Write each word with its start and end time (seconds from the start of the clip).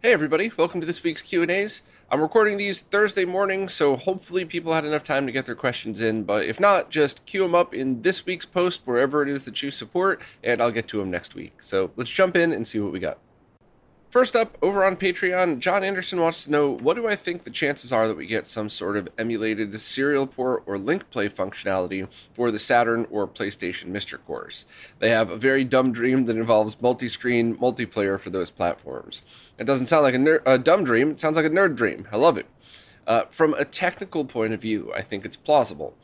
Hey 0.00 0.12
everybody, 0.12 0.52
welcome 0.56 0.80
to 0.80 0.86
this 0.86 1.02
week's 1.02 1.22
Q&As. 1.22 1.82
I'm 2.08 2.20
recording 2.20 2.56
these 2.56 2.82
Thursday 2.82 3.24
morning, 3.24 3.68
so 3.68 3.96
hopefully 3.96 4.44
people 4.44 4.72
had 4.72 4.84
enough 4.84 5.02
time 5.02 5.26
to 5.26 5.32
get 5.32 5.44
their 5.44 5.56
questions 5.56 6.00
in, 6.00 6.22
but 6.22 6.44
if 6.44 6.60
not, 6.60 6.88
just 6.88 7.26
queue 7.26 7.42
them 7.42 7.52
up 7.52 7.74
in 7.74 8.00
this 8.02 8.24
week's 8.24 8.44
post 8.44 8.82
wherever 8.84 9.24
it 9.24 9.28
is 9.28 9.42
that 9.42 9.60
you 9.60 9.72
support, 9.72 10.22
and 10.44 10.62
I'll 10.62 10.70
get 10.70 10.86
to 10.88 10.98
them 10.98 11.10
next 11.10 11.34
week. 11.34 11.64
So 11.64 11.90
let's 11.96 12.12
jump 12.12 12.36
in 12.36 12.52
and 12.52 12.64
see 12.64 12.78
what 12.78 12.92
we 12.92 13.00
got. 13.00 13.18
First 14.10 14.34
up, 14.34 14.56
over 14.62 14.84
on 14.84 14.96
Patreon, 14.96 15.58
John 15.58 15.84
Anderson 15.84 16.18
wants 16.18 16.44
to 16.44 16.50
know 16.50 16.70
what 16.70 16.94
do 16.94 17.06
I 17.06 17.14
think 17.14 17.42
the 17.42 17.50
chances 17.50 17.92
are 17.92 18.08
that 18.08 18.16
we 18.16 18.24
get 18.24 18.46
some 18.46 18.70
sort 18.70 18.96
of 18.96 19.06
emulated 19.18 19.78
serial 19.78 20.26
port 20.26 20.62
or 20.64 20.78
link 20.78 21.10
play 21.10 21.28
functionality 21.28 22.08
for 22.32 22.50
the 22.50 22.58
Saturn 22.58 23.06
or 23.10 23.28
PlayStation 23.28 23.90
MiSTer 23.90 24.18
cores? 24.26 24.64
They 24.98 25.10
have 25.10 25.30
a 25.30 25.36
very 25.36 25.62
dumb 25.62 25.92
dream 25.92 26.24
that 26.24 26.38
involves 26.38 26.80
multi 26.80 27.06
screen 27.06 27.54
multiplayer 27.58 28.18
for 28.18 28.30
those 28.30 28.50
platforms. 28.50 29.20
It 29.58 29.64
doesn't 29.64 29.86
sound 29.86 30.04
like 30.04 30.14
a, 30.14 30.18
ner- 30.18 30.42
a, 30.46 30.56
dumb 30.56 30.84
dream, 30.84 31.10
it 31.10 31.20
sounds 31.20 31.36
like 31.36 31.44
a 31.44 31.50
nerd 31.50 31.76
dream. 31.76 32.08
I 32.10 32.16
love 32.16 32.38
it. 32.38 32.46
Uh, 33.06 33.24
from 33.26 33.52
a 33.54 33.64
technical 33.66 34.24
point 34.24 34.54
of 34.54 34.62
view, 34.62 34.90
I 34.94 35.02
think 35.02 35.26
it's 35.26 35.36
plausible. 35.36 35.94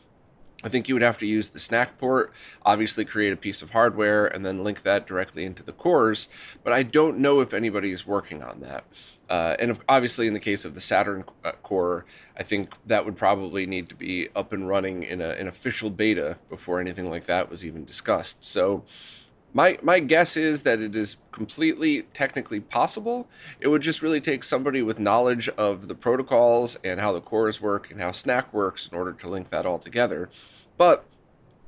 I 0.64 0.68
think 0.70 0.88
you 0.88 0.94
would 0.94 1.02
have 1.02 1.18
to 1.18 1.26
use 1.26 1.50
the 1.50 1.58
SNAC 1.58 1.98
port, 1.98 2.32
obviously 2.64 3.04
create 3.04 3.34
a 3.34 3.36
piece 3.36 3.60
of 3.60 3.70
hardware, 3.70 4.26
and 4.26 4.44
then 4.44 4.64
link 4.64 4.82
that 4.82 5.06
directly 5.06 5.44
into 5.44 5.62
the 5.62 5.72
cores. 5.72 6.28
But 6.64 6.72
I 6.72 6.82
don't 6.82 7.18
know 7.18 7.40
if 7.40 7.52
anybody 7.52 7.90
is 7.90 8.06
working 8.06 8.42
on 8.42 8.60
that. 8.60 8.84
Uh, 9.28 9.56
and 9.58 9.78
obviously, 9.88 10.26
in 10.26 10.34
the 10.34 10.40
case 10.40 10.64
of 10.64 10.74
the 10.74 10.80
Saturn 10.80 11.24
uh, 11.44 11.52
core, 11.62 12.04
I 12.36 12.42
think 12.42 12.74
that 12.86 13.04
would 13.04 13.16
probably 13.16 13.66
need 13.66 13.88
to 13.90 13.94
be 13.94 14.28
up 14.34 14.52
and 14.52 14.66
running 14.68 15.02
in 15.02 15.20
a, 15.20 15.30
an 15.30 15.48
official 15.48 15.90
beta 15.90 16.36
before 16.48 16.80
anything 16.80 17.10
like 17.10 17.26
that 17.26 17.50
was 17.50 17.64
even 17.64 17.84
discussed. 17.84 18.44
So, 18.44 18.84
my 19.54 19.78
my 19.82 20.00
guess 20.00 20.36
is 20.36 20.62
that 20.62 20.80
it 20.80 20.94
is 20.94 21.16
completely 21.32 22.02
technically 22.12 22.60
possible. 22.60 23.28
It 23.60 23.68
would 23.68 23.82
just 23.82 24.02
really 24.02 24.20
take 24.20 24.44
somebody 24.44 24.82
with 24.82 24.98
knowledge 24.98 25.48
of 25.50 25.88
the 25.88 25.94
protocols 25.94 26.76
and 26.84 27.00
how 27.00 27.12
the 27.12 27.20
cores 27.20 27.60
work 27.60 27.90
and 27.90 28.00
how 28.00 28.10
SNAC 28.10 28.52
works 28.52 28.88
in 28.88 28.98
order 28.98 29.12
to 29.12 29.28
link 29.28 29.48
that 29.50 29.64
all 29.64 29.78
together. 29.78 30.28
But 30.76 31.04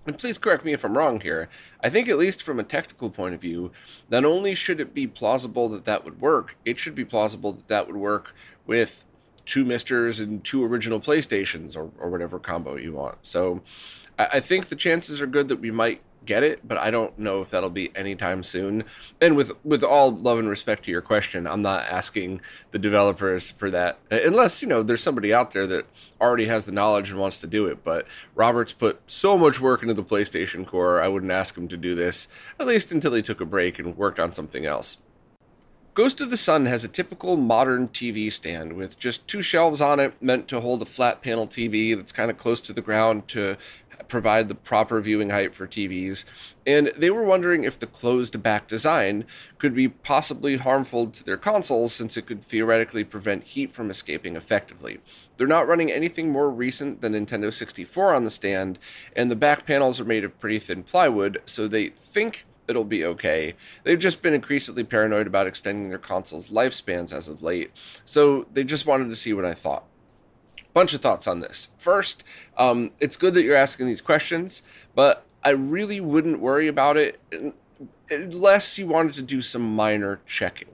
and 0.06 0.16
please 0.16 0.38
correct 0.38 0.64
me 0.64 0.72
if 0.72 0.84
I'm 0.84 0.96
wrong 0.96 1.20
here. 1.20 1.48
I 1.82 1.90
think, 1.90 2.08
at 2.08 2.16
least 2.16 2.42
from 2.42 2.60
a 2.60 2.64
technical 2.64 3.10
point 3.10 3.34
of 3.34 3.40
view, 3.40 3.72
not 4.08 4.24
only 4.24 4.54
should 4.54 4.80
it 4.80 4.94
be 4.94 5.06
plausible 5.06 5.68
that 5.70 5.84
that 5.84 6.04
would 6.04 6.20
work, 6.20 6.56
it 6.64 6.78
should 6.78 6.94
be 6.94 7.04
plausible 7.04 7.52
that 7.52 7.68
that 7.68 7.86
would 7.88 7.96
work 7.96 8.34
with 8.66 9.04
two 9.44 9.64
MiSTers 9.64 10.20
and 10.20 10.42
two 10.44 10.64
original 10.64 11.00
PlayStations 11.00 11.76
or, 11.76 11.90
or 11.98 12.10
whatever 12.10 12.38
combo 12.38 12.76
you 12.76 12.92
want. 12.92 13.18
So 13.22 13.62
I, 14.18 14.28
I 14.34 14.40
think 14.40 14.68
the 14.68 14.76
chances 14.76 15.20
are 15.20 15.26
good 15.26 15.48
that 15.48 15.60
we 15.60 15.70
might 15.70 16.02
get 16.26 16.42
it, 16.42 16.66
but 16.66 16.76
I 16.76 16.90
don't 16.90 17.18
know 17.18 17.40
if 17.40 17.50
that'll 17.50 17.70
be 17.70 17.90
anytime 17.96 18.42
soon. 18.42 18.84
And 19.20 19.36
with 19.36 19.52
with 19.64 19.82
all 19.82 20.14
love 20.14 20.38
and 20.38 20.48
respect 20.48 20.84
to 20.84 20.90
your 20.90 21.00
question, 21.00 21.46
I'm 21.46 21.62
not 21.62 21.86
asking 21.86 22.40
the 22.72 22.78
developers 22.78 23.52
for 23.52 23.70
that 23.70 23.98
unless, 24.10 24.60
you 24.60 24.68
know, 24.68 24.82
there's 24.82 25.02
somebody 25.02 25.32
out 25.32 25.52
there 25.52 25.66
that 25.66 25.86
already 26.20 26.46
has 26.46 26.64
the 26.64 26.72
knowledge 26.72 27.10
and 27.10 27.18
wants 27.18 27.40
to 27.40 27.46
do 27.46 27.66
it, 27.66 27.84
but 27.84 28.06
Roberts 28.34 28.72
put 28.72 29.00
so 29.06 29.38
much 29.38 29.60
work 29.60 29.82
into 29.82 29.94
the 29.94 30.04
PlayStation 30.04 30.66
core, 30.66 31.00
I 31.00 31.08
wouldn't 31.08 31.32
ask 31.32 31.56
him 31.56 31.68
to 31.68 31.76
do 31.76 31.94
this 31.94 32.28
at 32.58 32.66
least 32.66 32.92
until 32.92 33.14
he 33.14 33.22
took 33.22 33.40
a 33.40 33.46
break 33.46 33.78
and 33.78 33.96
worked 33.96 34.20
on 34.20 34.32
something 34.32 34.66
else. 34.66 34.98
Ghost 35.96 36.20
of 36.20 36.28
the 36.28 36.36
Sun 36.36 36.66
has 36.66 36.84
a 36.84 36.88
typical 36.88 37.38
modern 37.38 37.88
TV 37.88 38.30
stand 38.30 38.74
with 38.74 38.98
just 38.98 39.26
two 39.26 39.40
shelves 39.40 39.80
on 39.80 39.98
it 39.98 40.12
meant 40.20 40.46
to 40.48 40.60
hold 40.60 40.82
a 40.82 40.84
flat 40.84 41.22
panel 41.22 41.46
TV 41.46 41.96
that's 41.96 42.12
kind 42.12 42.30
of 42.30 42.36
close 42.36 42.60
to 42.60 42.74
the 42.74 42.82
ground 42.82 43.26
to 43.28 43.56
provide 44.08 44.48
the 44.48 44.54
proper 44.54 45.00
viewing 45.00 45.30
height 45.30 45.54
for 45.54 45.66
TVs, 45.66 46.24
and 46.66 46.88
they 46.96 47.10
were 47.10 47.22
wondering 47.22 47.64
if 47.64 47.78
the 47.78 47.86
closed 47.86 48.42
back 48.42 48.68
design 48.68 49.24
could 49.58 49.74
be 49.74 49.88
possibly 49.88 50.56
harmful 50.56 51.08
to 51.08 51.24
their 51.24 51.36
consoles 51.36 51.92
since 51.92 52.16
it 52.16 52.26
could 52.26 52.42
theoretically 52.42 53.04
prevent 53.04 53.44
heat 53.44 53.70
from 53.72 53.90
escaping 53.90 54.36
effectively. 54.36 54.98
They're 55.36 55.46
not 55.46 55.68
running 55.68 55.90
anything 55.90 56.30
more 56.30 56.50
recent 56.50 57.00
than 57.00 57.12
Nintendo 57.12 57.52
64 57.52 58.14
on 58.14 58.24
the 58.24 58.30
stand, 58.30 58.78
and 59.14 59.30
the 59.30 59.36
back 59.36 59.66
panels 59.66 60.00
are 60.00 60.04
made 60.04 60.24
of 60.24 60.38
pretty 60.40 60.58
thin 60.58 60.82
plywood, 60.82 61.42
so 61.44 61.68
they 61.68 61.88
think 61.88 62.46
it'll 62.68 62.84
be 62.84 63.04
okay. 63.04 63.54
They've 63.84 63.98
just 63.98 64.22
been 64.22 64.34
increasingly 64.34 64.84
paranoid 64.84 65.26
about 65.26 65.46
extending 65.46 65.88
their 65.88 65.98
consoles' 65.98 66.50
lifespans 66.50 67.12
as 67.12 67.28
of 67.28 67.42
late, 67.42 67.70
so 68.04 68.46
they 68.52 68.64
just 68.64 68.86
wanted 68.86 69.08
to 69.08 69.16
see 69.16 69.32
what 69.32 69.44
I 69.44 69.54
thought 69.54 69.84
bunch 70.76 70.92
of 70.92 71.00
thoughts 71.00 71.26
on 71.26 71.40
this. 71.40 71.68
First, 71.78 72.22
um, 72.58 72.90
it's 73.00 73.16
good 73.16 73.32
that 73.32 73.44
you're 73.44 73.56
asking 73.56 73.86
these 73.86 74.02
questions, 74.02 74.60
but 74.94 75.24
I 75.42 75.50
really 75.50 76.00
wouldn't 76.00 76.38
worry 76.38 76.68
about 76.68 76.98
it 76.98 77.18
unless 78.10 78.76
you 78.76 78.86
wanted 78.86 79.14
to 79.14 79.22
do 79.22 79.40
some 79.40 79.74
minor 79.74 80.20
checking. 80.26 80.68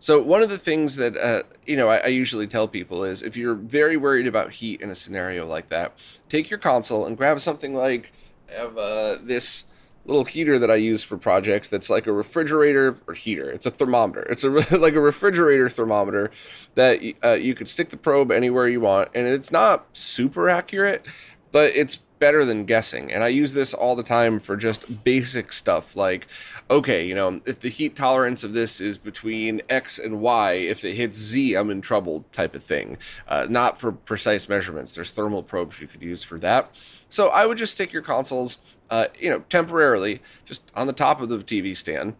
So 0.00 0.20
one 0.20 0.42
of 0.42 0.50
the 0.50 0.58
things 0.58 0.96
that 0.96 1.16
uh, 1.16 1.44
you 1.64 1.78
know 1.78 1.88
I, 1.88 1.96
I, 1.96 2.06
usually 2.08 2.46
tell 2.46 2.68
people 2.68 3.04
is 3.04 3.22
if 3.22 3.38
you're 3.38 3.54
very 3.54 3.96
worried 3.96 4.26
about 4.26 4.52
heat 4.52 4.82
in 4.82 4.90
a 4.90 4.94
scenario 4.94 5.46
like 5.46 5.70
that, 5.70 5.94
take 6.28 6.50
your 6.50 6.58
console 6.58 7.06
and 7.06 7.16
grab 7.16 7.40
something 7.40 7.74
like 7.74 8.12
I 8.50 8.52
have 8.52 8.76
uh, 8.76 9.16
this 9.22 9.64
little 10.08 10.24
heater 10.24 10.58
that 10.58 10.70
I 10.70 10.76
use 10.76 11.02
for 11.02 11.16
projects 11.16 11.68
that's 11.68 11.90
like 11.90 12.06
a 12.06 12.12
refrigerator 12.12 12.96
or 13.06 13.14
heater. 13.14 13.50
It's 13.50 13.66
a 13.66 13.70
thermometer. 13.70 14.22
It's 14.22 14.42
a 14.42 14.48
like 14.78 14.94
a 14.94 15.00
refrigerator 15.00 15.68
thermometer 15.68 16.30
that 16.74 17.00
uh, 17.22 17.32
you 17.32 17.54
could 17.54 17.68
stick 17.68 17.90
the 17.90 17.96
probe 17.96 18.32
anywhere 18.32 18.68
you 18.68 18.80
want, 18.80 19.10
and 19.14 19.26
it's 19.26 19.52
not 19.52 19.86
super 19.92 20.48
accurate, 20.48 21.04
but 21.52 21.72
it's 21.76 22.00
better 22.18 22.44
than 22.44 22.64
guessing. 22.64 23.12
And 23.12 23.22
I 23.22 23.28
use 23.28 23.52
this 23.52 23.72
all 23.72 23.94
the 23.96 24.02
time 24.02 24.40
for 24.40 24.56
just 24.56 25.04
basic 25.04 25.52
stuff 25.52 25.96
like, 25.96 26.26
okay, 26.70 27.06
you 27.06 27.14
know, 27.14 27.40
if 27.46 27.60
the 27.60 27.68
heat 27.68 27.96
tolerance 27.96 28.44
of 28.44 28.52
this 28.52 28.80
is 28.80 28.98
between 28.98 29.62
X 29.68 29.98
and 29.98 30.20
Y, 30.20 30.52
if 30.54 30.84
it 30.84 30.94
hits 30.94 31.18
Z, 31.18 31.54
I'm 31.54 31.70
in 31.70 31.80
trouble 31.80 32.24
type 32.32 32.54
of 32.54 32.62
thing. 32.62 32.98
Uh, 33.28 33.46
not 33.48 33.78
for 33.78 33.92
precise 33.92 34.48
measurements. 34.48 34.94
There's 34.94 35.10
thermal 35.10 35.42
probes 35.42 35.80
you 35.80 35.86
could 35.86 36.02
use 36.02 36.22
for 36.22 36.38
that. 36.40 36.74
So 37.08 37.28
I 37.28 37.46
would 37.46 37.58
just 37.58 37.72
stick 37.72 37.92
your 37.92 38.02
consoles 38.02 38.58
uh, 38.90 39.06
you 39.18 39.30
know, 39.30 39.40
temporarily 39.48 40.20
just 40.44 40.70
on 40.74 40.86
the 40.86 40.92
top 40.92 41.20
of 41.20 41.28
the 41.28 41.38
TV 41.38 41.76
stand. 41.76 42.14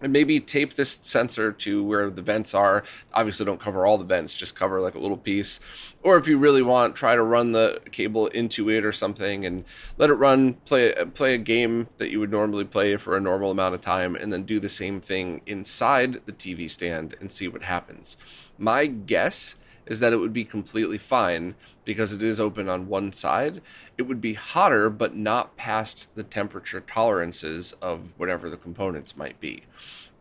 And 0.00 0.12
maybe 0.12 0.38
tape 0.38 0.74
this 0.74 1.00
sensor 1.02 1.50
to 1.50 1.82
where 1.82 2.08
the 2.08 2.22
vents 2.22 2.54
are. 2.54 2.84
Obviously, 3.12 3.44
don't 3.44 3.58
cover 3.58 3.84
all 3.84 3.98
the 3.98 4.04
vents, 4.04 4.32
just 4.32 4.54
cover 4.54 4.80
like 4.80 4.94
a 4.94 5.00
little 5.00 5.16
piece. 5.16 5.58
Or 6.04 6.16
if 6.16 6.28
you 6.28 6.38
really 6.38 6.62
want, 6.62 6.94
try 6.94 7.16
to 7.16 7.22
run 7.24 7.50
the 7.50 7.80
cable 7.90 8.28
into 8.28 8.70
it 8.70 8.84
or 8.84 8.92
something 8.92 9.44
and 9.44 9.64
let 9.96 10.10
it 10.10 10.14
run, 10.14 10.54
play, 10.66 10.94
play 11.14 11.34
a 11.34 11.38
game 11.38 11.88
that 11.96 12.10
you 12.10 12.20
would 12.20 12.30
normally 12.30 12.64
play 12.64 12.96
for 12.96 13.16
a 13.16 13.20
normal 13.20 13.50
amount 13.50 13.74
of 13.74 13.80
time, 13.80 14.14
and 14.14 14.32
then 14.32 14.44
do 14.44 14.60
the 14.60 14.68
same 14.68 15.00
thing 15.00 15.40
inside 15.46 16.24
the 16.26 16.32
TV 16.32 16.70
stand 16.70 17.16
and 17.18 17.32
see 17.32 17.48
what 17.48 17.64
happens. 17.64 18.16
My 18.56 18.86
guess 18.86 19.56
is 19.88 20.00
that 20.00 20.12
it 20.12 20.18
would 20.18 20.32
be 20.32 20.44
completely 20.44 20.98
fine 20.98 21.54
because 21.84 22.12
it 22.12 22.22
is 22.22 22.38
open 22.38 22.68
on 22.68 22.86
one 22.86 23.12
side. 23.12 23.60
It 23.96 24.02
would 24.02 24.20
be 24.20 24.34
hotter, 24.34 24.88
but 24.90 25.16
not 25.16 25.56
past 25.56 26.14
the 26.14 26.22
temperature 26.22 26.80
tolerances 26.80 27.74
of 27.82 28.00
whatever 28.18 28.48
the 28.48 28.56
components 28.56 29.16
might 29.16 29.40
be. 29.40 29.64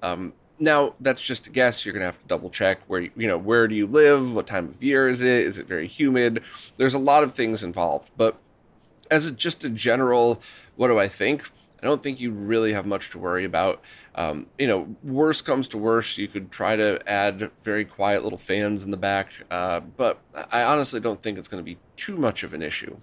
Um, 0.02 0.34
now 0.60 0.96
that's 1.00 1.22
just 1.22 1.48
a 1.48 1.50
guess. 1.50 1.86
You're 1.86 1.94
gonna 1.94 2.06
have 2.06 2.19
to 2.22 2.28
double 2.28 2.50
check 2.50 2.80
where 2.88 3.02
you 3.02 3.28
know 3.28 3.38
where 3.38 3.68
do 3.68 3.75
you 3.75 3.86
live, 3.86 4.34
what 4.34 4.48
time 4.48 4.69
of 4.69 4.81
year 4.81 5.08
is 5.08 5.22
it, 5.22 5.46
is 5.46 5.58
it 5.58 5.68
very 5.68 5.88
humid? 5.88 6.42
There's 6.78 6.96
a 6.96 7.00
lot 7.00 7.24
of 7.24 7.34
things 7.34 7.64
involved, 7.64 8.10
but 8.18 8.38
as 9.12 9.25
a, 9.25 9.31
just 9.31 9.64
a 9.64 9.69
general, 9.69 10.42
what 10.75 10.88
do 10.88 11.00
I 11.00 11.08
think? 11.08 11.50
I 11.81 11.86
don't 11.86 12.02
think 12.02 12.19
you 12.19 12.31
really 12.31 12.74
have 12.74 12.86
much 12.86 13.12
to 13.12 13.19
worry 13.19 13.46
about. 13.46 13.81
Um, 14.18 14.48
you 14.58 14.66
know, 14.66 14.96
worst 15.04 15.46
comes 15.46 15.68
to 15.69 15.78
worst, 15.78 16.18
you 16.18 16.28
could 16.28 16.52
try 16.52 16.75
to 16.75 17.00
add 17.06 17.52
very 17.64 17.86
quiet 17.86 18.24
little 18.24 18.40
fans 18.40 18.84
in 18.84 18.90
the 18.90 18.98
back, 18.98 19.31
uh, 19.52 19.80
but 19.80 20.19
I 20.52 20.64
honestly 20.64 21.00
don't 21.00 21.22
think 21.22 21.38
it's 21.38 21.48
going 21.48 21.64
to 21.64 21.72
be 21.72 21.78
too 21.96 22.18
much 22.18 22.44
of 22.44 22.56
an 22.56 22.64
issue. 22.64 22.98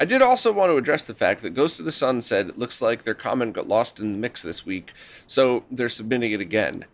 I 0.00 0.06
did 0.06 0.22
also 0.22 0.50
want 0.50 0.70
to 0.70 0.76
address 0.76 1.04
the 1.04 1.14
fact 1.14 1.42
that 1.42 1.50
Ghost 1.50 1.78
of 1.78 1.84
the 1.84 1.92
Sun 1.92 2.22
said 2.22 2.48
it 2.48 2.58
looks 2.58 2.82
like 2.82 3.04
their 3.04 3.14
comment 3.14 3.52
got 3.52 3.68
lost 3.68 4.00
in 4.00 4.12
the 4.12 4.18
mix 4.18 4.42
this 4.42 4.66
week, 4.66 4.92
so 5.28 5.62
they're 5.70 5.88
submitting 5.88 6.32
it 6.32 6.40
again. 6.40 6.84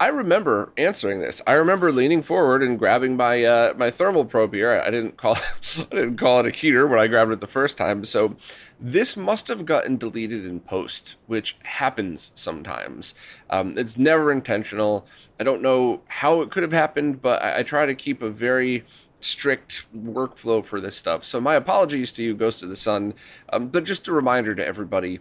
I 0.00 0.08
remember 0.08 0.72
answering 0.76 1.20
this. 1.20 1.42
I 1.44 1.54
remember 1.54 1.90
leaning 1.90 2.22
forward 2.22 2.62
and 2.62 2.78
grabbing 2.78 3.16
my 3.16 3.42
uh, 3.42 3.74
my 3.76 3.90
thermal 3.90 4.24
probe 4.24 4.54
here. 4.54 4.80
I 4.80 4.90
didn't 4.90 5.16
call 5.16 5.36
I 5.78 5.94
didn't 5.94 6.18
call 6.18 6.40
it 6.40 6.46
a 6.46 6.56
heater 6.56 6.86
when 6.86 7.00
I 7.00 7.08
grabbed 7.08 7.32
it 7.32 7.40
the 7.40 7.48
first 7.48 7.76
time. 7.76 8.04
So 8.04 8.36
this 8.78 9.16
must 9.16 9.48
have 9.48 9.64
gotten 9.64 9.96
deleted 9.96 10.44
in 10.44 10.60
post, 10.60 11.16
which 11.26 11.56
happens 11.64 12.30
sometimes. 12.36 13.14
Um, 13.50 13.76
it's 13.76 13.98
never 13.98 14.30
intentional. 14.30 15.04
I 15.40 15.44
don't 15.44 15.62
know 15.62 16.02
how 16.06 16.42
it 16.42 16.50
could 16.50 16.62
have 16.62 16.72
happened, 16.72 17.20
but 17.20 17.42
I, 17.42 17.58
I 17.58 17.62
try 17.64 17.84
to 17.84 17.94
keep 17.94 18.22
a 18.22 18.30
very 18.30 18.84
strict 19.20 19.84
workflow 19.96 20.64
for 20.64 20.80
this 20.80 20.96
stuff. 20.96 21.24
So 21.24 21.40
my 21.40 21.56
apologies 21.56 22.12
to 22.12 22.22
you, 22.22 22.34
Ghost 22.34 22.62
of 22.62 22.68
the 22.68 22.76
Sun. 22.76 23.14
Um, 23.52 23.66
but 23.66 23.82
just 23.82 24.06
a 24.06 24.12
reminder 24.12 24.54
to 24.54 24.64
everybody 24.64 25.18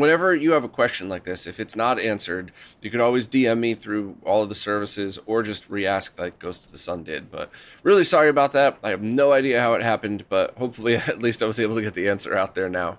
whenever 0.00 0.34
you 0.34 0.52
have 0.52 0.64
a 0.64 0.68
question 0.68 1.08
like 1.08 1.24
this, 1.24 1.46
if 1.46 1.60
it's 1.60 1.76
not 1.76 1.98
answered, 1.98 2.52
you 2.80 2.90
can 2.90 3.00
always 3.00 3.26
DM 3.26 3.58
me 3.58 3.74
through 3.74 4.16
all 4.24 4.42
of 4.42 4.48
the 4.48 4.54
services 4.54 5.18
or 5.26 5.42
just 5.42 5.68
re-ask 5.68 6.18
like 6.18 6.38
Ghost 6.38 6.66
of 6.66 6.72
the 6.72 6.78
Sun 6.78 7.04
did. 7.04 7.30
But 7.30 7.50
really 7.82 8.04
sorry 8.04 8.28
about 8.28 8.52
that. 8.52 8.78
I 8.82 8.90
have 8.90 9.02
no 9.02 9.32
idea 9.32 9.60
how 9.60 9.74
it 9.74 9.82
happened, 9.82 10.24
but 10.28 10.56
hopefully 10.56 10.96
at 10.96 11.20
least 11.20 11.42
I 11.42 11.46
was 11.46 11.60
able 11.60 11.76
to 11.76 11.82
get 11.82 11.94
the 11.94 12.08
answer 12.08 12.36
out 12.36 12.54
there 12.54 12.68
now. 12.68 12.98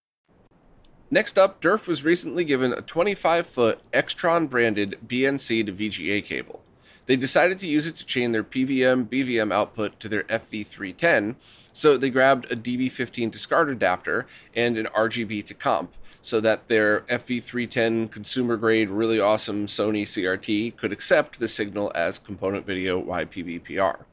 Next 1.13 1.37
up, 1.37 1.59
DERF 1.59 1.87
was 1.87 2.05
recently 2.05 2.45
given 2.45 2.71
a 2.71 2.79
25 2.79 3.45
foot 3.45 3.81
Extron 3.91 4.49
branded 4.49 4.97
BNC 5.05 5.65
to 5.65 5.73
VGA 5.73 6.23
cable. 6.23 6.63
They 7.05 7.17
decided 7.17 7.59
to 7.59 7.67
use 7.67 7.85
it 7.85 7.97
to 7.97 8.05
chain 8.05 8.31
their 8.31 8.45
PVM 8.45 9.09
BVM 9.09 9.51
output 9.51 9.99
to 9.99 10.07
their 10.07 10.23
FV310, 10.23 11.35
so 11.73 11.97
they 11.97 12.09
grabbed 12.09 12.49
a 12.49 12.55
DB15 12.55 13.33
to 13.33 13.37
SCART 13.37 13.69
adapter 13.69 14.25
and 14.55 14.77
an 14.77 14.85
RGB 14.95 15.45
to 15.47 15.53
comp 15.53 15.93
so 16.21 16.39
that 16.39 16.69
their 16.69 17.01
FV310 17.01 18.09
consumer 18.09 18.55
grade, 18.55 18.89
really 18.89 19.19
awesome 19.19 19.65
Sony 19.65 20.03
CRT 20.03 20.77
could 20.77 20.93
accept 20.93 21.39
the 21.39 21.47
signal 21.49 21.91
as 21.93 22.19
component 22.19 22.65
video 22.65 23.01
YPBPR. 23.01 24.05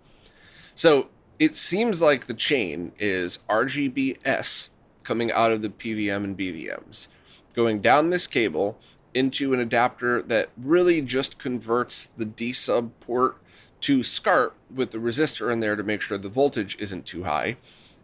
So 0.74 1.08
it 1.38 1.54
seems 1.54 2.02
like 2.02 2.26
the 2.26 2.34
chain 2.34 2.90
is 2.98 3.38
RGBS 3.48 4.70
coming 5.08 5.32
out 5.32 5.50
of 5.50 5.62
the 5.62 5.70
PVM 5.70 6.22
and 6.22 6.36
BVMs, 6.36 7.08
going 7.54 7.80
down 7.80 8.10
this 8.10 8.26
cable 8.26 8.78
into 9.14 9.54
an 9.54 9.58
adapter 9.58 10.20
that 10.20 10.50
really 10.58 11.00
just 11.00 11.38
converts 11.38 12.10
the 12.18 12.26
D 12.26 12.52
sub 12.52 12.90
port 13.00 13.38
to 13.80 14.02
SCART 14.02 14.54
with 14.72 14.90
the 14.90 14.98
resistor 14.98 15.50
in 15.50 15.60
there 15.60 15.76
to 15.76 15.82
make 15.82 16.02
sure 16.02 16.18
the 16.18 16.28
voltage 16.28 16.76
isn't 16.78 17.06
too 17.06 17.24
high. 17.24 17.56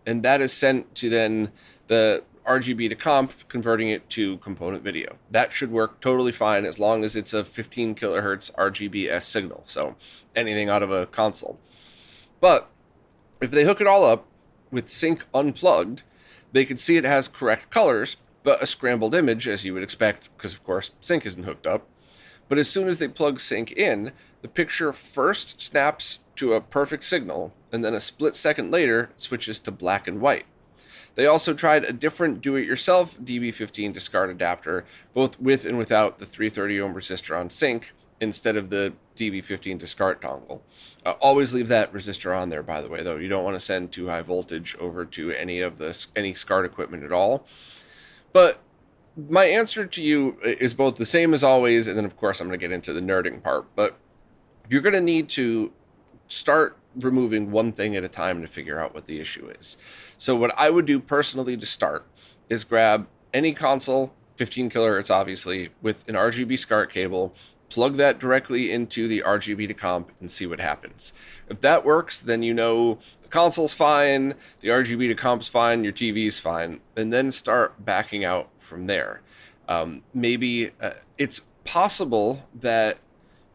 And 0.06 0.22
that 0.22 0.40
is 0.40 0.54
sent 0.54 0.94
to 0.94 1.10
then 1.10 1.52
the 1.88 2.24
RGB 2.46 2.88
to 2.88 2.94
comp, 2.94 3.48
converting 3.50 3.90
it 3.90 4.08
to 4.10 4.38
component 4.38 4.82
video. 4.82 5.16
That 5.30 5.52
should 5.52 5.70
work 5.70 6.00
totally 6.00 6.32
fine 6.32 6.64
as 6.64 6.80
long 6.80 7.04
as 7.04 7.16
it's 7.16 7.34
a 7.34 7.44
15 7.44 7.96
kilohertz 7.96 8.50
RGBS 8.54 9.24
signal. 9.24 9.62
So 9.66 9.94
anything 10.34 10.70
out 10.70 10.82
of 10.82 10.90
a 10.90 11.04
console. 11.04 11.58
But 12.40 12.70
if 13.42 13.50
they 13.50 13.64
hook 13.64 13.82
it 13.82 13.86
all 13.86 14.06
up 14.06 14.24
with 14.70 14.88
sync 14.88 15.26
unplugged, 15.34 16.02
they 16.54 16.64
can 16.64 16.76
see 16.76 16.96
it 16.96 17.04
has 17.04 17.26
correct 17.26 17.68
colors, 17.70 18.16
but 18.44 18.62
a 18.62 18.66
scrambled 18.66 19.14
image, 19.14 19.48
as 19.48 19.64
you 19.64 19.74
would 19.74 19.82
expect, 19.82 20.28
because 20.36 20.54
of 20.54 20.62
course 20.62 20.92
sync 21.00 21.26
isn't 21.26 21.42
hooked 21.42 21.66
up. 21.66 21.88
But 22.48 22.58
as 22.58 22.70
soon 22.70 22.86
as 22.86 22.98
they 22.98 23.08
plug 23.08 23.40
sync 23.40 23.72
in, 23.72 24.12
the 24.40 24.48
picture 24.48 24.92
first 24.92 25.60
snaps 25.60 26.20
to 26.36 26.52
a 26.52 26.60
perfect 26.60 27.04
signal, 27.04 27.52
and 27.72 27.84
then 27.84 27.92
a 27.92 28.00
split 28.00 28.36
second 28.36 28.70
later 28.70 29.10
switches 29.16 29.58
to 29.60 29.72
black 29.72 30.06
and 30.06 30.20
white. 30.20 30.44
They 31.16 31.26
also 31.26 31.54
tried 31.54 31.84
a 31.84 31.92
different 31.92 32.40
do 32.40 32.54
it 32.54 32.66
yourself 32.66 33.18
DB15 33.18 33.94
to 33.94 34.00
SCART 34.00 34.30
adapter, 34.30 34.84
both 35.12 35.40
with 35.40 35.64
and 35.64 35.76
without 35.76 36.18
the 36.18 36.26
330 36.26 36.80
ohm 36.80 36.94
resistor 36.94 37.36
on 37.38 37.50
sync, 37.50 37.92
instead 38.20 38.56
of 38.56 38.70
the 38.70 38.92
DB15 39.16 39.80
to 39.80 39.86
SCART 39.86 40.20
dongle. 40.20 40.60
Uh, 41.04 41.12
always 41.20 41.54
leave 41.54 41.68
that 41.68 41.92
resistor 41.92 42.36
on 42.36 42.48
there, 42.48 42.62
by 42.62 42.80
the 42.80 42.88
way, 42.88 43.02
though. 43.02 43.16
You 43.16 43.28
don't 43.28 43.44
want 43.44 43.56
to 43.56 43.60
send 43.60 43.92
too 43.92 44.08
high 44.08 44.22
voltage 44.22 44.76
over 44.78 45.04
to 45.06 45.30
any 45.32 45.60
of 45.60 45.78
the 45.78 46.06
any 46.16 46.34
SCART 46.34 46.64
equipment 46.64 47.04
at 47.04 47.12
all. 47.12 47.46
But 48.32 48.58
my 49.16 49.44
answer 49.44 49.86
to 49.86 50.02
you 50.02 50.38
is 50.42 50.74
both 50.74 50.96
the 50.96 51.06
same 51.06 51.34
as 51.34 51.44
always, 51.44 51.86
and 51.86 51.96
then 51.96 52.04
of 52.04 52.16
course 52.16 52.40
I'm 52.40 52.48
going 52.48 52.58
to 52.58 52.64
get 52.64 52.72
into 52.72 52.92
the 52.92 53.00
nerding 53.00 53.42
part. 53.42 53.66
But 53.76 53.96
you're 54.68 54.82
going 54.82 54.94
to 54.94 55.00
need 55.00 55.28
to 55.30 55.72
start 56.28 56.76
removing 56.96 57.50
one 57.50 57.72
thing 57.72 57.96
at 57.96 58.04
a 58.04 58.08
time 58.08 58.40
to 58.40 58.48
figure 58.48 58.78
out 58.78 58.94
what 58.94 59.06
the 59.06 59.20
issue 59.20 59.52
is. 59.58 59.76
So 60.18 60.34
what 60.36 60.52
I 60.56 60.70
would 60.70 60.86
do 60.86 61.00
personally 61.00 61.56
to 61.56 61.66
start 61.66 62.06
is 62.48 62.64
grab 62.64 63.06
any 63.32 63.52
console, 63.52 64.12
15 64.36 64.70
kilohertz 64.70 65.10
obviously, 65.10 65.70
with 65.82 66.08
an 66.08 66.14
RGB 66.14 66.58
SCART 66.58 66.90
cable 66.90 67.34
plug 67.74 67.96
that 67.96 68.20
directly 68.20 68.70
into 68.70 69.08
the 69.08 69.20
RGB 69.26 69.66
to 69.66 69.74
comp 69.74 70.12
and 70.20 70.30
see 70.30 70.46
what 70.46 70.60
happens. 70.60 71.12
If 71.48 71.60
that 71.62 71.84
works, 71.84 72.20
then 72.20 72.44
you 72.44 72.54
know 72.54 73.00
the 73.22 73.28
console's 73.28 73.74
fine, 73.74 74.34
the 74.60 74.68
RGB 74.68 75.08
to 75.08 75.16
comp's 75.16 75.48
fine, 75.48 75.82
your 75.82 75.92
TV's 75.92 76.38
fine, 76.38 76.78
and 76.96 77.12
then 77.12 77.32
start 77.32 77.84
backing 77.84 78.24
out 78.24 78.48
from 78.60 78.86
there. 78.86 79.22
Um, 79.68 80.02
maybe 80.14 80.70
uh, 80.80 80.92
it's 81.18 81.40
possible 81.64 82.44
that 82.60 82.98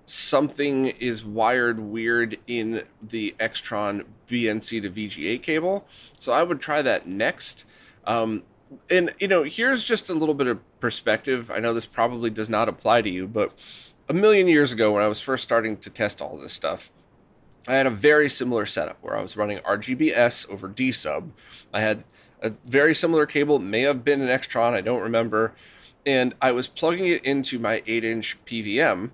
something 0.05 0.87
is 0.87 1.23
wired 1.23 1.79
weird 1.79 2.37
in 2.45 2.83
the 3.01 3.33
Extron 3.39 4.03
BNC 4.27 4.81
to 4.81 4.89
VGA 4.89 5.41
cable. 5.41 5.87
So 6.17 6.33
I 6.33 6.43
would 6.43 6.59
try 6.59 6.81
that 6.81 7.07
next. 7.07 7.63
Um, 8.03 8.43
and 8.89 9.13
you 9.17 9.29
know, 9.29 9.43
here's 9.43 9.85
just 9.85 10.09
a 10.09 10.13
little 10.13 10.35
bit 10.35 10.47
of 10.47 10.59
perspective. 10.81 11.49
I 11.49 11.59
know 11.59 11.73
this 11.73 11.85
probably 11.85 12.29
does 12.29 12.49
not 12.49 12.67
apply 12.67 13.01
to 13.03 13.09
you, 13.09 13.27
but 13.27 13.53
a 14.09 14.13
million 14.13 14.47
years 14.47 14.71
ago 14.71 14.91
when 14.91 15.03
I 15.03 15.07
was 15.07 15.21
first 15.21 15.43
starting 15.43 15.77
to 15.77 15.89
test 15.89 16.21
all 16.21 16.35
this 16.37 16.51
stuff, 16.51 16.91
I 17.67 17.75
had 17.75 17.85
a 17.85 17.91
very 17.91 18.29
similar 18.29 18.65
setup 18.65 18.97
where 19.01 19.15
I 19.15 19.21
was 19.21 19.37
running 19.37 19.59
RGBS 19.59 20.49
over 20.49 20.67
D 20.67 20.91
sub. 20.91 21.31
I 21.71 21.81
had 21.81 22.03
a 22.41 22.53
very 22.65 22.95
similar 22.95 23.25
cable, 23.27 23.59
may 23.59 23.81
have 23.81 24.03
been 24.03 24.21
an 24.21 24.27
Extron, 24.27 24.73
I 24.73 24.81
don't 24.81 25.01
remember, 25.01 25.53
and 26.05 26.33
I 26.41 26.51
was 26.51 26.67
plugging 26.67 27.05
it 27.07 27.23
into 27.23 27.59
my 27.59 27.83
8 27.85 28.03
inch 28.03 28.37
PVM. 28.45 29.11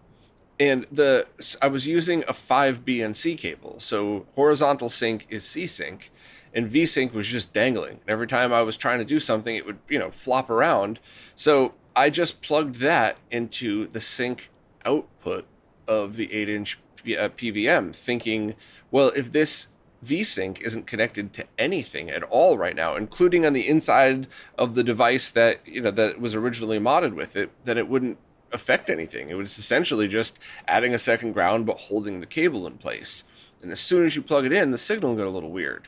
And 0.58 0.86
the 0.90 1.28
I 1.62 1.68
was 1.68 1.86
using 1.86 2.24
a 2.30 2.34
5 2.34 2.86
BNC 2.86 3.38
cable, 3.38 3.78
so 3.82 4.26
horizontal 4.36 4.88
sync 4.88 5.28
is 5.30 5.44
C 5.44 5.68
sync, 5.68 6.12
and 6.54 6.70
V 6.70 6.86
sync 6.86 7.14
was 7.14 7.28
just 7.28 7.52
dangling. 7.52 8.00
And 8.02 8.10
Every 8.10 8.28
time 8.28 8.54
I 8.54 8.62
was 8.62 8.78
trying 8.78 9.00
to 9.00 9.06
do 9.06 9.20
something, 9.20 9.54
it 9.54 9.66
would 9.66 9.80
you 9.90 10.00
know 10.00 10.12
flop 10.12 10.50
around. 10.50 11.02
So 11.36 11.74
I 11.94 12.10
just 12.10 12.42
plugged 12.42 12.78
that 12.78 13.18
into 13.32 13.88
the 13.88 14.00
sync 14.00 14.50
output 14.86 15.46
of 15.88 16.16
the 16.16 16.34
8 16.34 16.50
inch 16.50 16.80
PVM, 17.06 17.90
uh, 17.90 17.94
thinking, 17.94 18.56
well, 18.92 19.12
if 19.16 19.32
this 19.32 19.68
VSync 20.04 20.62
isn't 20.62 20.88
connected 20.88 21.34
to 21.34 21.46
anything 21.58 22.10
at 22.10 22.24
all 22.24 22.58
right 22.58 22.76
now, 22.76 22.96
including 22.96 23.46
on 23.46 23.54
the 23.54 23.68
inside 23.68 24.28
of 24.58 24.76
the 24.76 24.84
device 24.84 25.30
that 25.32 25.60
you 25.66 25.82
know 25.82 25.92
that 25.92 26.20
was 26.20 26.36
originally 26.36 26.80
modded 26.80 27.16
with 27.16 27.36
it, 27.36 27.52
then 27.64 27.78
it 27.78 27.88
wouldn't 27.88 28.18
affect 28.52 28.90
anything. 28.90 29.30
It 29.30 29.36
was 29.36 29.58
essentially 29.58 30.08
just 30.08 30.40
adding 30.68 30.94
a 30.94 31.00
second 31.00 31.34
ground 31.34 31.66
but 31.66 31.78
holding 31.78 32.20
the 32.20 32.26
cable 32.26 32.68
in 32.68 32.78
place. 32.78 33.24
And 33.62 33.72
as 33.72 33.80
soon 33.80 34.06
as 34.06 34.16
you 34.16 34.22
plug 34.22 34.46
it 34.46 34.54
in, 34.54 34.72
the 34.72 34.78
signal 34.78 35.16
got 35.16 35.28
a 35.28 35.30
little 35.30 35.52
weird. 35.52 35.88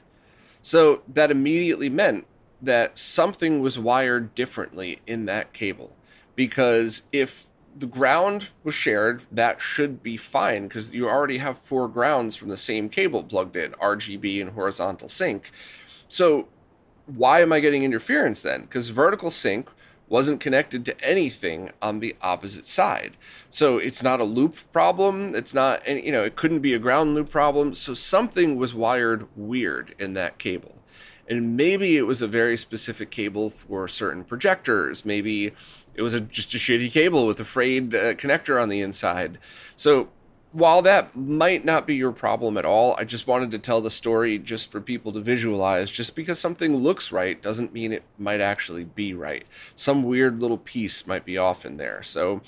So 0.62 1.04
that 1.08 1.32
immediately 1.32 1.90
meant 1.90 2.26
that 2.62 2.98
something 2.98 3.62
was 3.62 3.78
wired 3.78 4.34
differently 4.34 5.00
in 5.06 5.26
that 5.26 5.54
cable. 5.54 5.96
Because 6.36 7.04
if 7.12 7.47
the 7.80 7.86
ground 7.86 8.48
was 8.64 8.74
shared, 8.74 9.24
that 9.32 9.62
should 9.62 10.02
be 10.02 10.18
fine 10.18 10.68
because 10.68 10.92
you 10.92 11.08
already 11.08 11.38
have 11.38 11.58
four 11.58 11.88
grounds 11.88 12.36
from 12.36 12.50
the 12.50 12.58
same 12.58 12.90
cable 12.90 13.24
plugged 13.24 13.56
in 13.56 13.72
RGB 13.74 14.42
and 14.42 14.52
horizontal 14.52 15.10
sync. 15.10 15.52
So, 16.08 16.48
why 17.06 17.42
am 17.42 17.54
I 17.54 17.60
getting 17.60 17.84
interference 17.84 18.42
then? 18.42 18.62
Because 18.62 18.90
vertical 18.90 19.32
sync 19.32 19.70
wasn't 20.10 20.40
connected 20.40 20.86
to 20.86 21.02
anything 21.02 21.72
on 21.82 22.00
the 22.00 22.16
opposite 22.22 22.66
side. 22.66 23.18
So 23.50 23.78
it's 23.78 24.04
not 24.04 24.20
a 24.20 24.26
loop 24.26 24.56
problem. 24.72 25.36
It's 25.36 25.54
not, 25.54 25.88
you 25.88 26.12
know, 26.12 26.24
it 26.24 26.36
couldn't 26.36 26.60
be 26.60 26.74
a 26.74 26.80
ground 26.80 27.14
loop 27.14 27.30
problem. 27.30 27.74
So 27.74 27.94
something 27.94 28.56
was 28.58 28.74
wired 28.74 29.28
weird 29.36 29.96
in 30.00 30.14
that 30.14 30.38
cable. 30.38 30.76
And 31.30 31.58
maybe 31.58 31.98
it 31.98 32.04
was 32.04 32.22
a 32.22 32.28
very 32.28 32.56
specific 32.56 33.12
cable 33.12 33.50
for 33.50 33.88
certain 33.90 34.24
projectors. 34.24 35.04
Maybe 35.04 35.54
it 35.98 36.04
was 36.04 36.14
a, 36.14 36.22
just 36.22 36.54
a 36.54 36.58
shitty 36.58 36.92
cable 36.92 37.28
with 37.28 37.40
a 37.40 37.46
frayed 37.46 37.94
uh, 37.94 38.14
connector 38.14 38.62
on 38.62 38.70
the 38.70 38.82
inside. 38.82 39.40
So 39.76 40.10
while 40.52 40.82
that 40.84 41.16
might 41.16 41.66
not 41.66 41.86
be 41.86 41.96
your 41.96 42.12
problem 42.12 42.58
at 42.58 42.66
all, 42.66 42.96
I 42.98 43.04
just 43.04 43.28
wanted 43.28 43.52
to 43.52 43.60
tell 43.60 43.82
the 43.82 43.92
story 43.92 44.40
just 44.40 44.72
for 44.72 44.80
people 44.80 45.12
to 45.14 45.20
visualize. 45.20 45.92
Just 45.92 46.16
because 46.16 46.40
something 46.40 46.76
looks 46.76 47.12
right 47.12 47.42
doesn't 47.42 47.74
mean 47.74 47.92
it 47.92 48.04
might 48.18 48.42
actually 48.42 48.86
be 48.86 49.14
right. 49.14 49.46
Some 49.76 50.04
weird 50.04 50.40
little 50.40 50.60
piece 50.60 51.06
might 51.06 51.26
be 51.26 51.38
off 51.38 51.66
in 51.66 51.78
there. 51.78 52.02
So, 52.04 52.42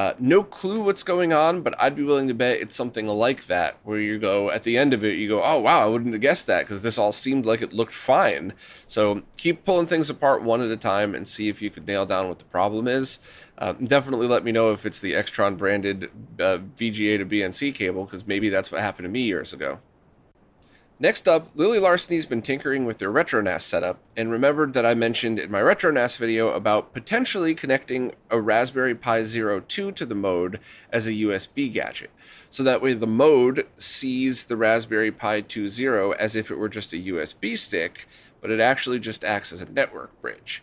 uh, 0.00 0.14
no 0.18 0.42
clue 0.42 0.80
what's 0.80 1.02
going 1.02 1.30
on, 1.30 1.60
but 1.60 1.78
I'd 1.78 1.94
be 1.94 2.02
willing 2.02 2.26
to 2.28 2.32
bet 2.32 2.58
it's 2.58 2.74
something 2.74 3.06
like 3.06 3.48
that, 3.48 3.76
where 3.84 4.00
you 4.00 4.18
go 4.18 4.50
at 4.50 4.62
the 4.62 4.78
end 4.78 4.94
of 4.94 5.04
it, 5.04 5.18
you 5.18 5.28
go, 5.28 5.44
oh 5.44 5.58
wow, 5.60 5.82
I 5.82 5.86
wouldn't 5.88 6.14
have 6.14 6.22
guessed 6.22 6.46
that 6.46 6.60
because 6.60 6.80
this 6.80 6.96
all 6.96 7.12
seemed 7.12 7.44
like 7.44 7.60
it 7.60 7.74
looked 7.74 7.92
fine. 7.92 8.54
So 8.86 9.24
keep 9.36 9.66
pulling 9.66 9.88
things 9.88 10.08
apart 10.08 10.42
one 10.42 10.62
at 10.62 10.70
a 10.70 10.76
time 10.78 11.14
and 11.14 11.28
see 11.28 11.50
if 11.50 11.60
you 11.60 11.68
could 11.68 11.86
nail 11.86 12.06
down 12.06 12.28
what 12.28 12.38
the 12.38 12.46
problem 12.46 12.88
is. 12.88 13.18
Uh, 13.58 13.74
definitely 13.74 14.26
let 14.26 14.42
me 14.42 14.52
know 14.52 14.72
if 14.72 14.86
it's 14.86 15.00
the 15.00 15.12
Extron 15.12 15.58
branded 15.58 16.04
uh, 16.38 16.60
VGA 16.78 17.18
to 17.18 17.26
BNC 17.26 17.74
cable 17.74 18.06
because 18.06 18.26
maybe 18.26 18.48
that's 18.48 18.72
what 18.72 18.80
happened 18.80 19.04
to 19.04 19.10
me 19.10 19.20
years 19.20 19.52
ago. 19.52 19.80
Next 21.02 21.26
up, 21.26 21.48
Lily 21.54 21.78
Larseny's 21.78 22.26
been 22.26 22.42
tinkering 22.42 22.84
with 22.84 22.98
their 22.98 23.10
RetroNAS 23.10 23.62
setup 23.62 24.00
and 24.18 24.30
remembered 24.30 24.74
that 24.74 24.84
I 24.84 24.92
mentioned 24.92 25.38
in 25.38 25.50
my 25.50 25.62
RetroNAS 25.62 26.18
video 26.18 26.50
about 26.50 26.92
potentially 26.92 27.54
connecting 27.54 28.12
a 28.28 28.38
Raspberry 28.38 28.94
Pi 28.94 29.22
Zero 29.22 29.60
2 29.60 29.92
to 29.92 30.04
the 30.04 30.14
MODE 30.14 30.60
as 30.92 31.06
a 31.06 31.12
USB 31.12 31.72
gadget. 31.72 32.10
So 32.50 32.62
that 32.64 32.82
way 32.82 32.92
the 32.92 33.06
MODE 33.06 33.66
sees 33.78 34.44
the 34.44 34.58
Raspberry 34.58 35.10
Pi 35.10 35.40
2 35.40 35.68
Zero 35.68 36.12
as 36.12 36.36
if 36.36 36.50
it 36.50 36.58
were 36.58 36.68
just 36.68 36.92
a 36.92 36.96
USB 36.96 37.56
stick, 37.56 38.06
but 38.42 38.50
it 38.50 38.60
actually 38.60 39.00
just 39.00 39.24
acts 39.24 39.54
as 39.54 39.62
a 39.62 39.72
network 39.72 40.20
bridge. 40.20 40.62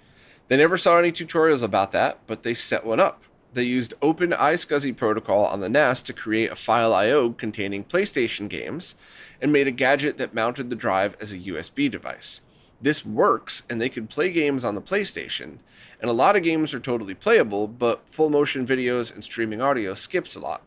They 0.49 0.57
never 0.57 0.77
saw 0.77 0.99
any 0.99 1.11
tutorials 1.11 1.63
about 1.63 1.91
that, 1.93 2.19
but 2.27 2.43
they 2.43 2.53
set 2.53 2.85
one 2.85 2.99
up. 2.99 3.23
They 3.53 3.63
used 3.63 3.95
Open 4.03 4.31
iSCSI 4.31 4.95
protocol 4.97 5.45
on 5.45 5.61
the 5.61 5.69
NAS 5.69 6.03
to 6.03 6.13
create 6.13 6.51
a 6.51 6.55
file 6.55 6.93
I/O 6.93 7.31
containing 7.31 7.85
PlayStation 7.85 8.49
games, 8.49 8.93
and 9.41 9.51
made 9.51 9.67
a 9.67 9.71
gadget 9.71 10.17
that 10.17 10.33
mounted 10.33 10.69
the 10.69 10.75
drive 10.75 11.15
as 11.19 11.31
a 11.31 11.39
USB 11.39 11.89
device. 11.89 12.41
This 12.81 13.05
works, 13.05 13.63
and 13.69 13.81
they 13.81 13.89
could 13.89 14.09
play 14.09 14.31
games 14.31 14.63
on 14.63 14.75
the 14.75 14.81
PlayStation, 14.81 15.57
and 15.99 16.09
a 16.09 16.13
lot 16.13 16.35
of 16.35 16.43
games 16.43 16.73
are 16.73 16.79
totally 16.79 17.15
playable, 17.15 17.67
but 17.67 18.03
full 18.09 18.29
motion 18.29 18.67
videos 18.67 19.13
and 19.13 19.23
streaming 19.23 19.61
audio 19.61 19.93
skips 19.93 20.35
a 20.35 20.39
lot. 20.39 20.61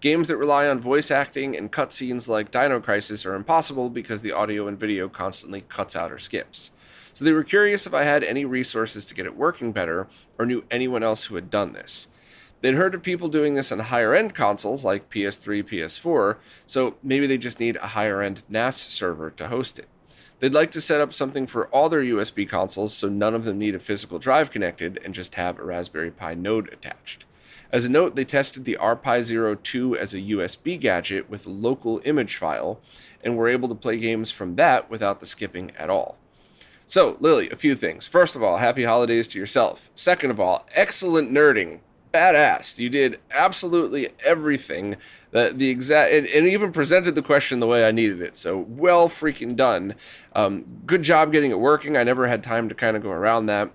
Games 0.00 0.28
that 0.28 0.36
rely 0.36 0.66
on 0.66 0.80
voice 0.80 1.10
acting 1.10 1.56
and 1.56 1.70
cutscenes 1.70 2.26
like 2.26 2.50
Dino 2.50 2.80
Crisis 2.80 3.24
are 3.24 3.34
impossible 3.34 3.88
because 3.88 4.22
the 4.22 4.32
audio 4.32 4.66
and 4.66 4.78
video 4.78 5.08
constantly 5.08 5.60
cuts 5.68 5.94
out 5.94 6.10
or 6.10 6.18
skips. 6.18 6.70
So 7.12 7.24
they 7.24 7.32
were 7.32 7.44
curious 7.44 7.86
if 7.86 7.94
I 7.94 8.04
had 8.04 8.24
any 8.24 8.44
resources 8.44 9.04
to 9.04 9.14
get 9.14 9.26
it 9.26 9.36
working 9.36 9.70
better 9.70 10.08
or 10.38 10.46
knew 10.46 10.64
anyone 10.70 11.02
else 11.02 11.24
who 11.24 11.34
had 11.34 11.50
done 11.50 11.72
this. 11.72 12.08
They'd 12.62 12.74
heard 12.74 12.94
of 12.94 13.02
people 13.02 13.28
doing 13.28 13.54
this 13.54 13.72
on 13.72 13.80
higher 13.80 14.14
end 14.14 14.34
consoles 14.34 14.84
like 14.84 15.10
PS3, 15.10 15.64
PS4, 15.64 16.36
so 16.64 16.94
maybe 17.02 17.26
they 17.26 17.36
just 17.36 17.58
need 17.58 17.76
a 17.76 17.88
higher 17.88 18.22
end 18.22 18.44
NAS 18.48 18.76
server 18.76 19.30
to 19.32 19.48
host 19.48 19.80
it. 19.80 19.88
They'd 20.38 20.54
like 20.54 20.70
to 20.72 20.80
set 20.80 21.00
up 21.00 21.12
something 21.12 21.46
for 21.48 21.66
all 21.68 21.88
their 21.88 22.02
USB 22.02 22.48
consoles 22.48 22.94
so 22.94 23.08
none 23.08 23.34
of 23.34 23.44
them 23.44 23.58
need 23.58 23.74
a 23.74 23.80
physical 23.80 24.20
drive 24.20 24.52
connected 24.52 25.00
and 25.04 25.12
just 25.12 25.34
have 25.34 25.58
a 25.58 25.64
Raspberry 25.64 26.12
Pi 26.12 26.34
node 26.34 26.72
attached. 26.72 27.24
As 27.72 27.84
a 27.84 27.88
note, 27.88 28.14
they 28.14 28.24
tested 28.24 28.64
the 28.64 28.78
RPi 28.80 29.62
02 29.62 29.96
as 29.96 30.14
a 30.14 30.20
USB 30.20 30.78
gadget 30.78 31.28
with 31.28 31.46
a 31.46 31.50
local 31.50 32.00
image 32.04 32.36
file 32.36 32.80
and 33.24 33.36
were 33.36 33.48
able 33.48 33.68
to 33.70 33.74
play 33.74 33.96
games 33.98 34.30
from 34.30 34.54
that 34.56 34.88
without 34.88 35.18
the 35.18 35.26
skipping 35.26 35.72
at 35.76 35.90
all. 35.90 36.16
So, 36.86 37.16
Lily, 37.18 37.50
a 37.50 37.56
few 37.56 37.74
things. 37.74 38.06
First 38.06 38.36
of 38.36 38.42
all, 38.42 38.58
happy 38.58 38.84
holidays 38.84 39.26
to 39.28 39.38
yourself. 39.38 39.90
Second 39.94 40.30
of 40.30 40.38
all, 40.38 40.66
excellent 40.74 41.32
nerding. 41.32 41.80
Badass. 42.12 42.78
You 42.78 42.88
did 42.90 43.18
absolutely 43.30 44.10
everything 44.24 44.96
that 45.30 45.58
the 45.58 45.70
exact 45.70 46.12
and, 46.12 46.26
and, 46.26 46.46
even 46.46 46.72
presented 46.72 47.14
the 47.14 47.22
question 47.22 47.60
the 47.60 47.66
way 47.66 47.86
I 47.86 47.90
needed 47.90 48.20
it. 48.20 48.36
So 48.36 48.58
well 48.68 49.08
freaking 49.08 49.56
done. 49.56 49.94
Um, 50.34 50.64
good 50.86 51.02
job 51.02 51.32
getting 51.32 51.50
it 51.50 51.58
working. 51.58 51.96
I 51.96 52.04
never 52.04 52.26
had 52.26 52.42
time 52.42 52.68
to 52.68 52.74
kind 52.74 52.96
of 52.96 53.02
go 53.02 53.10
around 53.10 53.46
that. 53.46 53.70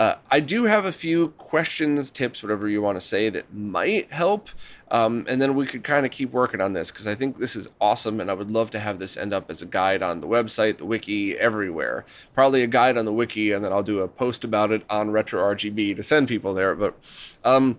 Uh, 0.00 0.16
I 0.30 0.40
do 0.40 0.64
have 0.64 0.86
a 0.86 0.92
few 0.92 1.28
questions, 1.36 2.10
tips, 2.10 2.42
whatever 2.42 2.66
you 2.66 2.80
want 2.80 2.96
to 2.96 3.02
say, 3.02 3.28
that 3.28 3.52
might 3.52 4.10
help. 4.10 4.48
Um, 4.90 5.26
and 5.28 5.42
then 5.42 5.54
we 5.54 5.66
could 5.66 5.84
kind 5.84 6.06
of 6.06 6.10
keep 6.10 6.32
working 6.32 6.62
on 6.62 6.72
this 6.72 6.90
because 6.90 7.06
I 7.06 7.14
think 7.14 7.36
this 7.36 7.54
is 7.54 7.68
awesome, 7.82 8.18
and 8.18 8.30
I 8.30 8.32
would 8.32 8.50
love 8.50 8.70
to 8.70 8.80
have 8.80 8.98
this 8.98 9.18
end 9.18 9.34
up 9.34 9.50
as 9.50 9.60
a 9.60 9.66
guide 9.66 10.02
on 10.02 10.22
the 10.22 10.26
website, 10.26 10.78
the 10.78 10.86
wiki, 10.86 11.38
everywhere. 11.38 12.06
Probably 12.32 12.62
a 12.62 12.66
guide 12.66 12.96
on 12.96 13.04
the 13.04 13.12
wiki, 13.12 13.52
and 13.52 13.62
then 13.62 13.74
I'll 13.74 13.82
do 13.82 14.00
a 14.00 14.08
post 14.08 14.42
about 14.42 14.72
it 14.72 14.84
on 14.88 15.10
RetroRGB 15.10 15.96
to 15.96 16.02
send 16.02 16.28
people 16.28 16.54
there. 16.54 16.74
But 16.74 16.98
um, 17.44 17.78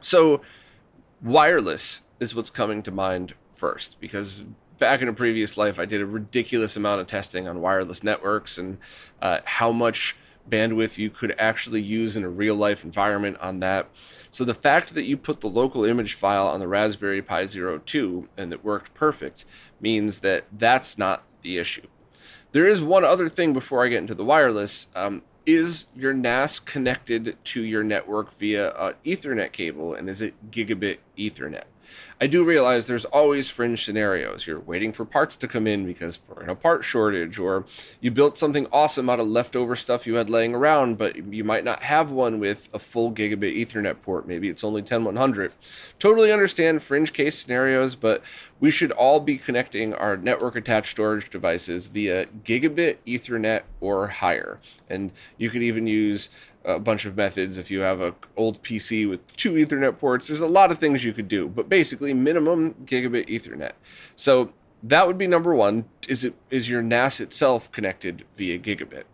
so 0.00 0.40
wireless 1.22 2.02
is 2.18 2.34
what's 2.34 2.50
coming 2.50 2.82
to 2.82 2.90
mind 2.90 3.34
first 3.54 4.00
because 4.00 4.42
back 4.80 5.02
in 5.02 5.06
a 5.06 5.12
previous 5.12 5.56
life, 5.56 5.78
I 5.78 5.84
did 5.84 6.00
a 6.00 6.06
ridiculous 6.06 6.76
amount 6.76 7.00
of 7.00 7.06
testing 7.06 7.46
on 7.46 7.60
wireless 7.60 8.02
networks 8.02 8.58
and 8.58 8.78
uh, 9.22 9.38
how 9.44 9.70
much 9.70 10.16
bandwidth 10.48 10.98
you 10.98 11.10
could 11.10 11.34
actually 11.38 11.80
use 11.80 12.16
in 12.16 12.24
a 12.24 12.28
real 12.28 12.54
life 12.54 12.84
environment 12.84 13.36
on 13.40 13.60
that. 13.60 13.88
So 14.30 14.44
the 14.44 14.54
fact 14.54 14.94
that 14.94 15.04
you 15.04 15.16
put 15.16 15.40
the 15.40 15.48
local 15.48 15.84
image 15.84 16.14
file 16.14 16.46
on 16.46 16.60
the 16.60 16.68
Raspberry 16.68 17.22
Pi 17.22 17.46
Zero 17.46 17.78
2 17.78 18.28
and 18.36 18.52
it 18.52 18.64
worked 18.64 18.94
perfect 18.94 19.44
means 19.80 20.20
that 20.20 20.44
that's 20.52 20.98
not 20.98 21.24
the 21.42 21.58
issue. 21.58 21.86
There 22.52 22.66
is 22.66 22.80
one 22.80 23.04
other 23.04 23.28
thing 23.28 23.52
before 23.52 23.84
I 23.84 23.88
get 23.88 23.98
into 23.98 24.14
the 24.14 24.24
wireless. 24.24 24.88
Um, 24.94 25.22
is 25.46 25.86
your 25.94 26.14
NAS 26.14 26.58
connected 26.58 27.36
to 27.44 27.62
your 27.62 27.84
network 27.84 28.32
via 28.32 28.72
an 28.76 28.94
Ethernet 29.04 29.52
cable 29.52 29.94
and 29.94 30.08
is 30.08 30.22
it 30.22 30.50
gigabit 30.50 30.98
Ethernet? 31.18 31.64
I 32.20 32.28
do 32.28 32.44
realize 32.44 32.86
there's 32.86 33.04
always 33.06 33.50
fringe 33.50 33.84
scenarios. 33.84 34.46
You're 34.46 34.60
waiting 34.60 34.92
for 34.92 35.04
parts 35.04 35.36
to 35.36 35.48
come 35.48 35.66
in 35.66 35.84
because 35.84 36.20
we're 36.28 36.44
in 36.44 36.48
a 36.48 36.54
part 36.54 36.84
shortage, 36.84 37.38
or 37.38 37.64
you 38.00 38.10
built 38.10 38.38
something 38.38 38.66
awesome 38.72 39.10
out 39.10 39.20
of 39.20 39.26
leftover 39.26 39.74
stuff 39.74 40.06
you 40.06 40.14
had 40.14 40.30
laying 40.30 40.54
around, 40.54 40.96
but 40.96 41.16
you 41.32 41.42
might 41.42 41.64
not 41.64 41.82
have 41.82 42.10
one 42.12 42.38
with 42.38 42.68
a 42.72 42.78
full 42.78 43.12
gigabit 43.12 43.58
Ethernet 43.58 44.00
port. 44.02 44.28
Maybe 44.28 44.48
it's 44.48 44.62
only 44.62 44.82
10100. 44.82 45.52
Totally 45.98 46.30
understand 46.30 46.82
fringe 46.82 47.12
case 47.12 47.36
scenarios, 47.36 47.96
but 47.96 48.22
we 48.60 48.70
should 48.70 48.92
all 48.92 49.20
be 49.20 49.36
connecting 49.36 49.92
our 49.92 50.16
network 50.16 50.56
attached 50.56 50.92
storage 50.92 51.30
devices 51.30 51.88
via 51.88 52.26
gigabit 52.44 52.98
Ethernet 53.06 53.62
or 53.80 54.06
higher. 54.06 54.60
And 54.88 55.10
you 55.36 55.50
could 55.50 55.62
even 55.62 55.86
use 55.86 56.30
a 56.64 56.78
bunch 56.78 57.04
of 57.04 57.14
methods 57.14 57.58
if 57.58 57.70
you 57.70 57.80
have 57.80 58.00
an 58.00 58.14
old 58.36 58.62
PC 58.62 59.08
with 59.08 59.20
two 59.36 59.52
Ethernet 59.52 59.98
ports. 59.98 60.28
There's 60.28 60.40
a 60.40 60.46
lot 60.46 60.70
of 60.70 60.78
things 60.78 61.04
you 61.04 61.12
could 61.12 61.28
do, 61.28 61.46
but 61.46 61.68
basically 61.68 62.03
minimum 62.12 62.74
gigabit 62.84 63.28
Ethernet. 63.28 63.72
So 64.16 64.52
that 64.82 65.06
would 65.06 65.16
be 65.16 65.26
number 65.26 65.54
one. 65.54 65.86
Is 66.08 66.24
it 66.24 66.34
is 66.50 66.68
your 66.68 66.82
NAS 66.82 67.20
itself 67.20 67.70
connected 67.72 68.24
via 68.36 68.58
gigabit? 68.58 69.04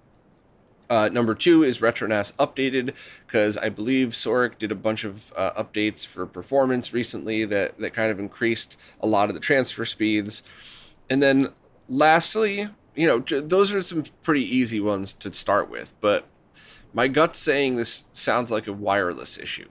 Uh, 0.90 1.08
number 1.08 1.36
two 1.36 1.62
is 1.62 1.78
RetroNAS 1.78 2.34
updated 2.34 2.94
because 3.24 3.56
I 3.56 3.68
believe 3.68 4.08
Soric 4.08 4.58
did 4.58 4.72
a 4.72 4.74
bunch 4.74 5.04
of 5.04 5.32
uh, 5.36 5.62
updates 5.62 6.04
for 6.04 6.26
performance 6.26 6.92
recently 6.92 7.44
that 7.44 7.78
that 7.78 7.94
kind 7.94 8.10
of 8.10 8.18
increased 8.18 8.76
a 9.00 9.06
lot 9.06 9.28
of 9.28 9.36
the 9.36 9.40
transfer 9.40 9.84
speeds. 9.84 10.42
And 11.08 11.22
then 11.22 11.52
lastly, 11.88 12.68
you 12.96 13.06
know, 13.06 13.20
those 13.20 13.72
are 13.72 13.82
some 13.84 14.02
pretty 14.24 14.44
easy 14.44 14.80
ones 14.80 15.12
to 15.14 15.32
start 15.32 15.70
with, 15.70 15.92
but 16.00 16.26
my 16.92 17.06
gut's 17.06 17.38
saying 17.38 17.76
this 17.76 18.04
sounds 18.12 18.50
like 18.50 18.66
a 18.66 18.72
wireless 18.72 19.38
issue. 19.38 19.68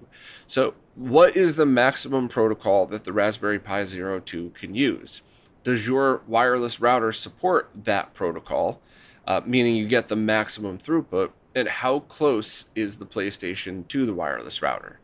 So, 0.48 0.74
what 1.00 1.38
is 1.38 1.56
the 1.56 1.66
maximum 1.66 2.28
protocol 2.28 2.86
that 2.88 3.06
the 3.06 3.14
Raspberry 3.14 3.58
Pi 3.58 3.86
Zero 3.86 4.20
2 4.20 4.50
can 4.50 4.76
use? 4.76 5.22
Does 5.64 5.88
your 5.88 6.22
wireless 6.28 6.82
router 6.82 7.14
support 7.14 7.70
that 7.74 8.14
protocol, 8.14 8.82
uh, 9.26 9.40
meaning 9.46 9.78
you 9.78 9.88
get 9.88 10.10
the 10.10 10.18
maximum 10.18 10.78
throughput? 10.78 11.32
And 11.56 11.70
how 11.70 12.00
close 12.02 12.66
is 12.76 12.98
the 12.98 13.06
PlayStation 13.06 13.88
to 13.88 14.06
the 14.06 14.14
wireless 14.14 14.62
router? 14.62 14.99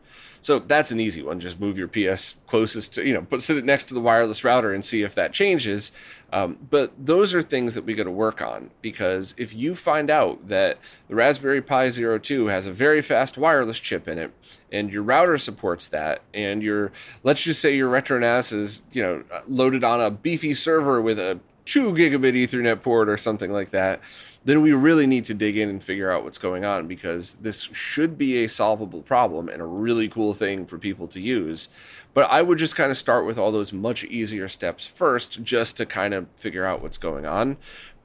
So 0.46 0.60
that's 0.60 0.92
an 0.92 1.00
easy 1.00 1.24
one. 1.24 1.40
Just 1.40 1.58
move 1.58 1.76
your 1.76 1.88
PS 1.88 2.36
closest 2.46 2.94
to, 2.94 3.04
you 3.04 3.12
know, 3.12 3.22
put 3.22 3.42
sit 3.42 3.56
it 3.56 3.64
next 3.64 3.88
to 3.88 3.94
the 3.94 4.00
wireless 4.00 4.44
router 4.44 4.72
and 4.72 4.84
see 4.84 5.02
if 5.02 5.12
that 5.16 5.32
changes. 5.32 5.90
Um, 6.32 6.56
but 6.70 6.92
those 7.04 7.34
are 7.34 7.42
things 7.42 7.74
that 7.74 7.84
we 7.84 7.94
got 7.94 8.04
to 8.04 8.12
work 8.12 8.40
on 8.40 8.70
because 8.80 9.34
if 9.38 9.52
you 9.52 9.74
find 9.74 10.08
out 10.08 10.46
that 10.46 10.78
the 11.08 11.16
Raspberry 11.16 11.60
Pi 11.60 11.90
Zero 11.90 12.16
2 12.20 12.46
has 12.46 12.68
a 12.68 12.72
very 12.72 13.02
fast 13.02 13.36
wireless 13.36 13.80
chip 13.80 14.06
in 14.06 14.20
it 14.20 14.32
and 14.70 14.88
your 14.88 15.02
router 15.02 15.36
supports 15.36 15.88
that 15.88 16.22
and 16.32 16.62
your 16.62 16.92
let's 17.24 17.42
just 17.42 17.60
say 17.60 17.74
your 17.74 17.90
RetroNAS 17.90 18.52
is, 18.52 18.82
you 18.92 19.02
know, 19.02 19.24
loaded 19.48 19.82
on 19.82 20.00
a 20.00 20.12
beefy 20.12 20.54
server 20.54 21.02
with 21.02 21.18
a 21.18 21.40
two 21.64 21.92
gigabit 21.92 22.40
Ethernet 22.40 22.82
port 22.82 23.08
or 23.08 23.16
something 23.16 23.50
like 23.50 23.72
that, 23.72 24.00
then 24.46 24.62
we 24.62 24.72
really 24.72 25.08
need 25.08 25.24
to 25.24 25.34
dig 25.34 25.58
in 25.58 25.68
and 25.68 25.82
figure 25.82 26.08
out 26.08 26.22
what's 26.22 26.38
going 26.38 26.64
on 26.64 26.86
because 26.86 27.34
this 27.40 27.62
should 27.72 28.16
be 28.16 28.44
a 28.44 28.48
solvable 28.48 29.02
problem 29.02 29.48
and 29.48 29.60
a 29.60 29.66
really 29.66 30.08
cool 30.08 30.34
thing 30.34 30.64
for 30.64 30.78
people 30.78 31.08
to 31.08 31.20
use. 31.20 31.68
But 32.14 32.30
I 32.30 32.42
would 32.42 32.56
just 32.56 32.76
kind 32.76 32.92
of 32.92 32.96
start 32.96 33.26
with 33.26 33.38
all 33.38 33.50
those 33.50 33.72
much 33.72 34.04
easier 34.04 34.46
steps 34.46 34.86
first 34.86 35.42
just 35.42 35.76
to 35.78 35.84
kind 35.84 36.14
of 36.14 36.28
figure 36.36 36.64
out 36.64 36.80
what's 36.80 36.96
going 36.96 37.26
on. 37.26 37.56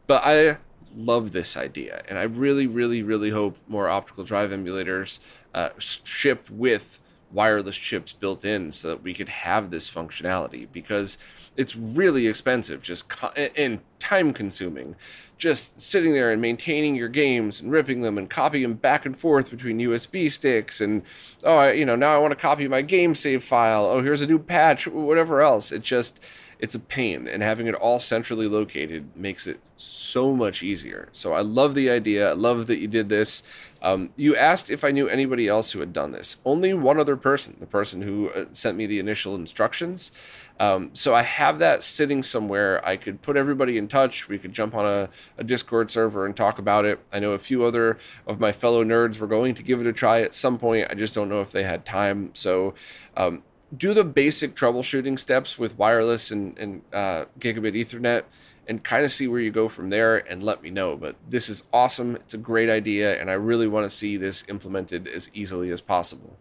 But 0.08 0.24
I 0.26 0.58
love 0.96 1.32
this 1.32 1.56
idea 1.56 2.02
and 2.10 2.18
I 2.18 2.24
really, 2.24 2.66
really, 2.66 3.04
really 3.04 3.30
hope 3.30 3.56
more 3.68 3.88
optical 3.88 4.24
drive 4.24 4.50
emulators 4.50 5.20
uh, 5.54 5.70
ship 5.78 6.50
with 6.50 7.00
wireless 7.34 7.78
chips 7.78 8.14
built 8.14 8.46
in 8.46 8.72
so 8.72 8.90
that 8.90 9.04
we 9.04 9.14
could 9.14 9.30
have 9.30 9.72
this 9.72 9.90
functionality 9.90 10.68
because 10.72 11.18
it's 11.58 11.76
really 11.76 12.28
expensive 12.28 12.82
just 12.82 13.10
co- 13.10 13.30
and 13.30 13.80
time 14.00 14.34
consuming 14.34 14.96
just 15.38 15.82
sitting 15.82 16.14
there 16.14 16.32
and 16.32 16.40
maintaining 16.40 16.94
your 16.96 17.10
games 17.10 17.60
and 17.60 17.72
ripping 17.72 18.02
them 18.02 18.18
and 18.18 18.30
copying 18.30 18.62
them 18.62 18.74
back 18.76 19.06
and 19.08 19.18
forth 19.18 19.50
between 19.50 19.80
USB 19.80 20.32
sticks 20.32 20.82
and 20.82 21.02
oh 21.44 21.56
I, 21.56 21.72
you 21.74 21.86
know 21.86 21.96
now 21.96 22.16
I 22.16 22.20
want 22.20 22.32
to 22.32 22.36
copy 22.36 22.68
my 22.68 22.82
game 22.82 23.16
save 23.16 23.44
file. 23.44 23.86
Oh 23.86 24.02
here's 24.02 24.22
a 24.22 24.28
new 24.28 24.40
patch 24.40 24.88
whatever 24.88 25.42
else. 25.42 25.72
It 25.72 25.82
just 25.82 26.20
it's 26.62 26.76
a 26.76 26.80
pain 26.80 27.28
and 27.28 27.42
having 27.42 27.66
it 27.66 27.74
all 27.74 28.00
centrally 28.00 28.48
located 28.48 29.10
makes 29.16 29.48
it 29.48 29.60
so 29.78 30.36
much 30.36 30.62
easier. 30.62 31.10
So 31.12 31.34
i 31.34 31.42
love 31.42 31.74
the 31.74 31.90
idea. 31.90 32.30
I 32.30 32.34
love 32.34 32.68
that 32.68 32.78
you 32.78 32.88
did 32.88 33.10
this. 33.10 33.42
Um, 33.82 34.12
you 34.16 34.36
asked 34.36 34.70
if 34.70 34.84
i 34.84 34.92
knew 34.92 35.08
anybody 35.08 35.48
else 35.48 35.72
who 35.72 35.80
had 35.80 35.92
done 35.92 36.12
this. 36.12 36.38
Only 36.46 36.76
one 36.76 37.00
other 37.00 37.18
person 37.18 37.58
the 37.60 37.66
person 37.66 38.00
who 38.00 38.30
uh, 38.30 38.46
sent 38.54 38.78
me 38.78 38.86
the 38.86 39.00
initial 39.00 39.34
instructions. 39.34 40.12
Um, 40.60 40.92
so 40.94 41.16
i 41.16 41.24
have 41.24 41.58
that 41.60 41.82
sitting 41.82 42.22
somewhere. 42.22 42.86
I 42.86 42.96
could 42.96 43.24
put 43.24 43.38
everybody 43.38 43.80
in 43.80 43.88
touch. 43.88 44.30
We 44.30 44.38
could 44.38 44.54
jump 44.54 44.76
on 44.76 44.86
a, 44.86 45.10
a 45.40 45.44
discord 45.44 45.90
server 45.90 46.28
and 46.28 46.36
talk 46.36 46.60
about 46.60 46.86
it. 46.86 47.00
I 47.12 47.20
know 47.20 47.32
a 47.32 47.40
few 47.40 47.64
other 47.64 47.98
of 48.28 48.40
my 48.40 48.52
fellow 48.52 48.84
nerds 48.84 49.18
were 49.18 49.26
going 49.26 49.56
to 49.56 49.64
give 49.64 49.82
it 49.82 49.88
a 49.88 49.94
try 49.94 50.22
at 50.22 50.36
some 50.36 50.60
point. 50.60 50.92
I 50.92 50.94
just 50.94 51.16
don't 51.16 51.28
know 51.28 51.42
if 51.42 51.52
they 51.52 51.64
had 51.64 51.86
time. 51.86 52.30
So 52.36 52.76
um, 53.18 53.42
do 53.78 53.94
the 53.94 54.04
basic 54.04 54.56
troubleshooting 54.56 55.18
steps 55.18 55.58
with 55.58 55.78
wireless 55.78 56.32
and, 56.32 56.58
and 56.58 56.82
uh, 56.92 57.26
gigabit 57.40 57.76
Ethernet 57.76 58.24
and 58.68 58.84
kind 58.84 59.04
of 59.04 59.12
see 59.12 59.28
where 59.28 59.40
you 59.40 59.52
go 59.52 59.68
from 59.68 59.90
there 59.90 60.18
and 60.18 60.44
let 60.44 60.62
me 60.62 60.70
know. 60.70 60.96
But 60.96 61.16
this 61.30 61.50
is 61.50 61.64
awesome. 61.74 62.16
It's 62.16 62.34
a 62.34 62.38
great 62.38 62.70
idea, 62.70 63.20
and 63.20 63.30
I 63.30 63.34
really 63.34 63.68
want 63.68 63.86
to 63.86 63.90
see 63.90 64.18
this 64.18 64.44
implemented 64.48 65.08
as 65.08 65.30
easily 65.34 65.72
as 65.72 65.82
possible. 65.82 66.38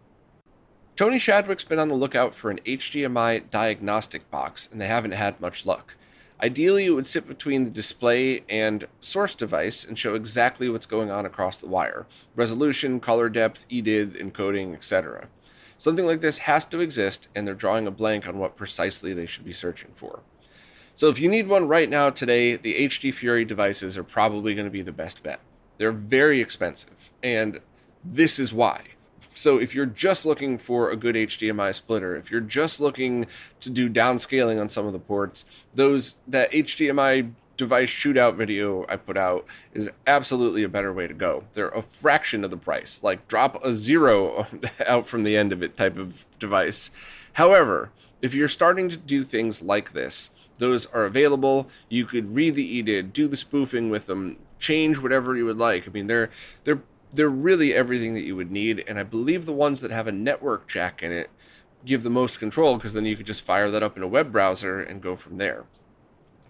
Tony 0.95 1.17
Shadwick's 1.17 1.63
been 1.63 1.79
on 1.79 1.87
the 1.87 1.95
lookout 1.95 2.35
for 2.35 2.51
an 2.51 2.59
HDMI 2.65 3.49
diagnostic 3.49 4.29
box, 4.29 4.69
and 4.71 4.79
they 4.79 4.87
haven't 4.87 5.13
had 5.13 5.39
much 5.41 5.65
luck. 5.65 5.95
Ideally, 6.43 6.85
it 6.85 6.91
would 6.91 7.05
sit 7.05 7.27
between 7.27 7.63
the 7.63 7.69
display 7.69 8.43
and 8.49 8.87
source 8.99 9.35
device 9.35 9.85
and 9.85 9.97
show 9.97 10.15
exactly 10.15 10.69
what's 10.69 10.87
going 10.87 11.11
on 11.11 11.25
across 11.25 11.59
the 11.59 11.67
wire 11.67 12.07
resolution, 12.35 12.99
color 12.99 13.29
depth, 13.29 13.65
EDID, 13.69 14.19
encoding, 14.19 14.73
etc. 14.73 15.27
Something 15.81 16.05
like 16.05 16.21
this 16.21 16.37
has 16.37 16.63
to 16.65 16.79
exist, 16.79 17.27
and 17.33 17.47
they're 17.47 17.55
drawing 17.55 17.87
a 17.87 17.91
blank 17.91 18.27
on 18.27 18.37
what 18.37 18.55
precisely 18.55 19.15
they 19.15 19.25
should 19.25 19.43
be 19.43 19.51
searching 19.51 19.89
for. 19.95 20.19
So 20.93 21.09
if 21.09 21.19
you 21.19 21.27
need 21.27 21.47
one 21.47 21.67
right 21.67 21.89
now 21.89 22.11
today, 22.11 22.55
the 22.55 22.87
HDFury 22.87 23.47
devices 23.47 23.97
are 23.97 24.03
probably 24.03 24.53
going 24.53 24.67
to 24.67 24.71
be 24.71 24.83
the 24.83 24.91
best 24.91 25.23
bet. 25.23 25.39
They're 25.79 25.91
very 25.91 26.39
expensive, 26.39 27.09
and 27.23 27.61
this 28.05 28.37
is 28.37 28.53
why. 28.53 28.89
So 29.33 29.57
if 29.57 29.73
you're 29.73 29.87
just 29.87 30.23
looking 30.23 30.59
for 30.59 30.91
a 30.91 30.95
good 30.95 31.15
HDMI 31.15 31.73
splitter, 31.73 32.15
if 32.15 32.29
you're 32.29 32.41
just 32.41 32.79
looking 32.79 33.25
to 33.61 33.71
do 33.71 33.89
downscaling 33.89 34.61
on 34.61 34.69
some 34.69 34.85
of 34.85 34.93
the 34.93 34.99
ports, 34.99 35.45
those 35.73 36.15
that 36.27 36.51
HDMI 36.51 37.31
device 37.61 37.91
shootout 37.91 38.35
video 38.35 38.87
I 38.89 38.95
put 38.95 39.17
out 39.17 39.45
is 39.71 39.87
absolutely 40.07 40.63
a 40.63 40.69
better 40.69 40.91
way 40.91 41.05
to 41.05 41.13
go. 41.13 41.43
They're 41.53 41.69
a 41.69 41.83
fraction 41.83 42.43
of 42.43 42.49
the 42.49 42.57
price, 42.57 42.99
like 43.03 43.27
drop 43.27 43.63
a 43.63 43.71
zero 43.71 44.47
out 44.87 45.07
from 45.07 45.21
the 45.21 45.37
end 45.37 45.53
of 45.53 45.61
it 45.61 45.77
type 45.77 45.95
of 45.95 46.25
device. 46.39 46.89
However, 47.33 47.91
if 48.19 48.33
you're 48.33 48.47
starting 48.47 48.89
to 48.89 48.97
do 48.97 49.23
things 49.23 49.61
like 49.61 49.93
this, 49.93 50.31
those 50.57 50.87
are 50.87 51.05
available. 51.05 51.69
You 51.87 52.05
could 52.05 52.33
read 52.33 52.55
the 52.55 52.81
EDID, 52.81 53.13
do 53.13 53.27
the 53.27 53.37
spoofing 53.37 53.91
with 53.91 54.07
them, 54.07 54.37
change 54.57 54.97
whatever 54.97 55.35
you 55.35 55.45
would 55.45 55.59
like. 55.59 55.87
I 55.87 55.91
mean, 55.91 56.07
they're 56.07 56.31
they're 56.63 56.81
they're 57.13 57.29
really 57.29 57.75
everything 57.75 58.15
that 58.15 58.23
you 58.23 58.35
would 58.35 58.49
need, 58.49 58.83
and 58.87 58.97
I 58.97 59.03
believe 59.03 59.45
the 59.45 59.53
ones 59.53 59.81
that 59.81 59.91
have 59.91 60.07
a 60.07 60.11
network 60.11 60.67
jack 60.67 61.03
in 61.03 61.11
it 61.11 61.29
give 61.85 62.01
the 62.01 62.09
most 62.09 62.39
control 62.39 62.75
because 62.77 62.93
then 62.93 63.05
you 63.05 63.15
could 63.15 63.27
just 63.27 63.43
fire 63.43 63.69
that 63.69 63.83
up 63.83 63.97
in 63.97 64.01
a 64.01 64.07
web 64.07 64.31
browser 64.31 64.79
and 64.79 64.99
go 64.99 65.15
from 65.15 65.37
there. 65.37 65.65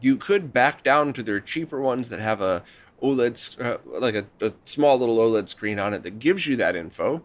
You 0.01 0.17
could 0.17 0.51
back 0.51 0.83
down 0.83 1.13
to 1.13 1.23
their 1.23 1.39
cheaper 1.39 1.79
ones 1.79 2.09
that 2.09 2.19
have 2.19 2.41
a 2.41 2.63
OLED, 3.01 3.63
uh, 3.63 3.77
like 3.85 4.15
a, 4.15 4.25
a 4.41 4.53
small 4.65 4.97
little 4.97 5.17
OLED 5.17 5.49
screen 5.49 5.79
on 5.79 5.93
it 5.93 6.03
that 6.03 6.19
gives 6.19 6.45
you 6.47 6.55
that 6.57 6.75
info. 6.75 7.23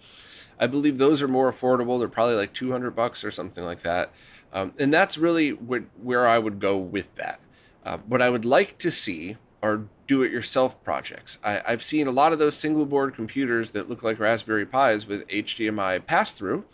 I 0.58 0.66
believe 0.66 0.98
those 0.98 1.20
are 1.22 1.28
more 1.28 1.52
affordable. 1.52 1.98
They're 1.98 2.08
probably 2.08 2.36
like 2.36 2.52
200 2.52 2.92
bucks 2.92 3.24
or 3.24 3.30
something 3.30 3.64
like 3.64 3.82
that. 3.82 4.12
Um, 4.52 4.72
and 4.78 4.92
that's 4.92 5.18
really 5.18 5.52
what, 5.52 5.82
where 6.02 6.26
I 6.26 6.38
would 6.38 6.60
go 6.60 6.78
with 6.78 7.14
that. 7.16 7.40
Uh, 7.84 7.98
what 8.06 8.22
I 8.22 8.30
would 8.30 8.44
like 8.44 8.78
to 8.78 8.90
see 8.90 9.36
are 9.62 9.82
do 10.06 10.22
it 10.22 10.30
yourself 10.30 10.82
projects. 10.84 11.38
I, 11.42 11.60
have 11.66 11.82
seen 11.82 12.06
a 12.06 12.12
lot 12.12 12.32
of 12.32 12.38
those 12.38 12.56
single 12.56 12.86
board 12.86 13.14
computers 13.14 13.72
that 13.72 13.88
look 13.88 14.02
like 14.02 14.20
Raspberry 14.20 14.64
Pis 14.64 15.06
with 15.06 15.26
HDMI 15.28 16.04
pass 16.06 16.32
through. 16.32 16.64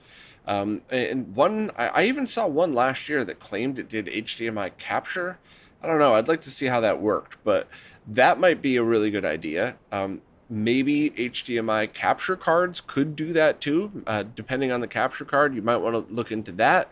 Um, 0.47 0.83
and 0.91 1.35
one, 1.35 1.71
I, 1.77 1.89
I, 1.89 2.05
even 2.05 2.27
saw 2.27 2.47
one 2.47 2.75
last 2.75 3.09
year 3.09 3.25
that 3.25 3.39
claimed 3.39 3.79
it 3.79 3.89
did 3.89 4.07
HDMI 4.07 4.77
capture. 4.77 5.39
I 5.83 5.87
don't 5.87 5.99
know. 5.99 6.15
I'd 6.15 6.29
like 6.29 6.43
to 6.43 6.51
see 6.51 6.67
how 6.67 6.81
that 6.81 7.01
worked, 7.01 7.39
but 7.45 7.69
that 8.07 8.39
might 8.39 8.63
be 8.63 8.77
a 8.77 8.83
really 8.83 9.11
good 9.11 9.25
idea. 9.25 9.77
Um, 9.91 10.23
maybe 10.49 11.11
HDMI 11.11 11.93
capture 11.93 12.37
cards 12.37 12.81
could 12.81 13.17
do 13.17 13.33
that 13.33 13.61
too. 13.61 14.05
Uh, 14.07 14.25
depending 14.35 14.71
on 14.71 14.81
the 14.81 14.89
capture 14.89 15.25
card, 15.25 15.55
you 15.55 15.63
might 15.63 15.79
want 15.79 15.95
to 15.95 16.15
look 16.15 16.31
into 16.31 16.53
that. 16.53 16.91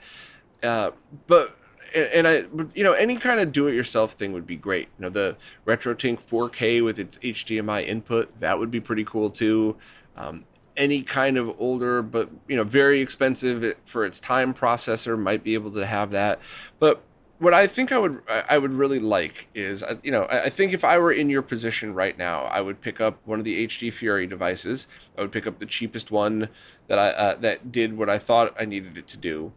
Uh, 0.62 0.90
but 1.26 1.57
and, 1.94 2.29
I, 2.29 2.44
you 2.74 2.85
know, 2.85 2.92
any 2.92 3.16
kind 3.16 3.40
of 3.40 3.50
do-it-yourself 3.50 4.12
thing 4.12 4.33
would 4.33 4.46
be 4.46 4.57
great. 4.57 4.88
You 4.98 5.03
know, 5.03 5.09
the 5.09 5.37
RetroTink 5.66 6.22
4K 6.22 6.85
with 6.85 6.98
its 6.98 7.18
HDMI 7.18 7.87
input 7.87 8.37
that 8.38 8.59
would 8.59 8.70
be 8.70 8.81
pretty 8.81 9.05
cool 9.05 9.31
too. 9.31 9.76
Um, 10.16 10.44
any 10.76 11.03
kind 11.03 11.37
of 11.37 11.53
older 11.59 12.00
but 12.00 12.31
you 12.48 12.57
know 12.57 12.64
very 12.64 13.00
expensive 13.00 13.74
for 13.85 14.07
its 14.07 14.18
time 14.20 14.55
processor 14.55 15.18
might 15.18 15.42
be 15.42 15.55
able 15.55 15.72
to 15.72 15.85
have 15.85 16.11
that. 16.12 16.40
But 16.79 17.03
what 17.40 17.55
I 17.55 17.66
think 17.66 17.90
I 17.90 17.98
would 17.98 18.22
I 18.29 18.59
would 18.59 18.72
really 18.72 19.00
like 19.00 19.48
is 19.55 19.83
uh, 19.83 19.96
you 20.03 20.12
know 20.12 20.26
I 20.31 20.50
think 20.50 20.72
if 20.72 20.85
I 20.85 20.98
were 20.98 21.11
in 21.11 21.31
your 21.31 21.42
position 21.42 21.94
right 21.94 22.16
now 22.16 22.44
I 22.44 22.61
would 22.61 22.81
pick 22.81 23.00
up 23.00 23.18
one 23.24 23.38
of 23.38 23.44
the 23.44 23.66
HDFury 23.66 24.29
devices. 24.29 24.87
I 25.16 25.22
would 25.22 25.33
pick 25.33 25.46
up 25.46 25.59
the 25.59 25.66
cheapest 25.66 26.11
one 26.11 26.48
that 26.87 26.98
I 26.98 27.09
uh, 27.09 27.35
that 27.37 27.72
did 27.72 27.96
what 27.96 28.11
I 28.11 28.18
thought 28.18 28.55
I 28.61 28.66
needed 28.66 28.96
it 28.96 29.09
to 29.09 29.16
do 29.16 29.53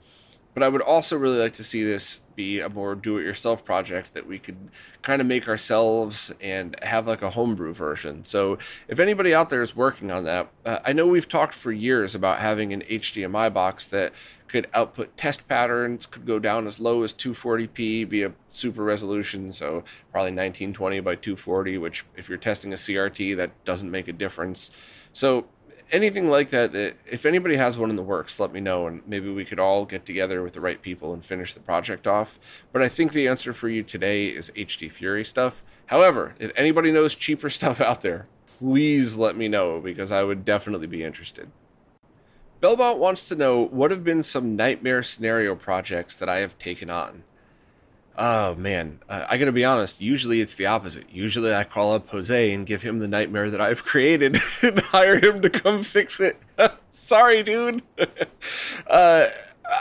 but 0.54 0.64
I 0.64 0.68
would 0.68 0.82
also 0.82 1.18
really 1.18 1.38
like 1.38 1.54
to 1.54 1.64
see 1.64 1.84
this 1.84 2.22
be 2.36 2.60
a 2.60 2.70
more 2.70 2.96
do-it-yourself 2.96 3.64
project 3.64 4.14
that 4.14 4.26
we 4.26 4.40
could 4.40 4.58
kind 5.02 5.22
of 5.22 5.28
make 5.28 5.48
ourselves 5.48 6.32
and 6.42 6.76
have 6.82 7.08
like 7.08 7.22
a 7.22 7.30
homebrew 7.30 7.74
version. 7.74 8.24
So 8.24 8.58
if 8.88 9.00
anybody 9.00 9.34
out 9.34 9.50
there 9.50 9.62
is 9.62 9.76
working 9.76 10.12
on 10.12 10.24
that, 10.26 10.50
uh, 10.66 10.80
I 10.84 10.94
know 10.94 11.08
we've 11.08 11.28
talked 11.28 11.54
for 11.54 11.72
years 11.72 12.16
about 12.16 12.40
having 12.40 12.74
an 12.74 12.82
HDMI 12.82 13.54
box 13.54 13.88
that 13.88 14.14
could 14.48 14.68
output 14.74 15.16
test 15.18 15.48
patterns, 15.48 16.06
could 16.06 16.28
go 16.28 16.38
down 16.38 16.68
as 16.68 16.80
low 16.80 17.02
as 17.02 17.12
240p 17.14 18.08
via 18.08 18.32
super 18.52 18.84
resolution, 18.84 19.52
so 19.52 19.84
probably 20.12 20.30
1920 20.32 21.00
by 21.00 21.16
240, 21.16 21.80
which 21.80 22.06
if 22.16 22.30
you're 22.30 22.38
testing 22.38 22.72
a 22.72 22.76
CRT, 22.76 23.36
that 23.38 23.52
doesn't 23.66 23.90
make 23.90 24.08
a 24.08 24.14
difference. 24.14 24.70
So 25.12 25.46
anything 25.92 26.30
like 26.30 26.50
that, 26.50 26.76
if 27.10 27.26
anybody 27.26 27.56
has 27.56 27.78
one 27.78 27.90
in 27.90 27.96
the 27.96 28.04
works, 28.04 28.40
let 28.40 28.52
me 28.52 28.60
know, 28.60 28.88
and 28.88 29.02
maybe 29.08 29.32
we 29.32 29.46
could 29.46 29.60
all 29.60 29.86
get 29.86 30.06
together 30.06 30.42
with 30.44 30.54
the 30.54 30.62
right 30.62 30.82
people 30.82 31.14
and 31.14 31.24
finish 31.24 31.54
the 31.54 31.60
project 31.60 32.08
off. 32.08 32.40
But 32.72 32.82
I 32.82 32.90
think 32.90 33.12
the 33.12 33.28
answer 33.28 33.54
for 33.54 33.70
you 33.70 33.84
today 33.84 34.28
is 34.28 34.52
HDFury 34.56 35.26
stuff. 35.26 35.64
However, 35.88 36.36
if 36.40 36.52
anybody 36.56 36.92
knows 36.92 37.16
cheaper 37.16 37.50
stuff 37.52 37.82
out 37.82 38.02
there, 38.02 38.28
please 38.48 39.16
let 39.16 39.36
me 39.36 39.48
know 39.48 39.80
because 39.80 40.12
I 40.12 40.24
would 40.24 40.46
definitely 40.46 40.88
be 40.88 41.04
interested. 41.04 41.50
Belmont 42.62 42.98
wants 42.98 43.28
to 43.28 43.36
know 43.36 43.66
what 43.66 43.92
have 43.92 44.06
been 44.06 44.24
some 44.24 44.56
nightmare 44.56 45.04
scenario 45.04 45.54
projects 45.54 46.16
that 46.16 46.30
I 46.30 46.38
have 46.38 46.58
taken 46.58 46.90
on. 46.90 47.24
Oh 48.16 48.54
man, 48.56 49.00
uh, 49.10 49.26
I 49.28 49.38
gotta 49.38 49.52
be 49.52 49.66
honest. 49.66 50.00
Usually 50.00 50.40
it's 50.40 50.54
the 50.54 50.68
opposite. 50.68 51.06
Usually 51.12 51.54
I 51.54 51.64
call 51.64 51.94
up 51.94 52.10
Jose 52.10 52.54
and 52.54 52.66
give 52.66 52.84
him 52.84 53.00
the 53.00 53.08
nightmare 53.08 53.50
that 53.50 53.62
I've 53.62 53.84
created 53.86 54.38
and 54.62 54.80
hire 54.80 55.20
him 55.20 55.42
to 55.42 55.50
come 55.50 55.84
fix 55.84 56.20
it. 56.20 56.38
Sorry, 56.92 57.42
dude. 57.42 57.82
uh, 58.88 59.28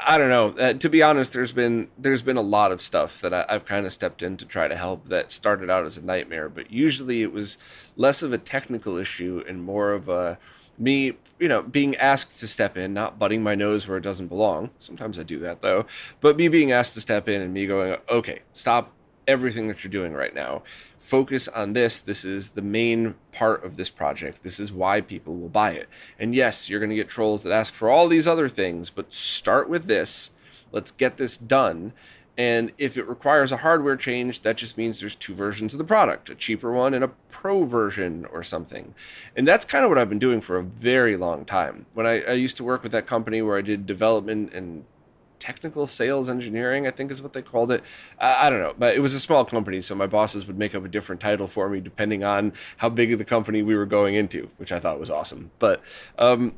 I 0.07 0.17
don't 0.17 0.31
know. 0.31 0.49
Uh, 0.49 0.73
to 0.75 0.89
be 0.89 1.03
honest, 1.03 1.35
there's 1.35 1.53
been 1.53 1.89
there's 1.99 2.23
been 2.23 2.39
a 2.39 2.43
lot 2.43 2.73
of 2.73 2.81
stuff 2.81 3.21
that 3.21 3.35
I, 3.35 3.45
have 3.49 3.67
kind 3.67 3.85
of 3.85 3.93
stepped 3.93 4.23
in 4.23 4.39
to 4.39 4.47
try 4.47 4.67
to 4.67 4.77
help 4.77 5.09
that 5.09 5.31
started 5.31 5.69
out 5.69 5.85
as 5.85 5.99
a 5.99 6.03
nightmare, 6.03 6.49
but 6.49 6.71
usually 6.71 7.23
it 7.23 7.33
was 7.33 7.59
less 7.97 8.23
of 8.23 8.33
a 8.33 8.39
technical 8.39 8.97
issue 8.97 9.45
and 9.47 9.63
more 9.63 9.93
of 9.93 10.09
a 10.09 10.39
me, 10.79 11.13
you 11.39 11.49
know, 11.49 11.63
being 11.63 11.97
asked 11.97 12.41
to 12.41 12.49
step 12.49 12.77
in, 12.77 12.93
not 12.95 13.19
butting 13.19 13.43
my 13.43 13.55
nose 13.55 13.87
where 13.87 13.99
it 13.99 14.03
doesn't 14.03 14.29
belong. 14.29 14.71
Sometimes 14.79 15.19
I 15.19 15.23
do 15.23 15.39
that 15.41 15.61
though, 15.61 15.87
but 16.21 16.37
me 16.37 16.49
being 16.49 16.73
asked 16.73 16.95
to 16.95 17.01
step 17.01 17.29
in 17.29 17.41
and 17.41 17.53
me 17.53 17.67
going, 17.67 17.97
okay, 18.09 18.41
stop, 18.53 18.93
everything 19.27 19.69
that 19.69 19.85
you're 19.85 19.91
doing 19.91 20.13
right 20.13 20.35
now. 20.35 20.63
Focus 20.99 21.49
on 21.49 21.73
this. 21.73 22.01
This 22.01 22.25
is 22.25 22.51
the 22.51 22.63
main 22.63 23.15
part 23.33 23.65
of 23.65 23.77
this 23.77 23.91
project. 23.91 24.43
This 24.43 24.61
is 24.61 24.73
why 24.73 25.01
people 25.01 25.37
will 25.37 25.49
buy 25.49 25.73
it. 25.73 25.89
And 26.19 26.35
yes, 26.35 26.69
you're 26.69 26.81
going 26.81 26.91
to 26.91 26.97
get 26.97 27.09
trolls 27.09 27.43
that 27.43 27.53
ask 27.53 27.75
for 27.75 27.89
all 27.89 28.09
these 28.09 28.29
other 28.29 28.49
things, 28.49 28.91
but 28.91 29.13
start 29.13 29.69
with 29.69 29.87
this. 29.87 30.31
Let's 30.71 30.91
get 30.91 31.17
this 31.17 31.37
done. 31.37 31.93
And 32.39 32.73
if 32.79 32.97
it 32.97 33.07
requires 33.07 33.53
a 33.53 33.59
hardware 33.59 33.97
change, 33.97 34.41
that 34.41 34.57
just 34.57 34.79
means 34.79 35.01
there's 35.01 35.15
two 35.15 35.35
versions 35.35 35.75
of 35.75 35.79
the 35.79 35.85
product 35.85 36.31
a 36.31 36.35
cheaper 36.35 36.73
one 36.73 36.95
and 36.95 37.05
a 37.05 37.09
pro 37.31 37.65
version 37.65 38.25
or 38.33 38.43
something. 38.43 38.95
And 39.37 39.47
that's 39.47 39.65
kind 39.65 39.85
of 39.85 39.91
what 39.91 39.99
I've 39.99 40.09
been 40.09 40.19
doing 40.19 40.41
for 40.41 40.57
a 40.57 40.63
very 40.63 41.17
long 41.17 41.45
time. 41.45 41.87
When 41.93 42.07
I, 42.07 42.23
I 42.23 42.33
used 42.33 42.57
to 42.57 42.65
work 42.65 42.83
with 42.83 42.93
that 42.93 43.07
company 43.07 43.43
where 43.43 43.59
I 43.59 43.61
did 43.61 43.85
development 43.85 44.55
and 44.55 44.85
technical 45.43 45.89
sales 45.89 46.29
engineering, 46.29 46.87
I 46.87 46.93
think 46.93 47.11
is 47.11 47.21
what 47.21 47.33
they 47.33 47.43
called 47.43 47.73
it. 47.73 47.83
I, 48.19 48.49
don't 48.49 48.61
know, 48.61 48.75
but 48.79 48.95
it 48.95 49.01
was 49.01 49.13
a 49.13 49.21
small 49.21 49.45
company, 49.45 49.83
so 49.83 49.95
my 49.97 50.07
bosses 50.07 50.47
would 50.47 50.57
make 50.57 50.73
up 50.75 50.85
a 50.85 50.89
different 50.89 51.21
title 51.21 51.49
for 51.49 51.69
me 51.69 51.81
depending 51.81 52.23
on 52.23 52.53
how 52.77 52.89
big 52.89 53.13
of 53.13 53.19
the 53.19 53.25
company 53.25 53.61
we 53.61 53.75
were 53.75 53.85
going 53.85 54.15
into, 54.15 54.49
which 54.59 54.71
I 54.71 54.79
thought 54.79 55.01
was 55.01 55.11
awesome. 55.11 55.51
But 55.59 55.83
um, 56.17 56.55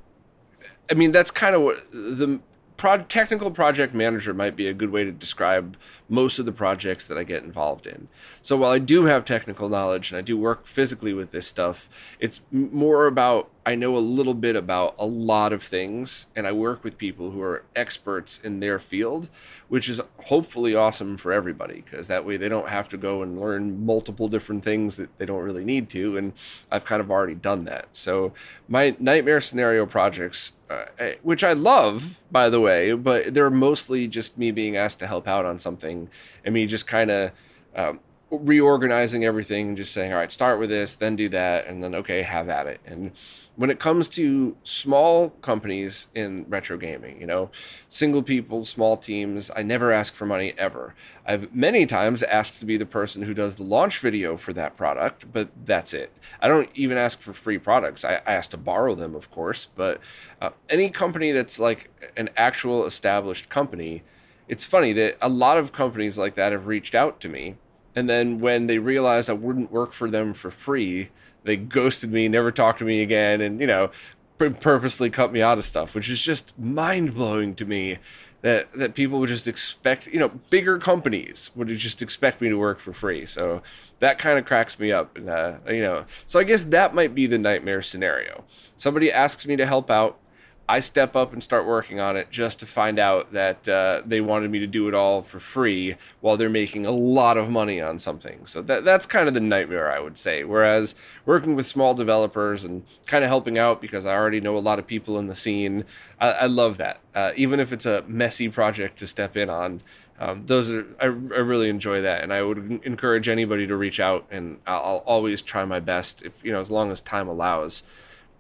I 0.90 0.94
mean, 0.94 1.12
that's 1.12 1.30
kind 1.30 1.54
of 1.54 1.62
what 1.62 1.82
the 1.92 2.40
pro- 2.76 2.98
technical 2.98 3.50
project 3.50 3.94
manager 3.94 4.34
might 4.34 4.56
be 4.56 4.66
a 4.66 4.74
good 4.74 4.90
way 4.90 5.04
to 5.04 5.12
describe 5.12 5.76
most 6.08 6.38
of 6.38 6.46
the 6.46 6.52
projects 6.52 7.06
that 7.06 7.18
I 7.18 7.24
get 7.24 7.44
involved 7.44 7.86
in. 7.86 8.08
So 8.42 8.56
while 8.56 8.70
I 8.70 8.78
do 8.78 9.04
have 9.04 9.24
technical 9.24 9.68
knowledge 9.68 10.10
and 10.10 10.18
I 10.18 10.22
do 10.22 10.36
work 10.36 10.66
physically 10.66 11.12
with 11.12 11.30
this 11.30 11.46
stuff, 11.46 11.88
it's 12.18 12.40
more 12.50 13.06
about 13.06 13.50
I 13.66 13.76
know 13.76 13.96
a 13.96 13.98
little 13.98 14.34
bit 14.34 14.56
about 14.56 14.94
a 14.98 15.06
lot 15.06 15.52
of 15.52 15.62
things 15.62 16.26
and 16.36 16.46
I 16.46 16.52
work 16.52 16.84
with 16.84 16.98
people 16.98 17.30
who 17.30 17.40
are 17.40 17.64
experts 17.74 18.38
in 18.44 18.60
their 18.60 18.78
field, 18.78 19.30
which 19.68 19.88
is 19.88 20.02
hopefully 20.24 20.74
awesome 20.74 21.16
for 21.16 21.32
everybody 21.32 21.82
because 21.82 22.06
that 22.08 22.26
way 22.26 22.36
they 22.36 22.50
don't 22.50 22.68
have 22.68 22.90
to 22.90 22.98
go 22.98 23.22
and 23.22 23.40
learn 23.40 23.86
multiple 23.86 24.28
different 24.28 24.64
things 24.64 24.98
that 24.98 25.16
they 25.18 25.24
don't 25.24 25.42
really 25.42 25.64
need 25.64 25.88
to. 25.90 26.18
And 26.18 26.34
I've 26.70 26.84
kind 26.84 27.00
of 27.00 27.10
already 27.10 27.34
done 27.34 27.64
that. 27.64 27.88
So 27.94 28.34
my 28.68 28.96
nightmare 28.98 29.40
scenario 29.40 29.86
projects, 29.86 30.52
uh, 30.68 30.86
eh, 30.98 31.14
which 31.22 31.42
I 31.42 31.54
love, 31.54 32.20
by 32.30 32.50
the 32.50 32.60
way, 32.60 32.92
but 32.92 33.32
they're 33.32 33.50
mostly 33.50 34.08
just 34.08 34.36
me 34.36 34.50
being 34.50 34.76
asked 34.76 34.98
to 34.98 35.06
help 35.06 35.26
out 35.26 35.46
on 35.46 35.58
something 35.58 36.10
and 36.44 36.52
me 36.54 36.66
just 36.66 36.86
kind 36.86 37.10
of. 37.10 37.32
Um, 37.74 38.00
reorganizing 38.30 39.24
everything 39.24 39.68
and 39.68 39.76
just 39.76 39.92
saying, 39.92 40.12
all 40.12 40.18
right, 40.18 40.32
start 40.32 40.58
with 40.58 40.68
this, 40.68 40.94
then 40.94 41.14
do 41.14 41.28
that, 41.28 41.66
and 41.66 41.82
then 41.82 41.94
okay, 41.94 42.22
have 42.22 42.48
at 42.48 42.66
it. 42.66 42.80
And 42.84 43.12
when 43.56 43.70
it 43.70 43.78
comes 43.78 44.08
to 44.08 44.56
small 44.64 45.30
companies 45.30 46.08
in 46.14 46.44
retro 46.48 46.76
gaming, 46.76 47.20
you 47.20 47.26
know, 47.26 47.50
single 47.88 48.22
people, 48.22 48.64
small 48.64 48.96
teams, 48.96 49.50
I 49.54 49.62
never 49.62 49.92
ask 49.92 50.12
for 50.14 50.26
money 50.26 50.54
ever. 50.58 50.94
I've 51.24 51.54
many 51.54 51.86
times 51.86 52.22
asked 52.24 52.58
to 52.60 52.66
be 52.66 52.76
the 52.76 52.86
person 52.86 53.22
who 53.22 53.32
does 53.32 53.54
the 53.54 53.62
launch 53.62 54.00
video 54.00 54.36
for 54.36 54.52
that 54.54 54.76
product, 54.76 55.32
but 55.32 55.48
that's 55.64 55.94
it. 55.94 56.12
I 56.40 56.48
don't 56.48 56.68
even 56.74 56.98
ask 56.98 57.20
for 57.20 57.32
free 57.32 57.58
products. 57.58 58.04
I, 58.04 58.14
I 58.26 58.34
ask 58.34 58.50
to 58.50 58.56
borrow 58.56 58.94
them, 58.96 59.14
of 59.14 59.30
course, 59.30 59.68
but 59.74 60.00
uh, 60.40 60.50
any 60.68 60.90
company 60.90 61.30
that's 61.30 61.60
like 61.60 61.90
an 62.16 62.30
actual 62.36 62.86
established 62.86 63.48
company, 63.50 64.02
it's 64.48 64.64
funny 64.64 64.92
that 64.94 65.16
a 65.22 65.28
lot 65.28 65.58
of 65.58 65.72
companies 65.72 66.18
like 66.18 66.34
that 66.34 66.50
have 66.50 66.66
reached 66.66 66.94
out 66.94 67.20
to 67.20 67.28
me. 67.28 67.56
And 67.96 68.10
then 68.10 68.40
when 68.40 68.66
they 68.66 68.80
realized 68.80 69.30
I 69.30 69.34
wouldn't 69.34 69.70
work 69.70 69.92
for 69.92 70.10
them 70.10 70.34
for 70.34 70.50
free, 70.50 71.10
they 71.44 71.56
ghosted 71.56 72.12
me, 72.12 72.28
never 72.28 72.50
talked 72.50 72.80
to 72.80 72.84
me 72.84 73.02
again, 73.02 73.40
and 73.40 73.60
you 73.60 73.66
know, 73.66 73.90
purposely 74.38 75.10
cut 75.10 75.32
me 75.32 75.40
out 75.40 75.58
of 75.58 75.64
stuff, 75.64 75.94
which 75.94 76.10
is 76.10 76.20
just 76.20 76.58
mind 76.58 77.14
blowing 77.14 77.54
to 77.54 77.64
me. 77.64 77.98
That, 78.42 78.70
that 78.74 78.94
people 78.94 79.20
would 79.20 79.30
just 79.30 79.48
expect, 79.48 80.06
you 80.06 80.18
know, 80.18 80.28
bigger 80.50 80.76
companies 80.76 81.50
would 81.54 81.68
just 81.68 82.02
expect 82.02 82.42
me 82.42 82.50
to 82.50 82.58
work 82.58 82.78
for 82.78 82.92
free. 82.92 83.24
So 83.24 83.62
that 84.00 84.18
kind 84.18 84.38
of 84.38 84.44
cracks 84.44 84.78
me 84.78 84.92
up. 84.92 85.16
And, 85.16 85.30
uh, 85.30 85.56
you 85.66 85.80
know, 85.80 86.04
so 86.26 86.38
I 86.38 86.44
guess 86.44 86.62
that 86.64 86.94
might 86.94 87.14
be 87.14 87.26
the 87.26 87.38
nightmare 87.38 87.80
scenario. 87.80 88.44
Somebody 88.76 89.10
asks 89.10 89.46
me 89.46 89.56
to 89.56 89.64
help 89.64 89.90
out 89.90 90.18
I 90.66 90.80
step 90.80 91.14
up 91.14 91.34
and 91.34 91.42
start 91.42 91.66
working 91.66 92.00
on 92.00 92.16
it 92.16 92.30
just 92.30 92.58
to 92.60 92.66
find 92.66 92.98
out 92.98 93.32
that 93.32 93.68
uh, 93.68 94.02
they 94.06 94.22
wanted 94.22 94.50
me 94.50 94.60
to 94.60 94.66
do 94.66 94.88
it 94.88 94.94
all 94.94 95.22
for 95.22 95.38
free 95.38 95.96
while 96.22 96.38
they're 96.38 96.48
making 96.48 96.86
a 96.86 96.90
lot 96.90 97.36
of 97.36 97.50
money 97.50 97.82
on 97.82 97.98
something. 97.98 98.46
So 98.46 98.62
that 98.62 98.84
that's 98.84 99.04
kind 99.04 99.28
of 99.28 99.34
the 99.34 99.40
nightmare, 99.40 99.92
I 99.92 100.00
would 100.00 100.16
say. 100.16 100.42
Whereas 100.42 100.94
working 101.26 101.54
with 101.54 101.66
small 101.66 101.92
developers 101.92 102.64
and 102.64 102.82
kind 103.06 103.24
of 103.24 103.28
helping 103.28 103.58
out 103.58 103.82
because 103.82 104.06
I 104.06 104.14
already 104.14 104.40
know 104.40 104.56
a 104.56 104.58
lot 104.58 104.78
of 104.78 104.86
people 104.86 105.18
in 105.18 105.26
the 105.26 105.34
scene, 105.34 105.84
I, 106.18 106.30
I 106.30 106.46
love 106.46 106.78
that. 106.78 107.00
Uh, 107.14 107.32
even 107.36 107.60
if 107.60 107.70
it's 107.70 107.86
a 107.86 108.02
messy 108.08 108.48
project 108.48 108.98
to 109.00 109.06
step 109.06 109.36
in 109.36 109.50
on, 109.50 109.82
um, 110.18 110.46
those 110.46 110.70
are 110.70 110.86
I, 111.00 111.06
I, 111.06 111.08
really 111.08 111.68
enjoy 111.68 112.00
that, 112.02 112.22
and 112.22 112.32
I 112.32 112.42
would 112.42 112.80
encourage 112.84 113.28
anybody 113.28 113.66
to 113.66 113.76
reach 113.76 113.98
out, 113.98 114.24
and 114.30 114.58
I'll, 114.66 114.82
I'll 114.82 115.02
always 115.06 115.42
try 115.42 115.64
my 115.64 115.80
best 115.80 116.22
if 116.22 116.42
you 116.44 116.52
know 116.52 116.60
as 116.60 116.70
long 116.70 116.92
as 116.92 117.00
time 117.00 117.28
allows. 117.28 117.82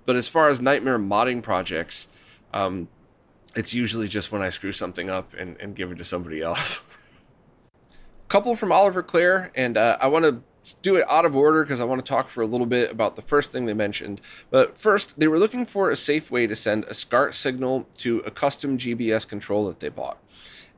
But 0.06 0.16
as 0.16 0.28
far 0.28 0.48
as 0.48 0.60
nightmare 0.60 0.98
modding 0.98 1.42
projects, 1.42 2.08
um, 2.54 2.88
it's 3.56 3.74
usually 3.74 4.08
just 4.08 4.32
when 4.32 4.40
I 4.40 4.48
screw 4.48 4.72
something 4.72 5.10
up 5.10 5.34
and, 5.34 5.56
and 5.60 5.74
give 5.74 5.92
it 5.92 5.98
to 5.98 6.04
somebody 6.04 6.40
else. 6.40 6.82
Couple 8.28 8.56
from 8.56 8.72
Oliver 8.72 9.02
Clare, 9.02 9.50
and 9.54 9.76
uh, 9.76 9.98
I 10.00 10.08
want 10.08 10.24
to 10.24 10.40
do 10.80 10.96
it 10.96 11.04
out 11.10 11.26
of 11.26 11.36
order 11.36 11.62
because 11.62 11.80
I 11.80 11.84
want 11.84 12.04
to 12.04 12.08
talk 12.08 12.28
for 12.28 12.42
a 12.42 12.46
little 12.46 12.66
bit 12.66 12.90
about 12.90 13.16
the 13.16 13.22
first 13.22 13.52
thing 13.52 13.66
they 13.66 13.74
mentioned. 13.74 14.20
But 14.50 14.78
first, 14.78 15.18
they 15.18 15.28
were 15.28 15.38
looking 15.38 15.66
for 15.66 15.90
a 15.90 15.96
safe 15.96 16.30
way 16.30 16.46
to 16.46 16.56
send 16.56 16.84
a 16.84 16.94
SCART 16.94 17.34
signal 17.34 17.86
to 17.98 18.20
a 18.20 18.30
custom 18.30 18.78
GBS 18.78 19.28
control 19.28 19.66
that 19.66 19.80
they 19.80 19.90
bought. 19.90 20.18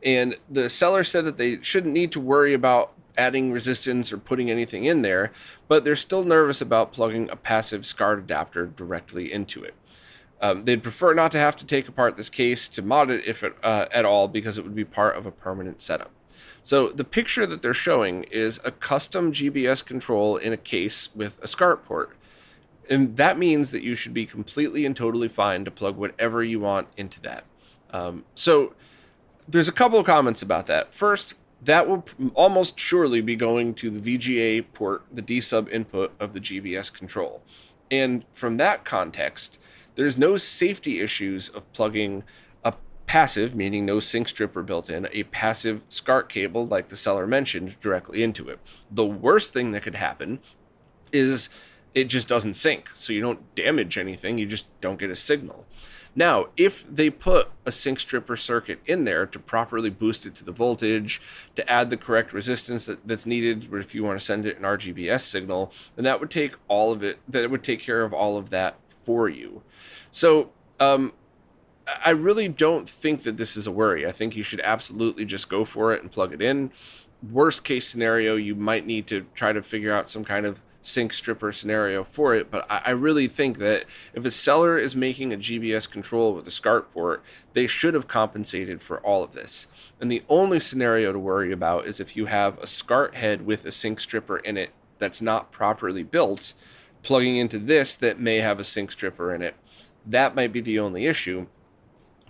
And 0.03 0.37
the 0.51 0.69
seller 0.69 1.05
said 1.05 1.25
that 1.25 1.37
they 1.37 1.63
shouldn't 1.63 1.95
need 1.95 2.11
to 2.13 2.21
worry 2.21 2.53
about 2.53 2.95
adding 3.17 3.53
resistance 3.53 4.13
or 4.13 4.19
putting 4.19 4.51
anything 4.51 4.85
in 4.85 5.03
there, 5.03 5.31
but 5.69 5.85
they're 5.85 5.97
still 5.97 6.25
nervous 6.25 6.61
about 6.61 6.93
plugging 6.93 7.31
a 7.31 7.37
passive 7.37 7.87
SCART 7.87 8.19
adapter 8.19 8.67
directly 8.67 9.33
into 9.33 9.63
it. 9.63 9.75
Um, 10.41 10.65
they'd 10.65 10.83
prefer 10.83 11.15
not 11.15 11.33
to 11.33 11.39
have 11.39 11.57
to 11.57 11.67
take 11.67 11.89
apart 11.89 12.17
this 12.17 12.29
case 12.29 12.69
to 12.69 12.83
mod 12.83 13.11
it 13.11 13.25
if 13.27 13.43
it, 13.43 13.57
uh, 13.63 13.87
at 13.91 14.05
all 14.05 14.29
because 14.29 14.59
it 14.59 14.65
would 14.65 14.75
be 14.75 14.85
part 14.85 15.17
of 15.17 15.25
a 15.27 15.31
permanent 15.31 15.81
setup. 15.81 16.11
So 16.63 16.89
the 16.89 17.05
picture 17.05 17.47
that 17.47 17.63
they're 17.63 17.73
showing 17.73 18.25
is 18.25 18.61
a 18.65 18.71
custom 18.71 19.33
GBS 19.33 19.85
control 19.85 20.37
in 20.37 20.53
a 20.53 20.57
case 20.57 21.09
with 21.15 21.43
a 21.43 21.49
SCART 21.49 21.85
port. 21.85 22.11
And 22.91 23.17
that 23.17 23.39
means 23.39 23.71
that 23.71 23.83
you 23.83 23.95
should 23.95 24.15
be 24.15 24.27
completely 24.27 24.85
and 24.85 24.95
totally 24.95 25.29
fine 25.29 25.65
to 25.65 25.71
plug 25.71 25.97
whatever 25.97 26.43
you 26.43 26.61
want 26.61 26.89
into 26.97 27.21
that. 27.23 27.45
Um, 27.91 28.25
so 28.35 28.75
there's 29.49 29.69
a 29.69 29.73
couple 29.73 29.99
of 29.99 30.07
comments 30.07 30.43
about 30.43 30.67
that. 30.67 30.93
First, 30.93 31.35
that 31.63 31.89
will 31.89 32.05
almost 32.35 32.79
surely 32.79 33.21
be 33.21 33.37
going 33.37 33.75
to 33.75 33.91
the 33.91 34.19
VGA 34.19 34.67
port, 34.73 35.05
the 35.13 35.23
D 35.23 35.41
sub 35.41 35.69
input 35.69 36.13
of 36.21 36.33
the 36.33 36.41
GBS 36.41 36.93
control. 36.93 37.43
And 37.91 38.25
from 38.33 38.57
that 38.59 38.85
context, 38.85 39.59
there's 39.97 40.17
no 40.17 40.37
safety 40.37 41.01
issues 41.01 41.49
of 41.49 41.71
plugging 41.73 42.23
a 42.65 42.75
passive, 43.07 43.55
meaning 43.55 43.85
no 43.85 43.99
sync 43.99 44.29
stripper 44.29 44.63
built 44.63 44.89
in, 44.89 45.09
a 45.13 45.25
passive 45.25 45.83
SCART 45.89 46.29
cable 46.29 46.67
like 46.67 46.89
the 46.89 46.97
seller 46.97 47.27
mentioned 47.27 47.81
directly 47.81 48.23
into 48.23 48.49
it. 48.49 48.61
The 48.91 49.07
worst 49.07 49.53
thing 49.53 49.73
that 49.73 49.83
could 49.83 49.97
happen 49.97 50.39
is 51.13 51.49
it 51.95 52.05
just 52.05 52.29
doesn't 52.29 52.55
sync. 52.55 52.91
So 52.95 53.13
you 53.13 53.23
don't 53.23 53.55
damage 53.55 53.99
anything, 53.99 54.39
you 54.39 54.47
just 54.47 54.67
don't 54.81 54.99
get 54.99 55.11
a 55.11 55.17
signal. 55.17 55.67
Now, 56.19 56.47
if 56.57 56.85
they 56.91 57.11
put 57.11 57.51
a 57.67 57.73
sync 57.73 58.01
stripper 58.01 58.37
circuit 58.37 58.81
in 58.87 59.05
there 59.05 59.27
to 59.27 59.39
properly 59.39 59.91
boost 59.91 60.25
it 60.25 60.35
to 60.37 60.45
the 60.45 60.53
voltage, 60.53 61.21
to 61.57 61.71
add 61.71 61.91
the 61.91 61.99
correct 61.99 62.33
resistance 62.33 62.87
that, 62.87 63.07
that's 63.07 63.27
needed, 63.27 63.69
if 63.75 63.95
you 63.95 64.03
want 64.03 64.19
to 64.19 64.25
send 64.25 64.47
it 64.47 64.57
an 64.57 64.63
RGBS 64.63 65.21
signal, 65.21 65.73
then 65.95 66.05
that 66.05 66.19
would 66.21 66.31
take 66.31 66.55
all 66.69 66.91
of 66.91 67.03
it, 67.03 67.19
that 67.29 67.51
would 67.51 67.63
take 67.63 67.81
care 67.81 68.03
of 68.03 68.15
all 68.15 68.39
of 68.39 68.49
that 68.49 68.77
for 69.07 69.29
you. 69.29 69.63
So, 70.11 70.51
um, 70.81 71.13
I 72.05 72.11
really 72.11 72.49
don't 72.49 72.89
think 72.89 73.23
that 73.23 73.37
this 73.37 73.57
is 73.57 73.69
a 73.69 73.71
worry. 73.71 74.07
I 74.07 74.13
think 74.13 74.35
you 74.35 74.43
should 74.43 74.61
absolutely 74.61 75.25
just 75.25 75.49
go 75.49 75.65
for 75.65 75.93
it 75.93 76.03
and 76.03 76.11
plug 76.11 76.35
it 76.35 76.43
in. 76.43 76.73
Worst 77.31 77.63
case 77.65 77.87
scenario, 77.87 78.35
you 78.35 78.57
might 78.57 78.87
need 78.87 79.07
to 79.07 79.25
try 79.35 79.53
to 79.53 79.63
figure 79.63 79.93
out 79.93 80.11
some 80.11 80.25
kind 80.25 80.47
of 80.47 80.61
sync 80.83 81.13
stripper 81.13 81.53
scenario 81.53 82.03
for 82.03 82.35
it. 82.35 82.51
But 82.51 82.67
I, 82.69 82.83
I 82.87 82.91
really 82.91 83.29
think 83.29 83.59
that 83.59 83.85
if 84.15 84.25
a 84.25 84.31
seller 84.33 84.79
is 84.79 84.97
making 84.97 85.33
a 85.33 85.37
GBS 85.37 85.89
control 85.89 86.35
with 86.35 86.47
a 86.49 86.51
SCART 86.51 86.93
port, 86.93 87.23
they 87.53 87.69
should 87.69 87.95
have 87.95 88.09
compensated 88.09 88.83
for 88.83 89.01
all 89.01 89.23
of 89.23 89.33
this. 89.33 89.69
And 90.01 90.11
the 90.11 90.25
only 90.29 90.59
scenario 90.59 91.13
to 91.13 91.19
worry 91.19 91.53
about 91.53 91.87
is 91.87 92.01
if 92.01 92.17
you 92.17 92.27
have 92.27 92.59
a 92.59 92.67
SCART 92.67 93.15
head 93.15 93.47
with 93.47 93.65
a 93.65 93.73
sync 93.73 94.01
stripper 94.01 94.39
in 94.39 94.57
it 94.57 94.71
that's 94.99 95.23
not 95.23 95.53
properly 95.53 96.03
built 96.03 96.55
plugging 97.07 97.37
into 97.37 97.57
this 97.61 97.95
that 97.95 98.19
may 98.19 98.39
have 98.39 98.59
a 98.59 98.65
sync 98.65 98.91
stripper 98.91 99.33
in 99.33 99.41
it. 99.41 99.55
That 100.05 100.35
might 100.35 100.51
be 100.51 100.61
the 100.61 100.81
only 100.81 101.07
issue. 101.07 101.47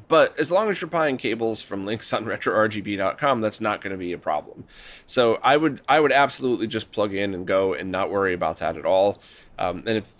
But 0.06 0.38
as 0.38 0.52
long 0.52 0.68
as 0.68 0.80
you're 0.82 0.90
buying 0.90 1.16
cables 1.16 1.62
from 1.62 1.86
links 1.86 2.12
on 2.12 2.24
retrorgb.com, 2.26 3.40
that's 3.40 3.60
not 3.60 3.80
going 3.80 3.92
to 3.92 3.96
be 3.96 4.12
a 4.12 4.18
problem. 4.18 4.64
So 5.06 5.40
I 5.42 5.56
would 5.56 5.80
I 5.88 5.98
would 5.98 6.12
absolutely 6.12 6.66
just 6.66 6.92
plug 6.92 7.14
in 7.14 7.32
and 7.32 7.46
go 7.46 7.72
and 7.72 7.90
not 7.90 8.10
worry 8.10 8.34
about 8.34 8.58
that 8.58 8.76
at 8.76 8.84
all. 8.84 9.20
Um, 9.58 9.82
and 9.86 9.96
if 9.96 10.14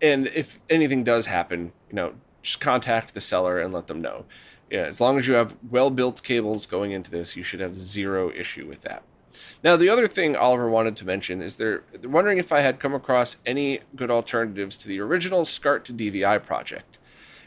and 0.00 0.28
if 0.28 0.58
anything 0.70 1.04
does 1.04 1.26
happen, 1.26 1.70
you 1.90 1.96
know, 1.96 2.14
just 2.42 2.60
contact 2.60 3.12
the 3.12 3.20
seller 3.20 3.60
and 3.60 3.72
let 3.72 3.86
them 3.86 4.00
know. 4.00 4.24
Yeah, 4.70 4.84
as 4.84 4.98
long 4.98 5.18
as 5.18 5.28
you 5.28 5.34
have 5.34 5.54
well 5.70 5.90
built 5.90 6.22
cables 6.22 6.64
going 6.64 6.92
into 6.92 7.10
this, 7.10 7.36
you 7.36 7.42
should 7.42 7.60
have 7.60 7.76
zero 7.76 8.32
issue 8.34 8.66
with 8.66 8.80
that. 8.80 9.02
Now, 9.62 9.76
the 9.76 9.88
other 9.88 10.06
thing 10.06 10.36
Oliver 10.36 10.68
wanted 10.68 10.96
to 10.98 11.04
mention 11.04 11.42
is 11.42 11.56
they're, 11.56 11.82
wondering 12.02 12.38
if 12.38 12.52
I 12.52 12.60
had 12.60 12.78
come 12.78 12.94
across 12.94 13.36
any 13.46 13.80
good 13.96 14.10
alternatives 14.10 14.76
to 14.78 14.88
the 14.88 15.00
original 15.00 15.44
SCART 15.44 15.84
to 15.86 15.92
DVI 15.92 16.44
project. 16.44 16.98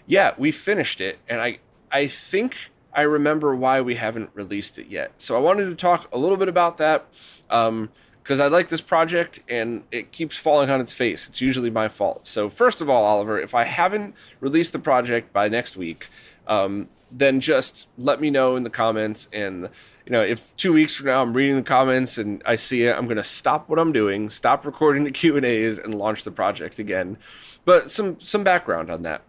Yeah, 0.05 0.33
we 0.37 0.51
finished 0.51 1.01
it, 1.01 1.19
and 1.27 1.41
I 1.41 1.59
I 1.91 2.07
think 2.07 2.55
I 2.93 3.03
remember 3.03 3.55
why 3.55 3.81
we 3.81 3.95
haven't 3.95 4.31
released 4.33 4.79
it 4.79 4.87
yet. 4.87 5.11
So 5.17 5.35
I 5.35 5.39
wanted 5.39 5.65
to 5.65 5.75
talk 5.75 6.09
a 6.11 6.17
little 6.17 6.37
bit 6.37 6.47
about 6.47 6.77
that 6.77 7.05
because 7.47 7.69
um, 7.69 7.89
I 8.29 8.47
like 8.47 8.69
this 8.69 8.81
project 8.81 9.39
and 9.47 9.83
it 9.91 10.11
keeps 10.11 10.35
falling 10.35 10.69
on 10.69 10.81
its 10.81 10.93
face. 10.93 11.29
It's 11.29 11.39
usually 11.39 11.69
my 11.69 11.89
fault. 11.89 12.27
So 12.27 12.49
first 12.49 12.81
of 12.81 12.89
all, 12.89 13.03
Oliver, 13.03 13.39
if 13.39 13.53
I 13.53 13.65
haven't 13.65 14.15
released 14.39 14.71
the 14.71 14.79
project 14.79 15.31
by 15.31 15.47
next 15.47 15.77
week, 15.77 16.07
um, 16.47 16.89
then 17.11 17.39
just 17.39 17.87
let 17.97 18.19
me 18.19 18.29
know 18.29 18.55
in 18.55 18.63
the 18.63 18.69
comments 18.69 19.29
and 19.31 19.69
you 20.07 20.13
know 20.13 20.21
if 20.21 20.55
two 20.55 20.71
weeks 20.71 20.95
from 20.95 21.07
now 21.07 21.21
i'm 21.21 21.33
reading 21.33 21.57
the 21.57 21.61
comments 21.61 22.17
and 22.17 22.41
i 22.45 22.55
see 22.55 22.83
it 22.83 22.95
i'm 22.95 23.05
going 23.05 23.17
to 23.17 23.23
stop 23.23 23.67
what 23.67 23.77
i'm 23.77 23.91
doing 23.91 24.29
stop 24.29 24.65
recording 24.65 25.03
the 25.03 25.11
q 25.19 25.35
and 25.35 25.45
a's 25.45 25.77
and 25.77 25.93
launch 25.93 26.23
the 26.23 26.31
project 26.31 26.79
again. 26.79 27.17
But 27.65 27.91
some 27.91 28.17
some 28.21 28.45
background 28.45 28.89
on 28.89 29.03
that. 29.03 29.21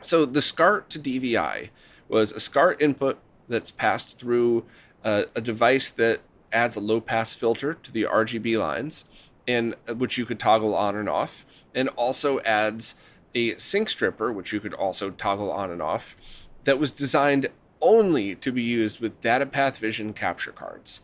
So 0.00 0.24
the 0.24 0.40
SCART 0.40 0.88
to 0.90 0.98
DVI 0.98 1.68
was 2.08 2.32
a 2.32 2.40
SCART 2.40 2.80
input 2.80 3.18
that's 3.50 3.70
passed 3.70 4.18
through 4.18 4.64
a, 5.04 5.26
a 5.34 5.42
device 5.42 5.90
that 5.90 6.20
adds 6.52 6.76
a 6.76 6.80
low 6.80 7.02
pass 7.02 7.34
filter 7.34 7.74
to 7.74 7.92
the 7.92 8.04
RGB 8.04 8.58
lines, 8.58 9.04
and 9.46 9.74
uh, 9.86 9.94
which 9.94 10.16
you 10.16 10.24
could 10.24 10.38
toggle 10.38 10.74
on 10.74 10.96
and 10.96 11.06
off, 11.06 11.44
and 11.74 11.90
also 11.90 12.40
adds 12.40 12.94
a 13.34 13.54
sync 13.56 13.90
stripper, 13.90 14.32
which 14.32 14.54
you 14.54 14.60
could 14.60 14.72
also 14.72 15.10
toggle 15.10 15.52
on 15.52 15.70
and 15.70 15.82
off, 15.82 16.16
that 16.64 16.78
was 16.78 16.90
designed 16.90 17.50
only 17.80 18.34
to 18.36 18.52
be 18.52 18.62
used 18.62 19.00
with 19.00 19.20
DataPath 19.20 19.76
Vision 19.76 20.12
capture 20.12 20.52
cards. 20.52 21.02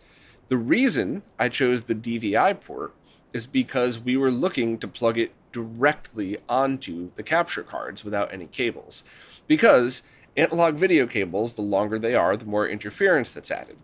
The 0.49 0.57
reason 0.57 1.23
I 1.39 1.49
chose 1.49 1.83
the 1.83 1.95
DVI 1.95 2.61
port 2.61 2.95
is 3.33 3.47
because 3.47 3.99
we 3.99 4.17
were 4.17 4.31
looking 4.31 4.79
to 4.79 4.89
plug 4.89 5.19
it 5.19 5.33
directly 5.53 6.39
onto 6.49 7.11
the 7.15 7.23
capture 7.23 7.63
cards 7.63 8.05
without 8.05 8.33
any 8.33 8.47
cables. 8.47 9.05
Because 9.47 10.03
analog 10.37 10.77
video 10.77 11.07
cables, 11.07 11.55
the 11.55 11.63
longer 11.63 11.99
they 11.99 12.15
are, 12.15 12.37
the 12.37 12.45
more 12.45 12.69
interference 12.69 13.31
that's 13.31 13.51
added. 13.51 13.77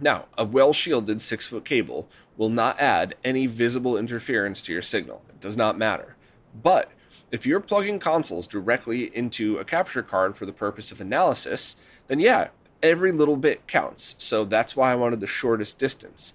Now, 0.00 0.26
a 0.36 0.44
well 0.44 0.72
shielded 0.72 1.22
6 1.22 1.46
foot 1.46 1.64
cable 1.64 2.08
will 2.36 2.50
not 2.50 2.78
add 2.78 3.14
any 3.24 3.46
visible 3.46 3.96
interference 3.96 4.60
to 4.62 4.72
your 4.72 4.82
signal. 4.82 5.22
It 5.28 5.40
does 5.40 5.56
not 5.56 5.78
matter. 5.78 6.16
But 6.62 6.90
if 7.30 7.46
you're 7.46 7.60
plugging 7.60 7.98
consoles 7.98 8.46
directly 8.46 9.14
into 9.16 9.58
a 9.58 9.64
capture 9.64 10.02
card 10.02 10.36
for 10.36 10.46
the 10.46 10.52
purpose 10.52 10.92
of 10.92 11.00
analysis, 11.00 11.76
then 12.08 12.20
yeah, 12.20 12.48
every 12.82 13.12
little 13.12 13.36
bit 13.36 13.66
counts. 13.66 14.16
So 14.18 14.44
that's 14.44 14.76
why 14.76 14.92
I 14.92 14.94
wanted 14.94 15.20
the 15.20 15.26
shortest 15.26 15.78
distance. 15.78 16.34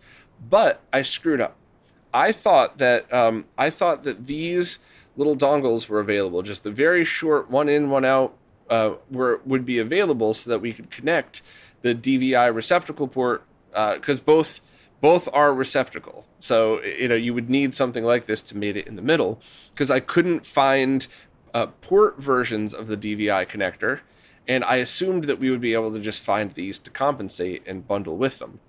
But 0.50 0.82
I 0.92 1.02
screwed 1.02 1.42
up. 1.42 1.56
I 2.14 2.32
thought 2.32 2.78
that 2.80 3.12
um, 3.14 3.46
I 3.58 3.70
thought 3.70 4.04
that 4.04 4.28
these 4.28 4.80
little 5.16 5.36
dongles 5.36 5.88
were 5.88 6.00
available, 6.00 6.42
just 6.42 6.64
the 6.64 6.72
very 6.72 7.04
short 7.04 7.50
one 7.50 7.70
in, 7.70 7.90
one 7.90 8.06
out, 8.06 8.36
uh, 8.70 8.94
were 9.10 9.42
would 9.46 9.66
be 9.66 9.80
available 9.80 10.34
so 10.34 10.50
that 10.50 10.60
we 10.60 10.74
could 10.74 10.90
connect 10.90 11.42
the 11.82 11.94
DVI 11.94 12.54
receptacle 12.54 13.08
port 13.08 13.44
because 13.70 14.20
uh, 14.20 14.24
both 14.24 14.62
both 15.00 15.28
are 15.34 15.54
receptacle. 15.54 16.26
So 16.40 16.82
you 16.84 17.08
know 17.08 17.16
you 17.16 17.34
would 17.34 17.50
need 17.50 17.76
something 17.76 18.04
like 18.04 18.26
this 18.26 18.42
to 18.44 18.58
mate 18.58 18.78
it 18.78 18.88
in 18.88 18.96
the 18.96 19.02
middle 19.02 19.40
because 19.74 19.92
I 19.92 20.00
couldn't 20.00 20.46
find 20.46 21.06
uh, 21.54 21.68
port 21.68 22.20
versions 22.20 22.74
of 22.74 22.88
the 22.88 22.98
DVI 22.98 23.48
connector, 23.48 24.00
and 24.52 24.66
I 24.66 24.76
assumed 24.76 25.24
that 25.26 25.40
we 25.40 25.50
would 25.50 25.62
be 25.62 25.74
able 25.74 25.94
to 25.94 26.00
just 26.02 26.22
find 26.22 26.52
these 26.52 26.78
to 26.80 26.90
compensate 26.90 27.64
and 27.66 27.88
bundle 27.88 28.18
with 28.18 28.40
them. 28.40 28.60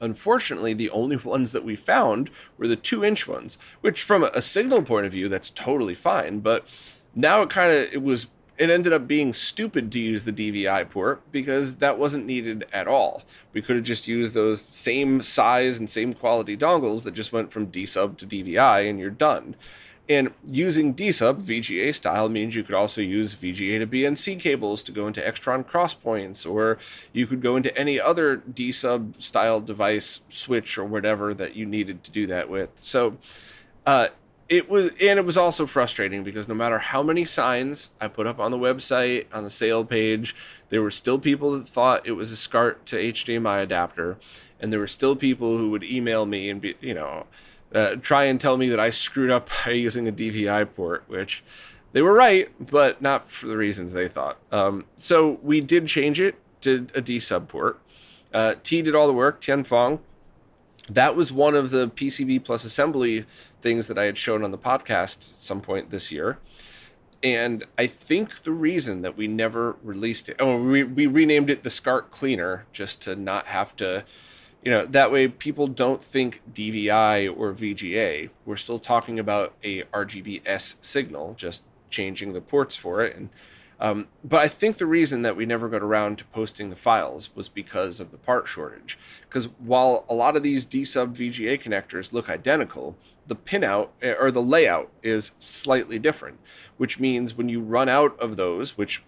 Unfortunately, 0.00 0.72
the 0.72 0.88
only 0.90 1.16
ones 1.34 1.50
that 1.50 1.64
we 1.64 1.74
found 1.74 2.30
were 2.56 2.68
the 2.68 2.76
two 2.76 3.04
inch 3.04 3.26
ones, 3.26 3.58
which 3.80 4.04
from 4.04 4.22
a 4.22 4.40
signal 4.40 4.82
point 4.82 5.06
of 5.06 5.12
view, 5.12 5.28
that's 5.28 5.50
totally 5.50 5.96
fine. 5.96 6.38
But 6.38 6.64
now 7.12 7.42
it 7.42 7.50
kind 7.50 7.72
of, 7.72 7.92
it 7.92 8.04
was, 8.04 8.28
it 8.56 8.70
ended 8.70 8.92
up 8.92 9.08
being 9.08 9.32
stupid 9.32 9.90
to 9.90 9.98
use 9.98 10.22
the 10.22 10.32
DVI 10.32 10.88
port 10.88 11.22
because 11.32 11.74
that 11.76 11.98
wasn't 11.98 12.26
needed 12.26 12.66
at 12.72 12.86
all. 12.86 13.24
We 13.52 13.62
could 13.62 13.74
have 13.74 13.84
just 13.84 14.06
used 14.06 14.34
those 14.34 14.68
same 14.70 15.22
size 15.22 15.80
and 15.80 15.90
same 15.90 16.14
quality 16.14 16.56
dongles 16.56 17.02
that 17.02 17.14
just 17.14 17.32
went 17.32 17.50
from 17.50 17.66
D 17.66 17.84
sub 17.84 18.16
to 18.18 18.26
DVI 18.28 18.88
and 18.88 19.00
you're 19.00 19.10
done. 19.10 19.56
And 20.10 20.32
using 20.48 20.92
D-sub 20.92 21.40
VGA 21.40 21.94
style 21.94 22.28
means 22.28 22.56
you 22.56 22.64
could 22.64 22.74
also 22.74 23.00
use 23.00 23.32
VGA 23.32 23.78
to 23.78 23.86
BNC 23.86 24.40
cables 24.40 24.82
to 24.82 24.90
go 24.90 25.06
into 25.06 25.20
Extron 25.20 25.64
crosspoints, 25.64 26.50
or 26.50 26.78
you 27.12 27.28
could 27.28 27.40
go 27.40 27.54
into 27.54 27.74
any 27.78 28.00
other 28.00 28.38
D-sub 28.38 29.22
style 29.22 29.60
device 29.60 30.18
switch 30.28 30.76
or 30.78 30.84
whatever 30.84 31.32
that 31.34 31.54
you 31.54 31.64
needed 31.64 32.02
to 32.02 32.10
do 32.10 32.26
that 32.26 32.50
with. 32.50 32.70
So 32.74 33.18
uh, 33.86 34.08
it 34.48 34.68
was, 34.68 34.90
and 35.00 35.20
it 35.20 35.24
was 35.24 35.36
also 35.36 35.64
frustrating 35.64 36.24
because 36.24 36.48
no 36.48 36.56
matter 36.56 36.80
how 36.80 37.04
many 37.04 37.24
signs 37.24 37.92
I 38.00 38.08
put 38.08 38.26
up 38.26 38.40
on 38.40 38.50
the 38.50 38.58
website, 38.58 39.26
on 39.32 39.44
the 39.44 39.50
sale 39.50 39.84
page, 39.84 40.34
there 40.70 40.82
were 40.82 40.90
still 40.90 41.20
people 41.20 41.52
that 41.52 41.68
thought 41.68 42.04
it 42.04 42.12
was 42.12 42.32
a 42.32 42.36
SCART 42.36 42.84
to 42.86 42.96
HDMI 42.96 43.62
adapter, 43.62 44.18
and 44.58 44.72
there 44.72 44.80
were 44.80 44.88
still 44.88 45.14
people 45.14 45.56
who 45.56 45.70
would 45.70 45.84
email 45.84 46.26
me 46.26 46.50
and 46.50 46.60
be, 46.60 46.74
you 46.80 46.94
know, 46.94 47.26
uh, 47.74 47.96
try 47.96 48.24
and 48.24 48.40
tell 48.40 48.56
me 48.56 48.68
that 48.68 48.80
I 48.80 48.90
screwed 48.90 49.30
up 49.30 49.48
by 49.64 49.72
using 49.72 50.08
a 50.08 50.12
DVI 50.12 50.74
port, 50.74 51.04
which 51.06 51.42
they 51.92 52.02
were 52.02 52.12
right, 52.12 52.50
but 52.70 53.02
not 53.02 53.30
for 53.30 53.46
the 53.46 53.56
reasons 53.56 53.92
they 53.92 54.08
thought. 54.08 54.38
Um, 54.52 54.84
so 54.96 55.38
we 55.42 55.60
did 55.60 55.86
change 55.86 56.20
it 56.20 56.36
to 56.62 56.86
a 56.94 57.00
D 57.00 57.18
sub 57.20 57.48
port. 57.48 57.80
Uh, 58.32 58.54
T 58.62 58.82
did 58.82 58.94
all 58.94 59.06
the 59.06 59.12
work, 59.12 59.40
Tianfeng. 59.40 59.98
That 60.88 61.14
was 61.14 61.32
one 61.32 61.54
of 61.54 61.70
the 61.70 61.88
PCB 61.88 62.44
plus 62.44 62.64
assembly 62.64 63.24
things 63.62 63.86
that 63.88 63.98
I 63.98 64.04
had 64.04 64.18
shown 64.18 64.42
on 64.42 64.50
the 64.50 64.58
podcast 64.58 65.40
some 65.40 65.60
point 65.60 65.90
this 65.90 66.10
year. 66.10 66.38
And 67.22 67.64
I 67.76 67.86
think 67.86 68.42
the 68.42 68.52
reason 68.52 69.02
that 69.02 69.16
we 69.16 69.28
never 69.28 69.76
released 69.82 70.28
it, 70.28 70.36
oh, 70.38 70.56
we, 70.56 70.82
we 70.84 71.06
renamed 71.06 71.50
it 71.50 71.62
the 71.62 71.70
SCART 71.70 72.10
Cleaner 72.10 72.64
just 72.72 73.02
to 73.02 73.14
not 73.14 73.46
have 73.46 73.76
to 73.76 74.04
you 74.62 74.70
know 74.70 74.84
that 74.86 75.10
way 75.10 75.26
people 75.26 75.66
don't 75.66 76.02
think 76.02 76.42
dvi 76.52 77.34
or 77.36 77.52
vga 77.52 78.28
we're 78.44 78.56
still 78.56 78.78
talking 78.78 79.18
about 79.18 79.54
a 79.64 79.82
rgbs 79.84 80.76
signal 80.80 81.34
just 81.34 81.62
changing 81.90 82.32
the 82.32 82.40
ports 82.40 82.76
for 82.76 83.02
it. 83.02 83.16
And 83.16 83.28
um, 83.80 84.08
but 84.22 84.40
i 84.40 84.48
think 84.48 84.76
the 84.76 84.86
reason 84.86 85.22
that 85.22 85.36
we 85.36 85.44
never 85.44 85.68
got 85.68 85.82
around 85.82 86.18
to 86.18 86.24
posting 86.26 86.70
the 86.70 86.76
files 86.76 87.34
was 87.34 87.48
because 87.48 88.00
of 88.00 88.10
the 88.10 88.18
part 88.18 88.46
shortage. 88.46 88.98
Because 89.22 89.46
while 89.58 90.04
a 90.08 90.14
lot 90.14 90.36
of 90.36 90.42
these 90.42 90.64
d 90.64 90.84
sub 90.84 91.16
vga 91.16 91.60
connectors 91.60 92.12
look 92.12 92.30
identical 92.30 92.96
the 93.26 93.36
pinout 93.36 93.88
eh, 94.02 94.14
or 94.18 94.30
the 94.30 94.42
layout 94.42 94.90
is 95.02 95.32
slightly 95.38 95.98
different 95.98 96.38
which 96.76 96.98
means 96.98 97.36
when 97.36 97.48
you 97.48 97.60
run 97.60 97.88
out 97.88 98.18
of 98.18 98.36
those 98.36 98.76
which 98.76 99.02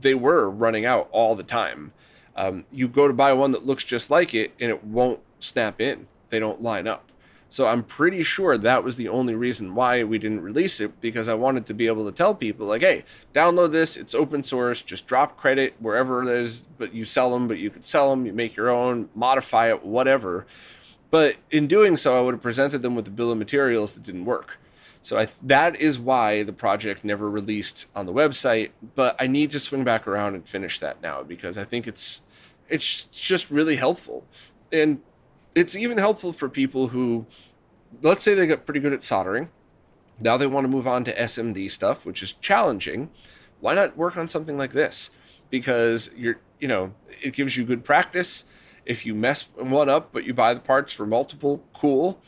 they 0.00 0.14
were 0.14 0.50
running 0.50 0.84
out 0.84 1.08
all 1.12 1.34
the 1.34 1.42
time 1.42 1.92
um, 2.38 2.64
you 2.70 2.86
go 2.86 3.08
to 3.08 3.12
buy 3.12 3.32
one 3.32 3.50
that 3.50 3.66
looks 3.66 3.82
just 3.82 4.10
like 4.10 4.32
it 4.32 4.52
and 4.60 4.70
it 4.70 4.84
won't 4.84 5.18
snap 5.40 5.80
in. 5.80 6.06
They 6.30 6.38
don't 6.38 6.62
line 6.62 6.86
up. 6.86 7.10
So 7.48 7.66
I'm 7.66 7.82
pretty 7.82 8.22
sure 8.22 8.56
that 8.56 8.84
was 8.84 8.96
the 8.96 9.08
only 9.08 9.34
reason 9.34 9.74
why 9.74 10.04
we 10.04 10.18
didn't 10.18 10.42
release 10.42 10.80
it 10.80 11.00
because 11.00 11.28
I 11.28 11.34
wanted 11.34 11.66
to 11.66 11.74
be 11.74 11.88
able 11.88 12.04
to 12.04 12.12
tell 12.12 12.34
people 12.34 12.66
like, 12.66 12.82
hey, 12.82 13.04
download 13.34 13.72
this. 13.72 13.96
It's 13.96 14.14
open 14.14 14.44
source. 14.44 14.82
Just 14.82 15.06
drop 15.06 15.36
credit 15.36 15.74
wherever 15.80 16.22
it 16.22 16.28
is. 16.28 16.64
But 16.76 16.94
you 16.94 17.04
sell 17.04 17.32
them. 17.32 17.48
But 17.48 17.58
you 17.58 17.70
could 17.70 17.84
sell 17.84 18.10
them. 18.10 18.24
You 18.24 18.32
make 18.32 18.54
your 18.54 18.68
own, 18.68 19.08
modify 19.16 19.70
it, 19.70 19.84
whatever. 19.84 20.46
But 21.10 21.36
in 21.50 21.66
doing 21.66 21.96
so, 21.96 22.16
I 22.16 22.20
would 22.20 22.34
have 22.34 22.42
presented 22.42 22.82
them 22.82 22.94
with 22.94 23.08
a 23.08 23.10
bill 23.10 23.32
of 23.32 23.38
materials 23.38 23.94
that 23.94 24.04
didn't 24.04 24.26
work. 24.26 24.58
So 25.00 25.18
I, 25.18 25.28
that 25.42 25.80
is 25.80 25.98
why 25.98 26.42
the 26.42 26.52
project 26.52 27.04
never 27.04 27.30
released 27.30 27.86
on 27.96 28.04
the 28.04 28.12
website. 28.12 28.70
But 28.94 29.16
I 29.18 29.26
need 29.26 29.50
to 29.52 29.60
swing 29.60 29.82
back 29.82 30.06
around 30.06 30.34
and 30.34 30.46
finish 30.46 30.78
that 30.80 31.02
now 31.02 31.22
because 31.22 31.56
I 31.56 31.64
think 31.64 31.88
it's 31.88 32.22
it's 32.68 33.04
just 33.06 33.50
really 33.50 33.76
helpful. 33.76 34.24
And 34.72 35.00
it's 35.54 35.74
even 35.76 35.98
helpful 35.98 36.32
for 36.32 36.48
people 36.48 36.88
who, 36.88 37.26
let's 38.02 38.22
say 38.22 38.34
they 38.34 38.46
got 38.46 38.66
pretty 38.66 38.80
good 38.80 38.92
at 38.92 39.02
soldering. 39.02 39.48
Now 40.20 40.36
they 40.36 40.46
want 40.46 40.64
to 40.64 40.68
move 40.68 40.86
on 40.86 41.04
to 41.04 41.14
SMD 41.14 41.70
stuff, 41.70 42.04
which 42.04 42.22
is 42.22 42.32
challenging. 42.34 43.10
Why 43.60 43.74
not 43.74 43.96
work 43.96 44.16
on 44.16 44.28
something 44.28 44.58
like 44.58 44.72
this? 44.72 45.10
Because 45.50 46.10
you're, 46.16 46.40
you 46.60 46.68
know, 46.68 46.92
it 47.22 47.32
gives 47.32 47.56
you 47.56 47.64
good 47.64 47.84
practice. 47.84 48.44
If 48.84 49.04
you 49.04 49.14
mess 49.14 49.48
one 49.54 49.88
up, 49.88 50.12
but 50.12 50.24
you 50.24 50.34
buy 50.34 50.54
the 50.54 50.60
parts 50.60 50.92
for 50.92 51.06
multiple, 51.06 51.62
cool. 51.74 52.20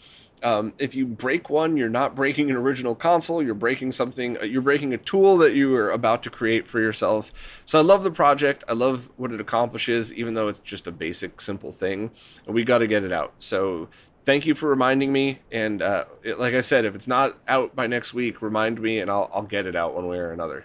Um, 0.43 0.73
if 0.79 0.95
you 0.95 1.07
break 1.07 1.51
one, 1.51 1.77
you're 1.77 1.89
not 1.89 2.15
breaking 2.15 2.51
an 2.51 2.57
original 2.57 2.95
console. 2.95 3.43
You're 3.43 3.55
breaking 3.55 3.93
something. 3.93 4.39
Uh, 4.39 4.45
you're 4.45 4.63
breaking 4.63 4.95
a 4.95 4.99
tool 4.99 5.37
that 5.39 5.55
you 5.55 5.71
were 5.71 5.91
about 5.91 6.23
to 6.23 6.31
create 6.31 6.67
for 6.67 6.81
yourself. 6.81 7.33
So 7.65 7.79
I 7.79 7.83
love 7.83 8.05
the 8.05 8.11
project. 8.11 8.65
I 8.69 8.73
love 8.73 9.11
what 9.17 9.33
it 9.33 9.41
accomplishes, 9.41 10.13
even 10.15 10.35
though 10.35 10.49
it's 10.49 10.61
just 10.61 10.87
a 10.87 10.93
basic, 10.93 11.41
simple 11.41 11.73
thing. 11.73 12.11
We 12.47 12.65
got 12.65 12.79
to 12.79 12.87
get 12.87 13.05
it 13.05 13.13
out. 13.13 13.35
So 13.39 13.89
thank 14.25 14.47
you 14.47 14.55
for 14.55 14.69
reminding 14.69 15.13
me. 15.13 15.41
And 15.53 15.83
uh, 15.83 16.07
it, 16.23 16.39
like 16.39 16.55
I 16.55 16.61
said, 16.61 16.85
if 16.85 16.95
it's 16.95 17.09
not 17.09 17.39
out 17.47 17.77
by 17.77 17.87
next 17.87 18.15
week, 18.15 18.43
remind 18.43 18.81
me, 18.81 19.01
and 19.01 19.11
I'll, 19.11 19.31
I'll 19.35 19.43
get 19.43 19.67
it 19.67 19.77
out 19.77 19.95
one 19.95 20.07
way 20.07 20.19
or 20.19 20.33
another. 20.33 20.65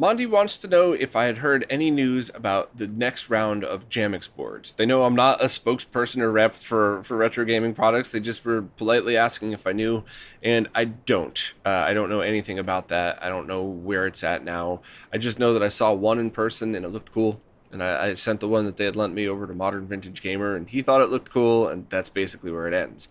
Mondi 0.00 0.26
wants 0.28 0.56
to 0.56 0.68
know 0.68 0.92
if 0.92 1.14
I 1.14 1.26
had 1.26 1.38
heard 1.38 1.66
any 1.68 1.90
news 1.90 2.30
about 2.34 2.78
the 2.78 2.86
next 2.86 3.28
round 3.28 3.62
of 3.62 3.90
JAMMIX 3.90 4.34
boards. 4.34 4.72
They 4.72 4.86
know 4.86 5.04
I'm 5.04 5.14
not 5.14 5.42
a 5.42 5.46
spokesperson 5.46 6.22
or 6.22 6.32
rep 6.32 6.56
for, 6.56 7.02
for 7.02 7.18
retro 7.18 7.44
gaming 7.44 7.74
products. 7.74 8.08
They 8.08 8.18
just 8.18 8.42
were 8.44 8.62
politely 8.62 9.18
asking 9.18 9.52
if 9.52 9.66
I 9.66 9.72
knew, 9.72 10.02
and 10.42 10.68
I 10.74 10.86
don't. 10.86 11.52
Uh, 11.64 11.68
I 11.68 11.92
don't 11.92 12.08
know 12.08 12.20
anything 12.20 12.58
about 12.58 12.88
that. 12.88 13.22
I 13.22 13.28
don't 13.28 13.46
know 13.46 13.62
where 13.62 14.06
it's 14.06 14.24
at 14.24 14.44
now. 14.44 14.80
I 15.12 15.18
just 15.18 15.38
know 15.38 15.52
that 15.52 15.62
I 15.62 15.68
saw 15.68 15.92
one 15.92 16.18
in 16.18 16.30
person 16.30 16.74
and 16.74 16.86
it 16.86 16.88
looked 16.88 17.12
cool. 17.12 17.42
And 17.70 17.82
I, 17.82 18.06
I 18.06 18.14
sent 18.14 18.40
the 18.40 18.48
one 18.48 18.64
that 18.64 18.78
they 18.78 18.86
had 18.86 18.96
lent 18.96 19.12
me 19.12 19.28
over 19.28 19.46
to 19.46 19.54
Modern 19.54 19.86
Vintage 19.86 20.22
Gamer, 20.22 20.56
and 20.56 20.68
he 20.68 20.82
thought 20.82 21.00
it 21.00 21.08
looked 21.10 21.30
cool, 21.30 21.68
and 21.68 21.86
that's 21.88 22.10
basically 22.10 22.50
where 22.50 22.66
it 22.66 22.74
ends. 22.74 23.08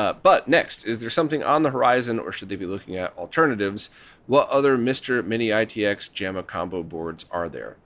Uh, 0.00 0.14
but 0.14 0.48
next, 0.48 0.86
is 0.86 1.00
there 1.00 1.10
something 1.10 1.42
on 1.42 1.62
the 1.62 1.68
horizon, 1.68 2.18
or 2.18 2.32
should 2.32 2.48
they 2.48 2.56
be 2.56 2.64
looking 2.64 2.96
at 2.96 3.14
alternatives? 3.18 3.90
What 4.26 4.48
other 4.48 4.78
MiSTer 4.78 5.22
Mini 5.22 5.48
ITX 5.48 6.10
JAMMA 6.10 6.46
combo 6.46 6.82
boards 6.82 7.26
are 7.30 7.50
there? 7.50 7.76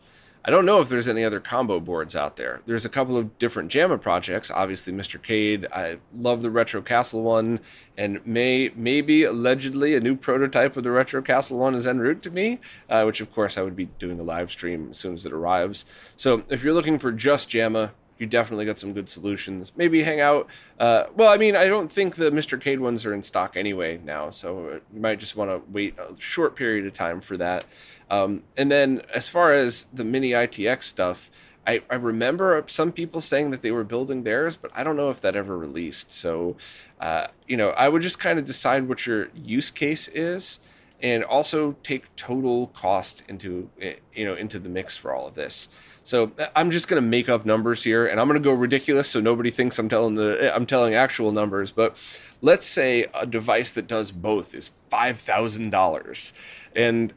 I 0.44 0.52
don't 0.52 0.64
know 0.64 0.80
if 0.80 0.88
there's 0.88 1.08
any 1.08 1.24
other 1.24 1.40
combo 1.40 1.80
boards 1.80 2.14
out 2.14 2.36
there. 2.36 2.60
There's 2.66 2.84
a 2.84 2.88
couple 2.88 3.16
of 3.16 3.36
different 3.40 3.72
JAMMA 3.72 4.00
projects. 4.00 4.48
Obviously, 4.48 4.92
MiSTercade. 4.92 5.66
I 5.72 5.96
love 6.16 6.42
the 6.42 6.52
Retro 6.52 6.82
Castle 6.82 7.22
one, 7.22 7.58
and 7.98 8.24
may 8.24 8.70
maybe 8.76 9.24
allegedly 9.24 9.96
a 9.96 10.00
new 10.00 10.14
prototype 10.14 10.76
of 10.76 10.84
the 10.84 10.92
Retro 10.92 11.20
Castle 11.20 11.58
one 11.58 11.74
is 11.74 11.84
en 11.84 11.98
route 11.98 12.22
to 12.22 12.30
me, 12.30 12.60
uh, 12.88 13.02
which 13.02 13.20
of 13.22 13.32
course 13.34 13.58
I 13.58 13.62
would 13.62 13.74
be 13.74 13.86
doing 13.98 14.20
a 14.20 14.22
live 14.22 14.52
stream 14.52 14.90
as 14.92 14.98
soon 14.98 15.14
as 15.14 15.26
it 15.26 15.32
arrives. 15.32 15.84
So 16.16 16.44
if 16.48 16.62
you're 16.62 16.74
looking 16.74 17.00
for 17.00 17.10
just 17.10 17.50
JAMMA, 17.50 17.90
you 18.18 18.26
definitely 18.26 18.64
got 18.64 18.78
some 18.78 18.92
good 18.92 19.08
solutions. 19.08 19.72
Maybe 19.76 20.02
hang 20.02 20.20
out. 20.20 20.48
Uh, 20.78 21.04
well, 21.16 21.32
I 21.32 21.36
mean, 21.36 21.56
I 21.56 21.66
don't 21.66 21.90
think 21.90 22.16
the 22.16 22.30
MiSTercade 22.30 22.78
ones 22.78 23.04
are 23.04 23.12
in 23.12 23.22
stock 23.22 23.56
anyway 23.56 23.98
now, 24.04 24.30
so 24.30 24.80
you 24.92 25.00
might 25.00 25.18
just 25.18 25.36
want 25.36 25.50
to 25.50 25.60
wait 25.72 25.98
a 25.98 26.14
short 26.18 26.56
period 26.56 26.86
of 26.86 26.94
time 26.94 27.20
for 27.20 27.36
that. 27.36 27.64
Um, 28.10 28.42
and 28.56 28.70
then 28.70 29.02
as 29.12 29.28
far 29.28 29.52
as 29.52 29.86
the 29.92 30.04
mini 30.04 30.30
ITX 30.30 30.84
stuff, 30.84 31.30
I, 31.66 31.82
I, 31.90 31.94
remember 31.94 32.62
some 32.66 32.92
people 32.92 33.22
saying 33.22 33.50
that 33.50 33.62
they 33.62 33.70
were 33.70 33.84
building 33.84 34.22
theirs, 34.22 34.56
but 34.56 34.70
I 34.74 34.84
don't 34.84 34.96
know 34.96 35.08
if 35.08 35.22
that 35.22 35.34
ever 35.34 35.56
released. 35.56 36.12
So, 36.12 36.56
uh, 37.00 37.28
you 37.48 37.56
know, 37.56 37.70
I 37.70 37.88
would 37.88 38.02
just 38.02 38.18
kind 38.18 38.38
of 38.38 38.44
decide 38.44 38.86
what 38.86 39.06
your 39.06 39.28
use 39.34 39.70
case 39.70 40.08
is 40.08 40.60
and 41.00 41.24
also 41.24 41.76
take 41.82 42.14
total 42.16 42.68
cost 42.68 43.22
into, 43.28 43.70
eh, 43.80 43.94
you 44.14 44.24
know, 44.24 44.34
into 44.34 44.58
the 44.58 44.68
mix 44.68 44.96
for 44.96 45.14
all 45.14 45.26
of 45.26 45.34
this. 45.34 45.68
So 46.04 46.30
I'm 46.54 46.70
just 46.70 46.86
going 46.86 47.02
to 47.02 47.08
make 47.08 47.28
up 47.28 47.46
numbers 47.46 47.82
here, 47.82 48.06
and 48.06 48.20
I'm 48.20 48.28
going 48.28 48.40
to 48.40 48.46
go 48.46 48.52
ridiculous, 48.52 49.08
so 49.08 49.20
nobody 49.20 49.50
thinks 49.50 49.78
I'm 49.78 49.88
telling 49.88 50.14
the 50.14 50.54
I'm 50.54 50.66
telling 50.66 50.94
actual 50.94 51.32
numbers. 51.32 51.72
But 51.72 51.96
let's 52.42 52.66
say 52.66 53.06
a 53.14 53.26
device 53.26 53.70
that 53.70 53.86
does 53.86 54.12
both 54.12 54.54
is 54.54 54.70
five 54.90 55.18
thousand 55.18 55.70
dollars, 55.70 56.34
and 56.76 57.12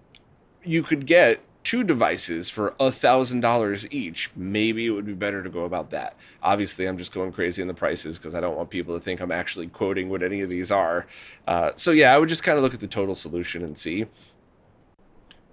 you 0.63 0.84
could 0.84 1.06
get 1.06 1.41
two 1.67 1.84
devices 1.84 2.50
for 2.50 2.73
a 2.80 2.89
thousand 2.89 3.41
dollars 3.41 3.86
each. 3.91 4.32
Maybe 4.38 4.86
it 4.86 4.91
would 4.91 5.06
be 5.06 5.13
better 5.13 5.43
to 5.43 5.50
go 5.50 5.65
about 5.65 5.89
that. 5.89 6.15
Obviously, 6.41 6.86
I'm 6.86 6.97
just 6.97 7.12
going 7.12 7.34
crazy 7.34 7.62
in 7.62 7.67
the 7.67 7.73
prices 7.73 8.17
because 8.17 8.36
I 8.36 8.39
don't 8.39 8.56
want 8.56 8.69
people 8.69 8.95
to 8.95 9.04
think 9.04 9.19
I'm 9.19 9.34
actually 9.34 9.67
quoting 9.67 10.10
what 10.10 10.23
any 10.23 10.39
of 10.39 10.50
these 10.50 10.71
are. 10.71 11.08
Uh, 11.45 11.71
so 11.76 11.91
yeah, 11.91 12.15
I 12.15 12.17
would 12.17 12.30
just 12.30 12.43
kind 12.43 12.58
of 12.58 12.63
look 12.63 12.73
at 12.73 12.80
the 12.80 12.88
total 12.88 13.15
solution 13.15 13.65
and 13.65 13.78
see. 13.78 14.06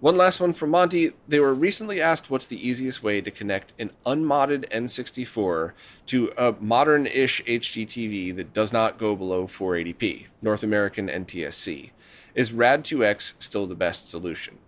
One 0.05 0.17
last 0.17 0.39
one 0.39 0.53
from 0.53 0.69
Monty. 0.69 1.15
They 1.29 1.41
were 1.41 1.55
recently 1.55 1.99
asked 1.99 2.29
what's 2.29 2.47
the 2.47 2.69
easiest 2.69 3.03
way 3.03 3.23
to 3.23 3.31
connect 3.31 3.73
an 3.79 3.91
unmodded 4.05 4.67
N64 4.71 5.73
to 6.09 6.31
a 6.37 6.55
modern 6.61 7.07
ish 7.07 7.43
HDTV 7.45 8.37
that 8.37 8.53
does 8.53 8.71
not 8.71 8.99
go 8.99 9.17
below 9.17 9.47
480p, 9.47 10.27
North 10.43 10.63
American 10.63 11.09
NTSC. 11.09 11.89
Is 12.35 12.53
RAD2X 12.53 13.37
still 13.39 13.67
the 13.67 13.75
best 13.75 14.11
solution? 14.11 14.59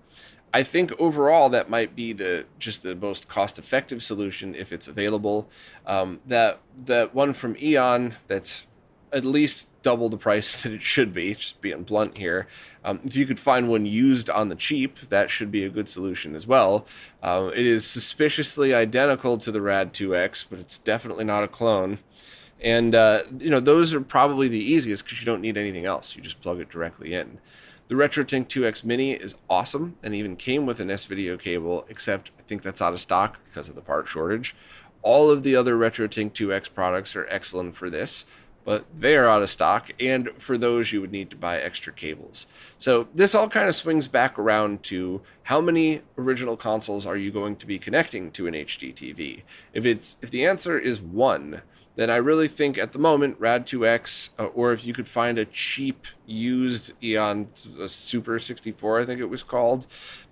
I 0.54 0.62
think 0.62 0.98
overall 0.98 1.50
that 1.50 1.68
might 1.68 1.94
be 1.94 2.14
the 2.14 2.46
just 2.58 2.82
the 2.82 2.94
most 2.94 3.28
cost 3.28 3.58
effective 3.58 4.02
solution 4.02 4.54
if 4.54 4.72
it's 4.72 4.88
available. 4.88 5.50
Um, 5.84 6.20
that 6.24 6.60
that 6.86 7.14
one 7.14 7.34
from 7.34 7.58
Eon 7.60 8.14
that's 8.26 8.66
at 9.12 9.26
least 9.26 9.75
double 9.86 10.08
the 10.08 10.16
price 10.16 10.62
that 10.62 10.72
it 10.72 10.82
should 10.82 11.14
be, 11.14 11.32
just 11.34 11.60
being 11.60 11.84
blunt 11.84 12.18
here. 12.18 12.48
Um, 12.84 12.98
if 13.04 13.14
you 13.14 13.24
could 13.24 13.38
find 13.38 13.68
one 13.68 13.86
used 13.86 14.28
on 14.28 14.48
the 14.48 14.56
cheap, 14.56 14.98
that 15.10 15.30
should 15.30 15.52
be 15.52 15.64
a 15.64 15.68
good 15.68 15.88
solution 15.88 16.34
as 16.34 16.44
well. 16.44 16.86
Uh, 17.22 17.52
it 17.54 17.64
is 17.64 17.86
suspiciously 17.86 18.74
identical 18.74 19.38
to 19.38 19.52
the 19.52 19.60
Rad 19.60 19.94
2X, 19.94 20.46
but 20.50 20.58
it's 20.58 20.78
definitely 20.78 21.24
not 21.24 21.44
a 21.44 21.48
clone. 21.48 22.00
And, 22.60 22.96
uh, 22.96 23.22
you 23.38 23.48
know, 23.48 23.60
those 23.60 23.94
are 23.94 24.00
probably 24.00 24.48
the 24.48 24.58
easiest 24.58 25.04
because 25.04 25.20
you 25.20 25.26
don't 25.26 25.40
need 25.40 25.56
anything 25.56 25.84
else. 25.84 26.16
You 26.16 26.22
just 26.22 26.40
plug 26.40 26.58
it 26.58 26.68
directly 26.68 27.14
in. 27.14 27.38
The 27.86 27.94
RetroTink 27.94 28.48
2X 28.48 28.82
Mini 28.82 29.12
is 29.12 29.36
awesome 29.48 29.98
and 30.02 30.16
even 30.16 30.34
came 30.34 30.66
with 30.66 30.80
an 30.80 30.90
S 30.90 31.04
video 31.04 31.36
cable, 31.36 31.86
except 31.88 32.32
I 32.40 32.42
think 32.42 32.64
that's 32.64 32.82
out 32.82 32.92
of 32.92 32.98
stock 32.98 33.38
because 33.44 33.68
of 33.68 33.76
the 33.76 33.82
part 33.82 34.08
shortage. 34.08 34.56
All 35.02 35.30
of 35.30 35.44
the 35.44 35.54
other 35.54 35.76
RetroTink 35.76 36.32
2X 36.32 36.74
products 36.74 37.14
are 37.14 37.28
excellent 37.30 37.76
for 37.76 37.88
this 37.88 38.24
but 38.66 38.84
they 38.98 39.16
are 39.16 39.28
out 39.28 39.42
of 39.42 39.48
stock. 39.48 39.92
And 40.00 40.28
for 40.38 40.58
those, 40.58 40.92
you 40.92 41.00
would 41.00 41.12
need 41.12 41.30
to 41.30 41.36
buy 41.36 41.58
extra 41.58 41.92
cables. 41.92 42.46
So 42.78 43.06
this 43.14 43.32
all 43.32 43.48
kind 43.48 43.68
of 43.68 43.76
swings 43.76 44.08
back 44.08 44.38
around 44.38 44.82
to 44.84 45.22
how 45.44 45.60
many 45.60 46.02
original 46.18 46.56
consoles 46.56 47.06
are 47.06 47.16
you 47.16 47.30
going 47.30 47.54
to 47.56 47.66
be 47.66 47.78
connecting 47.78 48.32
to 48.32 48.48
an 48.48 48.54
HD 48.54 48.92
TV? 48.92 49.42
If 49.72 49.86
it's 49.86 50.18
if 50.20 50.32
the 50.32 50.44
answer 50.44 50.76
is 50.76 51.00
one, 51.00 51.62
then 51.94 52.10
I 52.10 52.16
really 52.16 52.48
think 52.48 52.76
at 52.76 52.92
the 52.92 52.98
moment 52.98 53.40
Rad2X, 53.40 54.30
uh, 54.36 54.46
or 54.46 54.72
if 54.72 54.84
you 54.84 54.92
could 54.92 55.08
find 55.08 55.38
a 55.38 55.44
cheap 55.44 56.08
used 56.26 56.92
Eon 57.02 57.48
Super 57.86 58.40
64, 58.40 59.00
I 59.00 59.06
think 59.06 59.20
it 59.20 59.30
was 59.30 59.44
called, 59.44 59.86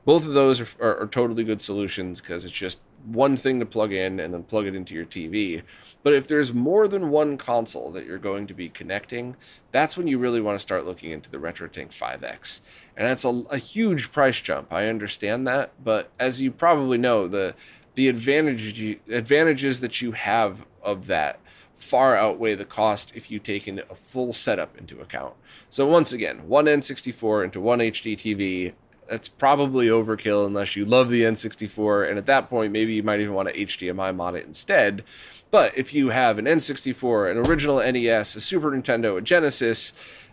both 0.04 0.26
of 0.26 0.34
those 0.34 0.60
are, 0.60 0.68
are, 0.80 1.02
are 1.02 1.06
totally 1.06 1.44
good 1.44 1.62
solutions 1.62 2.20
because 2.20 2.44
it's 2.44 2.52
just 2.52 2.80
one 3.06 3.36
thing 3.36 3.60
to 3.60 3.66
plug 3.66 3.92
in 3.92 4.20
and 4.20 4.32
then 4.32 4.42
plug 4.42 4.66
it 4.66 4.74
into 4.74 4.94
your 4.94 5.04
TV. 5.04 5.62
But 6.02 6.14
if 6.14 6.26
there's 6.26 6.52
more 6.52 6.86
than 6.86 7.10
one 7.10 7.36
console 7.36 7.90
that 7.92 8.06
you're 8.06 8.18
going 8.18 8.46
to 8.46 8.54
be 8.54 8.68
connecting, 8.68 9.36
that's 9.72 9.96
when 9.96 10.06
you 10.06 10.18
really 10.18 10.40
want 10.40 10.56
to 10.56 10.62
start 10.62 10.84
looking 10.84 11.10
into 11.10 11.30
the 11.30 11.38
RetroTink 11.38 11.92
5X. 11.92 12.60
And 12.96 13.06
that's 13.06 13.24
a, 13.24 13.42
a 13.50 13.58
huge 13.58 14.12
price 14.12 14.40
jump. 14.40 14.72
I 14.72 14.88
understand 14.88 15.46
that, 15.46 15.72
but 15.82 16.10
as 16.18 16.40
you 16.40 16.50
probably 16.50 16.98
know, 16.98 17.26
the 17.28 17.54
the 17.94 18.08
advantages 18.08 18.96
advantages 19.08 19.80
that 19.80 20.02
you 20.02 20.12
have 20.12 20.64
of 20.82 21.06
that 21.06 21.38
far 21.74 22.16
outweigh 22.16 22.54
the 22.54 22.64
cost 22.64 23.12
if 23.14 23.30
you 23.30 23.38
take 23.38 23.68
in 23.68 23.82
a 23.90 23.94
full 23.94 24.32
setup 24.32 24.76
into 24.78 25.00
account. 25.00 25.34
So 25.68 25.86
once 25.86 26.12
again, 26.12 26.48
one 26.48 26.66
N64 26.66 27.44
into 27.44 27.60
one 27.60 27.80
HD 27.80 28.16
TV, 28.16 28.72
that's 29.08 29.28
probably 29.28 29.88
overkill 29.88 30.46
unless 30.46 30.76
you 30.76 30.84
love 30.84 31.10
the 31.10 31.22
N64, 31.22 32.08
and 32.08 32.18
at 32.18 32.26
that 32.26 32.48
point, 32.48 32.72
maybe 32.72 32.94
you 32.94 33.02
might 33.02 33.20
even 33.20 33.34
want 33.34 33.48
to 33.48 33.54
HDMI 33.54 34.14
mod 34.14 34.34
it 34.34 34.46
instead. 34.46 35.04
But 35.50 35.76
if 35.76 35.94
you 35.94 36.08
have 36.08 36.38
an 36.38 36.46
N64, 36.46 37.30
an 37.30 37.38
original 37.38 37.78
NES, 37.78 38.34
a 38.34 38.40
Super 38.40 38.70
Nintendo, 38.70 39.18
a 39.18 39.20
Genesis, 39.20 39.92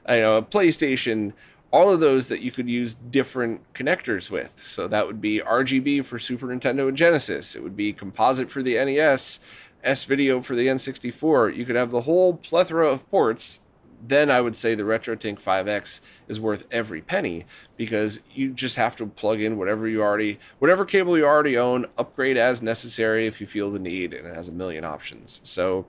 you 0.10 0.16
know, 0.16 0.38
a 0.38 0.42
PlayStation, 0.42 1.34
all 1.72 1.90
of 1.94 2.00
those 2.00 2.28
that 2.28 2.42
you 2.42 2.52
could 2.52 2.70
use 2.70 2.94
different 2.94 3.62
connectors 3.74 4.30
with. 4.30 4.62
So 4.66 4.88
that 4.88 5.08
would 5.08 5.22
be 5.22 5.40
RGB 5.40 6.06
for 6.06 6.20
Super 6.20 6.48
Nintendo 6.48 6.88
and 6.88 6.98
Genesis. 6.98 7.56
It 7.56 7.64
would 7.64 7.78
be 7.78 7.94
composite 7.94 8.50
for 8.50 8.62
the 8.64 8.84
NES, 8.84 9.40
S 9.84 10.04
video 10.04 10.42
for 10.42 10.56
the 10.56 10.68
N64. 10.68 11.56
You 11.56 11.66
could 11.66 11.76
have 11.76 11.92
the 11.92 12.02
whole 12.02 12.36
plethora 12.36 12.90
of 12.90 13.10
ports 13.10 13.62
then 14.08 14.32
I 14.32 14.42
would 14.42 14.56
say 14.56 14.76
the 14.76 14.84
RetroTink 14.84 15.40
5X 15.40 16.02
is 16.28 16.40
worth 16.40 16.66
every 16.72 17.02
penny 17.02 17.46
because 17.78 18.20
you 18.32 18.52
just 18.52 18.76
have 18.76 18.96
to 18.98 19.06
plug 19.06 19.42
in 19.42 19.58
whatever 19.58 19.88
you 19.88 20.02
already, 20.02 20.40
whatever 20.60 20.86
cable 20.86 21.18
you 21.18 21.26
already 21.26 21.58
own, 21.58 21.86
upgrade 21.98 22.38
as 22.38 22.62
necessary 22.62 23.28
if 23.28 23.40
you 23.40 23.48
feel 23.48 23.72
the 23.72 23.80
need, 23.80 24.14
and 24.14 24.28
it 24.28 24.36
has 24.36 24.50
a 24.50 24.54
million 24.54 24.84
options. 24.84 25.40
So, 25.44 25.86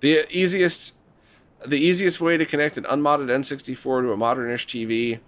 the 0.00 0.26
easiest, 0.34 0.94
the 1.66 1.78
easiest 1.78 2.20
way 2.20 2.36
to 2.36 2.46
connect 2.46 2.78
an 2.78 2.86
unmodded 2.88 3.28
N64 3.28 4.02
to 4.02 4.12
a 4.12 4.16
modern-ish 4.16 4.66
TV, 4.66 5.20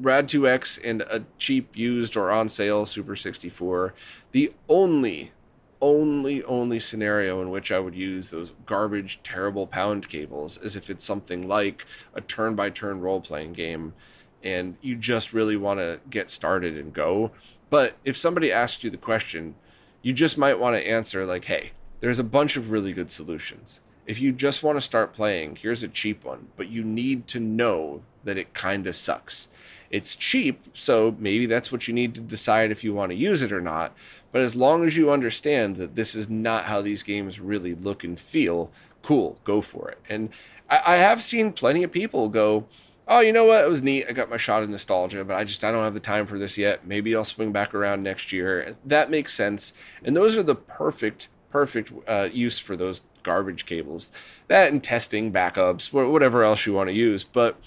Rad2X 0.00 0.80
and 0.82 1.02
a 1.02 1.24
cheap 1.38 1.76
used 1.76 2.16
or 2.16 2.30
on 2.30 2.48
sale 2.48 2.86
Super 2.86 3.16
64. 3.16 3.92
The 4.32 4.52
only 4.68 5.32
only 5.80 6.42
only 6.44 6.78
scenario 6.78 7.40
in 7.40 7.50
which 7.50 7.72
I 7.72 7.78
would 7.78 7.94
use 7.94 8.30
those 8.30 8.52
garbage 8.66 9.20
terrible 9.22 9.66
pound 9.66 10.08
cables 10.08 10.58
is 10.58 10.76
if 10.76 10.90
it's 10.90 11.04
something 11.04 11.48
like 11.48 11.86
a 12.14 12.20
turn 12.20 12.54
by 12.54 12.70
turn 12.70 13.00
role 13.00 13.20
playing 13.20 13.54
game 13.54 13.94
and 14.42 14.76
you 14.80 14.96
just 14.96 15.32
really 15.32 15.56
want 15.56 15.80
to 15.80 16.00
get 16.08 16.30
started 16.30 16.76
and 16.76 16.92
go. 16.92 17.30
But 17.68 17.94
if 18.04 18.16
somebody 18.16 18.50
asks 18.50 18.84
you 18.84 18.90
the 18.90 18.96
question, 18.96 19.54
you 20.02 20.12
just 20.12 20.38
might 20.38 20.58
want 20.58 20.76
to 20.76 20.86
answer 20.86 21.24
like, 21.24 21.44
"Hey, 21.44 21.72
there's 22.00 22.18
a 22.18 22.24
bunch 22.24 22.56
of 22.56 22.70
really 22.70 22.92
good 22.92 23.10
solutions. 23.10 23.80
If 24.06 24.20
you 24.20 24.32
just 24.32 24.62
want 24.62 24.76
to 24.76 24.80
start 24.80 25.12
playing, 25.12 25.56
here's 25.56 25.82
a 25.82 25.88
cheap 25.88 26.24
one, 26.24 26.48
but 26.56 26.68
you 26.68 26.82
need 26.82 27.28
to 27.28 27.38
know 27.38 28.02
that 28.24 28.38
it 28.38 28.54
kind 28.54 28.86
of 28.86 28.96
sucks. 28.96 29.48
It's 29.90 30.16
cheap, 30.16 30.64
so 30.72 31.14
maybe 31.18 31.46
that's 31.46 31.70
what 31.70 31.86
you 31.86 31.94
need 31.94 32.14
to 32.14 32.20
decide 32.20 32.70
if 32.70 32.82
you 32.82 32.94
want 32.94 33.10
to 33.10 33.16
use 33.16 33.42
it 33.42 33.52
or 33.52 33.60
not. 33.60 33.94
But 34.32 34.42
as 34.42 34.54
long 34.54 34.84
as 34.84 34.96
you 34.96 35.10
understand 35.10 35.76
that 35.76 35.96
this 35.96 36.14
is 36.14 36.28
not 36.28 36.64
how 36.64 36.80
these 36.80 37.02
games 37.02 37.40
really 37.40 37.74
look 37.74 38.04
and 38.04 38.18
feel, 38.18 38.70
cool, 39.02 39.38
go 39.44 39.60
for 39.60 39.90
it. 39.90 39.98
And 40.08 40.30
I, 40.68 40.82
I 40.86 40.96
have 40.96 41.22
seen 41.22 41.52
plenty 41.52 41.82
of 41.82 41.90
people 41.90 42.28
go, 42.28 42.66
oh, 43.08 43.20
you 43.20 43.32
know 43.32 43.44
what? 43.44 43.64
It 43.64 43.68
was 43.68 43.82
neat. 43.82 44.06
I 44.08 44.12
got 44.12 44.30
my 44.30 44.36
shot 44.36 44.62
of 44.62 44.70
nostalgia, 44.70 45.24
but 45.24 45.36
I 45.36 45.44
just 45.44 45.64
I 45.64 45.72
don't 45.72 45.84
have 45.84 45.94
the 45.94 46.00
time 46.00 46.26
for 46.26 46.38
this 46.38 46.56
yet. 46.56 46.86
Maybe 46.86 47.14
I'll 47.14 47.24
swing 47.24 47.52
back 47.52 47.74
around 47.74 48.02
next 48.02 48.32
year. 48.32 48.76
That 48.84 49.10
makes 49.10 49.34
sense. 49.34 49.74
And 50.04 50.16
those 50.16 50.36
are 50.36 50.42
the 50.42 50.54
perfect 50.54 51.28
perfect 51.50 51.92
uh, 52.06 52.28
use 52.32 52.60
for 52.60 52.76
those 52.76 53.02
garbage 53.24 53.66
cables. 53.66 54.12
That 54.46 54.72
and 54.72 54.82
testing 54.82 55.32
backups, 55.32 55.92
whatever 55.92 56.44
else 56.44 56.64
you 56.64 56.72
want 56.72 56.88
to 56.88 56.94
use. 56.94 57.24
But 57.24 57.58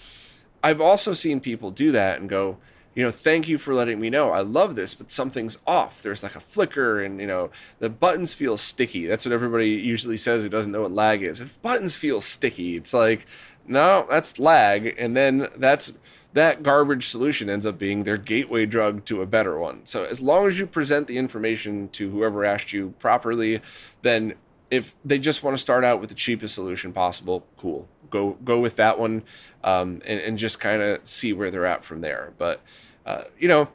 I've 0.64 0.82
also 0.82 1.11
seen 1.11 1.41
people 1.41 1.70
do 1.70 1.91
that 1.91 2.20
and 2.20 2.30
go, 2.30 2.57
you 2.96 3.04
know, 3.04 3.12
thank 3.12 3.48
you 3.48 3.58
for 3.58 3.74
letting 3.74 4.00
me 4.00 4.10
know. 4.10 4.30
I 4.30 4.41
love 4.41 4.76
this, 4.76 4.94
but 4.94 5.10
something's 5.10 5.58
off. 5.66 6.02
There's 6.02 6.24
like 6.24 6.36
a 6.36 6.39
flicker, 6.39 7.04
and 7.04 7.20
you 7.20 7.28
know, 7.28 7.50
the 7.80 7.89
buttons 7.89 8.34
feel 8.34 8.58
sticky. 8.58 9.08
That's 9.08 9.26
what 9.26 9.32
everybody 9.32 9.70
usually 9.70 10.18
says 10.18 10.44
who 10.44 10.50
doesn't 10.50 10.72
know 10.72 10.82
what 10.82 10.91
lag 10.91 11.24
is. 11.24 11.41
If 11.41 11.60
buttons 11.62 11.96
feel 11.96 12.22
sticky, 12.22 12.78
it's 12.78 12.94
like, 12.94 13.26
no, 13.68 14.06
that's 14.10 14.38
lag, 14.39 14.96
and 14.98 15.18
then 15.18 15.48
that's 15.58 15.94
that 16.34 16.64
garbage 16.64 17.08
solution 17.08 17.50
ends 17.50 17.66
up 17.66 17.78
being 17.78 18.04
their 18.04 18.18
gateway 18.18 18.66
drug 18.66 19.06
to 19.06 19.22
a 19.22 19.26
better 19.26 19.58
one. 19.58 19.82
So 19.86 20.04
as 20.04 20.20
long 20.20 20.48
as 20.48 20.60
you 20.60 20.66
present 20.66 21.08
the 21.08 21.18
information 21.18 21.89
to 21.89 22.10
whoever 22.10 22.44
asked 22.44 22.74
you 22.74 22.94
properly, 23.00 23.62
then 24.02 24.34
if 24.72 24.96
they 25.06 25.20
just 25.20 25.44
want 25.44 25.56
to 25.56 25.62
start 25.62 25.84
out 25.84 26.00
with 26.00 26.10
the 26.10 26.16
cheapest 26.16 26.56
solution 26.56 26.91
possible, 26.91 27.46
cool. 27.58 27.88
Go 28.14 28.38
go 28.45 28.59
with 28.59 28.76
that 28.76 28.99
one, 28.99 29.24
um, 29.64 29.99
and, 30.05 30.20
and 30.20 30.38
just 30.38 30.59
kind 30.59 30.84
of 30.84 31.01
see 31.03 31.34
where 31.34 31.49
they're 31.49 31.66
at 31.66 31.84
from 31.84 32.01
there. 32.01 32.32
But 32.38 32.61
uh, 33.07 33.24
you 33.39 33.47
know, 33.47 33.70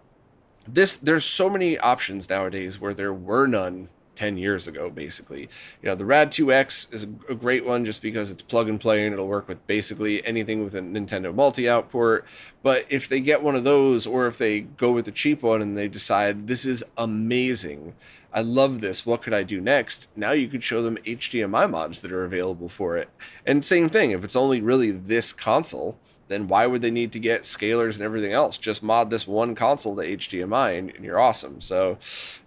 this 0.67 0.95
there's 0.95 1.25
so 1.25 1.51
many 1.51 1.77
options 1.77 2.31
nowadays 2.31 2.81
where 2.81 2.95
there 2.95 3.13
were 3.13 3.49
none 3.49 3.89
10 4.19 4.37
years 4.37 4.67
ago, 4.67 4.91
basically. 4.91 5.43
You 5.81 5.89
know, 5.89 5.95
the 5.95 6.05
Rad 6.05 6.33
2X 6.33 6.93
is 6.93 7.05
a, 7.05 7.35
great 7.37 7.65
one 7.65 7.85
just 7.85 8.03
because 8.03 8.33
it's 8.33 8.43
plug 8.43 8.69
and 8.69 8.81
play 8.81 9.05
and 9.05 9.13
it'll 9.13 9.29
work 9.29 9.47
with 9.47 9.65
basically 9.69 10.27
anything 10.27 10.65
with 10.65 10.75
a 10.75 10.81
Nintendo 10.81 11.33
multi 11.33 11.69
out 11.69 11.89
port. 11.89 12.27
But 12.65 12.85
if 12.89 13.09
they 13.09 13.21
get 13.21 13.45
one 13.45 13.55
of 13.55 13.63
those, 13.63 14.09
or 14.09 14.27
if 14.27 14.37
they 14.37 14.63
go 14.63 14.91
with 14.91 15.05
the 15.05 15.13
cheap 15.13 15.43
one 15.43 15.63
and 15.63 15.79
they 15.79 15.87
decide 15.87 16.49
this 16.49 16.67
is 16.67 16.83
amazing, 16.97 17.95
I 18.33 18.41
love 18.41 18.81
this, 18.81 19.07
what 19.07 19.23
could 19.23 19.35
I 19.35 19.45
do 19.45 19.61
next? 19.61 20.09
Now 20.17 20.33
you 20.33 20.49
could 20.49 20.65
show 20.65 20.83
them 20.83 20.99
HDMI 21.07 21.71
mods 21.71 22.01
that 22.01 22.11
are 22.11 22.25
available 22.25 22.69
for 22.69 22.97
it. 22.97 23.09
And 23.47 23.65
same 23.65 23.89
thing, 23.89 24.11
if 24.11 24.25
it's 24.25 24.35
only 24.35 24.61
really 24.61 24.91
this 24.91 25.33
console, 25.33 25.97
then 26.29 26.47
why 26.47 26.67
would 26.67 26.83
they 26.83 26.91
need 26.91 27.13
to 27.13 27.19
get 27.19 27.43
scalers 27.43 27.95
and 27.95 28.03
everything 28.03 28.33
else? 28.33 28.59
Just 28.59 28.83
mod 28.83 29.11
this 29.11 29.27
one 29.27 29.55
console 29.55 29.97
to 29.97 30.03
HDMI 30.03 30.79
and, 30.79 30.91
and 30.91 31.05
you're 31.05 31.19
awesome. 31.19 31.61
So, 31.61 31.99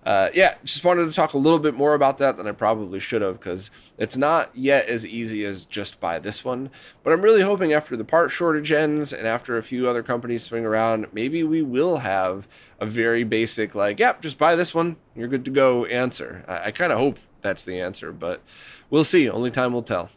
uh, 0.05 0.29
yeah, 0.33 0.55
just 0.63 0.83
wanted 0.83 1.07
to 1.07 1.13
talk 1.13 1.33
a 1.33 1.37
little 1.37 1.59
bit 1.59 1.73
more 1.73 1.95
about 1.95 2.19
that 2.19 2.37
than 2.37 2.47
I 2.47 2.51
probably 2.51 2.99
should 2.99 3.21
have 3.21 3.39
because 3.39 3.71
it's 3.97 4.17
not 4.17 4.55
yet 4.55 4.87
as 4.87 5.05
easy 5.05 5.43
as 5.45 5.65
just 5.65 5.99
buy 5.99 6.19
this 6.19 6.45
one. 6.45 6.69
But 7.03 7.13
I'm 7.13 7.21
really 7.21 7.41
hoping 7.41 7.73
after 7.73 7.97
the 7.97 8.03
part 8.03 8.31
shortage 8.31 8.71
ends 8.71 9.13
and 9.13 9.27
after 9.27 9.57
a 9.57 9.63
few 9.63 9.89
other 9.89 10.03
companies 10.03 10.43
swing 10.43 10.65
around, 10.65 11.07
maybe 11.11 11.43
we 11.43 11.61
will 11.61 11.97
have 11.97 12.47
a 12.79 12.85
very 12.85 13.23
basic, 13.23 13.75
like, 13.75 13.99
yep, 13.99 14.21
just 14.21 14.37
buy 14.37 14.55
this 14.55 14.73
one, 14.73 14.95
you're 15.15 15.27
good 15.27 15.45
to 15.45 15.51
go 15.51 15.85
answer. 15.85 16.43
I, 16.47 16.67
I 16.67 16.71
kind 16.71 16.91
of 16.91 16.99
hope 16.99 17.19
that's 17.41 17.63
the 17.63 17.81
answer, 17.81 18.11
but 18.11 18.41
we'll 18.89 19.03
see. 19.03 19.29
Only 19.29 19.51
time 19.51 19.73
will 19.73 19.83
tell. 19.83 20.09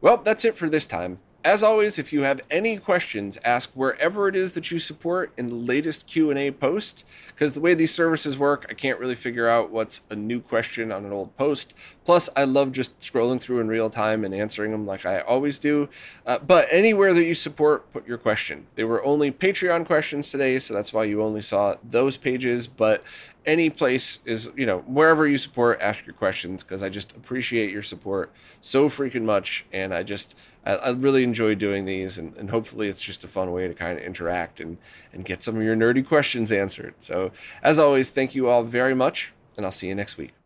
Well, 0.00 0.18
that's 0.18 0.44
it 0.44 0.56
for 0.56 0.68
this 0.68 0.86
time. 0.86 1.18
As 1.42 1.62
always, 1.62 1.98
if 1.98 2.12
you 2.12 2.20
have 2.20 2.42
any 2.50 2.76
questions, 2.76 3.38
ask 3.42 3.70
wherever 3.72 4.28
it 4.28 4.36
is 4.36 4.52
that 4.52 4.70
you 4.70 4.78
support 4.78 5.32
in 5.38 5.46
the 5.46 5.54
latest 5.54 6.06
Q&A 6.06 6.50
post 6.50 7.02
because 7.28 7.54
the 7.54 7.60
way 7.60 7.72
these 7.72 7.94
services 7.94 8.36
work, 8.36 8.66
I 8.68 8.74
can't 8.74 8.98
really 8.98 9.14
figure 9.14 9.48
out 9.48 9.70
what's 9.70 10.02
a 10.10 10.16
new 10.16 10.40
question 10.40 10.92
on 10.92 11.06
an 11.06 11.12
old 11.12 11.34
post. 11.38 11.72
Plus, 12.04 12.28
I 12.36 12.44
love 12.44 12.72
just 12.72 13.00
scrolling 13.00 13.40
through 13.40 13.60
in 13.60 13.68
real 13.68 13.88
time 13.88 14.22
and 14.22 14.34
answering 14.34 14.70
them 14.70 14.86
like 14.86 15.06
I 15.06 15.20
always 15.20 15.58
do. 15.58 15.88
Uh, 16.26 16.40
but 16.40 16.68
anywhere 16.70 17.14
that 17.14 17.24
you 17.24 17.34
support, 17.34 17.90
put 17.90 18.06
your 18.06 18.18
question. 18.18 18.66
They 18.74 18.84
were 18.84 19.02
only 19.02 19.32
Patreon 19.32 19.86
questions 19.86 20.30
today, 20.30 20.58
so 20.58 20.74
that's 20.74 20.92
why 20.92 21.04
you 21.04 21.22
only 21.22 21.40
saw 21.40 21.76
those 21.82 22.18
pages, 22.18 22.66
but 22.66 23.02
any 23.46 23.70
place 23.70 24.18
is 24.26 24.50
you 24.54 24.66
know 24.66 24.80
wherever 24.80 25.26
you 25.26 25.38
support 25.38 25.80
ask 25.80 26.04
your 26.04 26.14
questions 26.14 26.62
because 26.62 26.82
i 26.82 26.90
just 26.90 27.12
appreciate 27.12 27.70
your 27.70 27.82
support 27.82 28.30
so 28.60 28.88
freaking 28.88 29.22
much 29.22 29.64
and 29.72 29.94
i 29.94 30.02
just 30.02 30.34
i, 30.64 30.74
I 30.74 30.90
really 30.90 31.24
enjoy 31.24 31.54
doing 31.54 31.84
these 31.84 32.18
and, 32.18 32.36
and 32.36 32.50
hopefully 32.50 32.88
it's 32.88 33.00
just 33.00 33.24
a 33.24 33.28
fun 33.28 33.52
way 33.52 33.68
to 33.68 33.74
kind 33.74 33.98
of 33.98 34.04
interact 34.04 34.60
and 34.60 34.78
and 35.12 35.24
get 35.24 35.42
some 35.42 35.56
of 35.56 35.62
your 35.62 35.76
nerdy 35.76 36.06
questions 36.06 36.52
answered. 36.52 36.94
So 37.00 37.32
as 37.62 37.78
always 37.78 38.08
thank 38.08 38.34
you 38.34 38.48
all 38.48 38.62
very 38.62 38.94
much 38.94 39.32
and 39.56 39.66
i'll 39.66 39.72
see 39.72 39.88
you 39.88 39.94
next 39.94 40.16
week 40.16 40.39